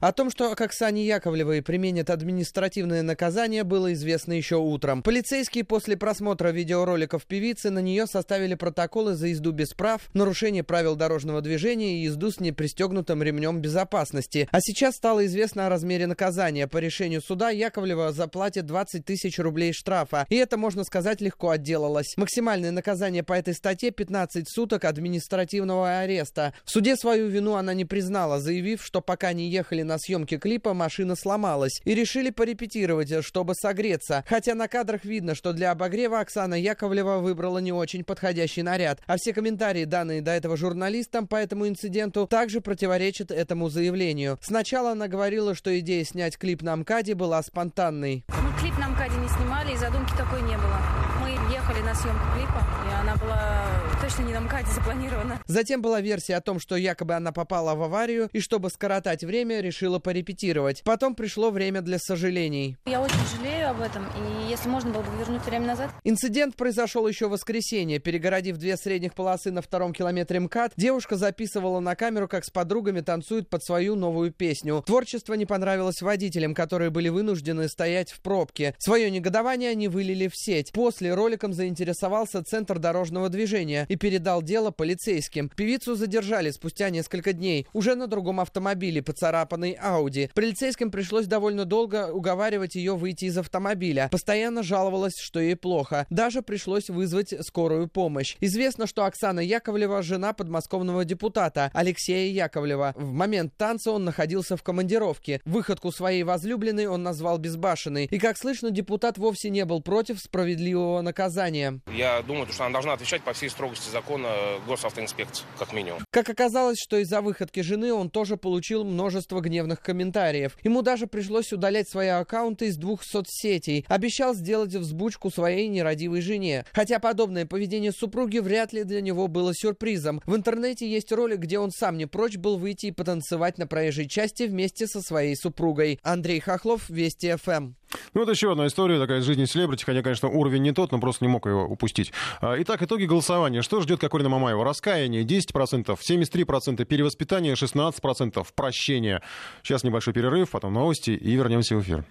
О 0.00 0.12
том, 0.12 0.30
что 0.30 0.54
к 0.54 0.60
Оксане 0.60 1.04
Яковлевой 1.04 1.60
применят 1.60 2.08
административное 2.08 3.02
наказание, 3.02 3.64
было 3.64 3.92
известно 3.94 4.32
еще 4.32 4.54
утром. 4.54 5.02
Полицейские 5.02 5.64
после 5.64 5.96
просмотра 5.96 6.50
видеороликов 6.50 7.26
певицы 7.26 7.70
на 7.70 7.80
нее 7.80 8.06
составили 8.06 8.54
протоколы 8.54 9.14
за 9.14 9.26
езду 9.26 9.50
без 9.50 9.70
прав, 9.70 10.02
нарушение 10.14 10.62
правил 10.62 10.94
дорожного 10.94 11.40
движения 11.40 11.98
и 11.98 12.04
езду 12.04 12.30
с 12.30 12.38
непристегнутым 12.38 13.24
ремнем 13.24 13.60
безопасности. 13.60 14.48
А 14.52 14.60
сейчас 14.60 14.94
стало 14.94 15.26
известно 15.26 15.66
о 15.66 15.68
размере 15.68 16.06
наказания. 16.06 16.68
По 16.68 16.78
решению 16.78 17.20
суда 17.20 17.50
Яковлева 17.50 18.12
заплатит 18.12 18.66
20 18.66 19.04
тысяч 19.04 19.40
рублей 19.40 19.72
штрафа. 19.72 20.26
И 20.28 20.36
это, 20.36 20.56
можно 20.56 20.84
сказать, 20.84 21.20
легко 21.20 21.50
отделалось. 21.50 22.16
Максимальное 22.16 22.70
наказание 22.70 23.24
по 23.24 23.32
этой 23.32 23.52
статье 23.52 23.90
15 23.90 24.48
суток 24.48 24.84
административного 24.84 25.98
ареста. 25.98 26.54
В 26.64 26.70
суде 26.70 26.94
свою 26.94 27.26
вину 27.26 27.54
она 27.54 27.74
не 27.74 27.84
признала, 27.84 28.38
заявив, 28.38 28.84
что 28.84 29.00
пока 29.00 29.32
не 29.32 29.50
ехали 29.50 29.87
на 29.88 29.98
съемке 29.98 30.38
клипа 30.38 30.74
машина 30.74 31.16
сломалась 31.16 31.80
и 31.84 31.94
решили 31.94 32.30
порепетировать, 32.30 33.24
чтобы 33.24 33.54
согреться. 33.54 34.24
Хотя 34.28 34.54
на 34.54 34.68
кадрах 34.68 35.04
видно, 35.04 35.34
что 35.34 35.52
для 35.52 35.72
обогрева 35.72 36.20
Оксана 36.20 36.54
Яковлева 36.54 37.18
выбрала 37.18 37.58
не 37.58 37.72
очень 37.72 38.04
подходящий 38.04 38.62
наряд. 38.62 39.00
А 39.06 39.16
все 39.16 39.32
комментарии, 39.32 39.84
данные 39.84 40.22
до 40.22 40.30
этого 40.30 40.56
журналистам 40.56 41.26
по 41.26 41.36
этому 41.36 41.66
инциденту, 41.66 42.26
также 42.26 42.60
противоречат 42.60 43.30
этому 43.32 43.68
заявлению. 43.68 44.38
Сначала 44.42 44.92
она 44.92 45.08
говорила, 45.08 45.54
что 45.54 45.76
идея 45.80 46.04
снять 46.04 46.38
клип 46.38 46.62
на 46.62 46.76
МКАДе 46.76 47.14
была 47.14 47.42
спонтанной. 47.42 48.24
Мы 48.28 48.60
клип 48.60 48.78
на 48.78 48.88
МКАДе 48.88 49.16
не 49.16 49.28
снимали, 49.28 49.72
и 49.72 49.76
задумки 49.76 50.12
такой 50.16 50.42
не 50.42 50.56
было. 50.56 50.78
Мы 51.20 51.30
ехали 51.52 51.80
на 51.82 51.94
съемку 51.94 52.24
клипа, 52.34 52.62
и 52.88 53.00
она 53.00 53.16
была 53.16 53.66
точно 54.08 54.22
не 54.22 54.32
на 54.32 54.40
МКАДе 54.40 54.70
запланирована. 54.70 55.38
Затем 55.46 55.82
была 55.82 56.00
версия 56.00 56.36
о 56.36 56.40
том, 56.40 56.58
что 56.60 56.76
якобы 56.76 57.14
она 57.14 57.30
попала 57.30 57.74
в 57.74 57.82
аварию, 57.82 58.30
и 58.32 58.40
чтобы 58.40 58.70
скоротать 58.70 59.22
время, 59.22 59.60
решила 59.60 59.98
порепетировать. 59.98 60.82
Потом 60.82 61.14
пришло 61.14 61.50
время 61.50 61.82
для 61.82 61.98
сожалений. 61.98 62.78
Я 62.86 63.02
очень 63.02 63.36
жалею 63.36 63.68
об 63.70 63.82
этом, 63.82 64.06
и 64.06 64.50
если 64.50 64.70
можно 64.70 64.90
было 64.90 65.02
бы 65.02 65.14
вернуть 65.18 65.44
время 65.44 65.66
назад. 65.66 65.90
Инцидент 66.04 66.56
произошел 66.56 67.06
еще 67.06 67.26
в 67.26 67.32
воскресенье. 67.32 67.98
Перегородив 67.98 68.56
две 68.56 68.78
средних 68.78 69.12
полосы 69.12 69.50
на 69.50 69.60
втором 69.60 69.92
километре 69.92 70.40
МКАД, 70.40 70.72
девушка 70.76 71.16
записывала 71.16 71.80
на 71.80 71.94
камеру, 71.94 72.28
как 72.28 72.46
с 72.46 72.50
подругами 72.50 73.02
танцует 73.02 73.50
под 73.50 73.62
свою 73.62 73.94
новую 73.94 74.32
песню. 74.32 74.82
Творчество 74.86 75.34
не 75.34 75.44
понравилось 75.44 76.00
водителям, 76.00 76.54
которые 76.54 76.88
были 76.88 77.10
вынуждены 77.10 77.68
стоять 77.68 78.10
в 78.10 78.22
пробке. 78.22 78.74
Свое 78.78 79.10
негодование 79.10 79.70
они 79.70 79.88
вылили 79.88 80.28
в 80.28 80.32
сеть. 80.34 80.72
После 80.72 81.12
роликом 81.12 81.52
заинтересовался 81.52 82.42
Центр 82.42 82.78
дорожного 82.78 83.28
движения 83.28 83.84
и 83.90 83.97
передал 83.98 84.42
дело 84.42 84.70
полицейским. 84.70 85.50
Певицу 85.50 85.94
задержали 85.94 86.50
спустя 86.50 86.90
несколько 86.90 87.32
дней, 87.32 87.66
уже 87.72 87.94
на 87.94 88.06
другом 88.06 88.40
автомобиле, 88.40 89.02
поцарапанной 89.02 89.72
Ауди. 89.72 90.30
Полицейским 90.34 90.90
пришлось 90.90 91.26
довольно 91.26 91.64
долго 91.64 92.10
уговаривать 92.12 92.74
ее 92.74 92.96
выйти 92.96 93.26
из 93.26 93.38
автомобиля. 93.38 94.08
Постоянно 94.10 94.62
жаловалась, 94.62 95.18
что 95.18 95.40
ей 95.40 95.56
плохо. 95.56 96.06
Даже 96.10 96.42
пришлось 96.42 96.88
вызвать 96.88 97.34
скорую 97.44 97.88
помощь. 97.88 98.36
Известно, 98.40 98.86
что 98.86 99.04
Оксана 99.04 99.40
Яковлева– 99.40 100.02
жена 100.08 100.32
подмосковного 100.32 101.04
депутата 101.04 101.70
Алексея 101.74 102.32
Яковлева. 102.32 102.94
В 102.96 103.12
момент 103.12 103.56
танца 103.56 103.90
он 103.90 104.04
находился 104.04 104.56
в 104.56 104.62
командировке. 104.62 105.40
Выходку 105.44 105.92
своей 105.92 106.22
возлюбленной 106.22 106.86
он 106.86 107.02
назвал 107.02 107.38
безбашенной. 107.38 108.06
И, 108.06 108.18
как 108.18 108.38
слышно, 108.38 108.70
депутат 108.70 109.18
вовсе 109.18 109.50
не 109.50 109.64
был 109.64 109.82
против 109.82 110.20
справедливого 110.20 111.00
наказания. 111.02 111.80
Я 111.92 112.22
думаю, 112.22 112.46
что 112.46 112.64
она 112.64 112.72
должна 112.72 112.92
отвечать 112.94 113.22
по 113.22 113.32
всей 113.32 113.50
строгости 113.50 113.87
закона 113.88 114.28
госавтоинспекции, 114.66 115.44
как 115.58 115.72
минимум. 115.72 116.04
Как 116.10 116.28
оказалось, 116.28 116.78
что 116.80 116.98
из-за 116.98 117.20
выходки 117.20 117.60
жены 117.60 117.92
он 117.92 118.10
тоже 118.10 118.36
получил 118.36 118.84
множество 118.84 119.40
гневных 119.40 119.80
комментариев. 119.80 120.56
Ему 120.62 120.82
даже 120.82 121.06
пришлось 121.06 121.52
удалять 121.52 121.88
свои 121.88 122.08
аккаунты 122.08 122.66
из 122.66 122.76
двух 122.76 123.02
соцсетей. 123.04 123.84
Обещал 123.88 124.34
сделать 124.34 124.74
взбучку 124.74 125.30
своей 125.30 125.68
нерадивой 125.68 126.20
жене. 126.20 126.64
Хотя 126.72 126.98
подобное 126.98 127.46
поведение 127.46 127.92
супруги 127.92 128.38
вряд 128.38 128.72
ли 128.72 128.84
для 128.84 129.00
него 129.00 129.28
было 129.28 129.54
сюрпризом. 129.54 130.20
В 130.26 130.36
интернете 130.36 130.88
есть 130.88 131.12
ролик, 131.12 131.40
где 131.40 131.58
он 131.58 131.70
сам 131.70 131.96
не 131.96 132.06
прочь 132.06 132.36
был 132.36 132.58
выйти 132.58 132.86
и 132.86 132.92
потанцевать 132.92 133.58
на 133.58 133.66
проезжей 133.66 134.08
части 134.08 134.44
вместе 134.44 134.86
со 134.86 135.00
своей 135.00 135.36
супругой. 135.36 135.98
Андрей 136.02 136.40
Хохлов, 136.40 136.88
Вести 136.88 137.34
ФМ. 137.36 137.72
Ну, 138.14 138.24
вот 138.24 138.30
еще 138.30 138.52
одна 138.52 138.66
история 138.66 138.98
такая 138.98 139.20
из 139.20 139.24
жизни 139.24 139.44
селебрити, 139.44 139.84
хотя, 139.84 140.02
конечно, 140.02 140.28
уровень 140.28 140.62
не 140.62 140.72
тот, 140.72 140.92
но 140.92 141.00
просто 141.00 141.24
не 141.24 141.28
мог 141.30 141.46
его 141.46 141.64
упустить. 141.64 142.12
А, 142.40 142.54
итак, 142.58 142.82
итоги 142.82 143.04
голосования. 143.04 143.62
Что 143.62 143.80
ждет 143.80 144.00
Кокорина 144.00 144.28
Мамаева? 144.28 144.64
Раскаяние 144.64 145.24
10%, 145.24 145.96
73%, 145.96 146.84
перевоспитание 146.84 147.54
16%, 147.54 148.46
прощение. 148.54 149.22
Сейчас 149.62 149.84
небольшой 149.84 150.14
перерыв, 150.14 150.50
потом 150.50 150.74
новости 150.74 151.10
и 151.10 151.34
вернемся 151.34 151.76
в 151.76 151.82
эфир. 151.82 152.04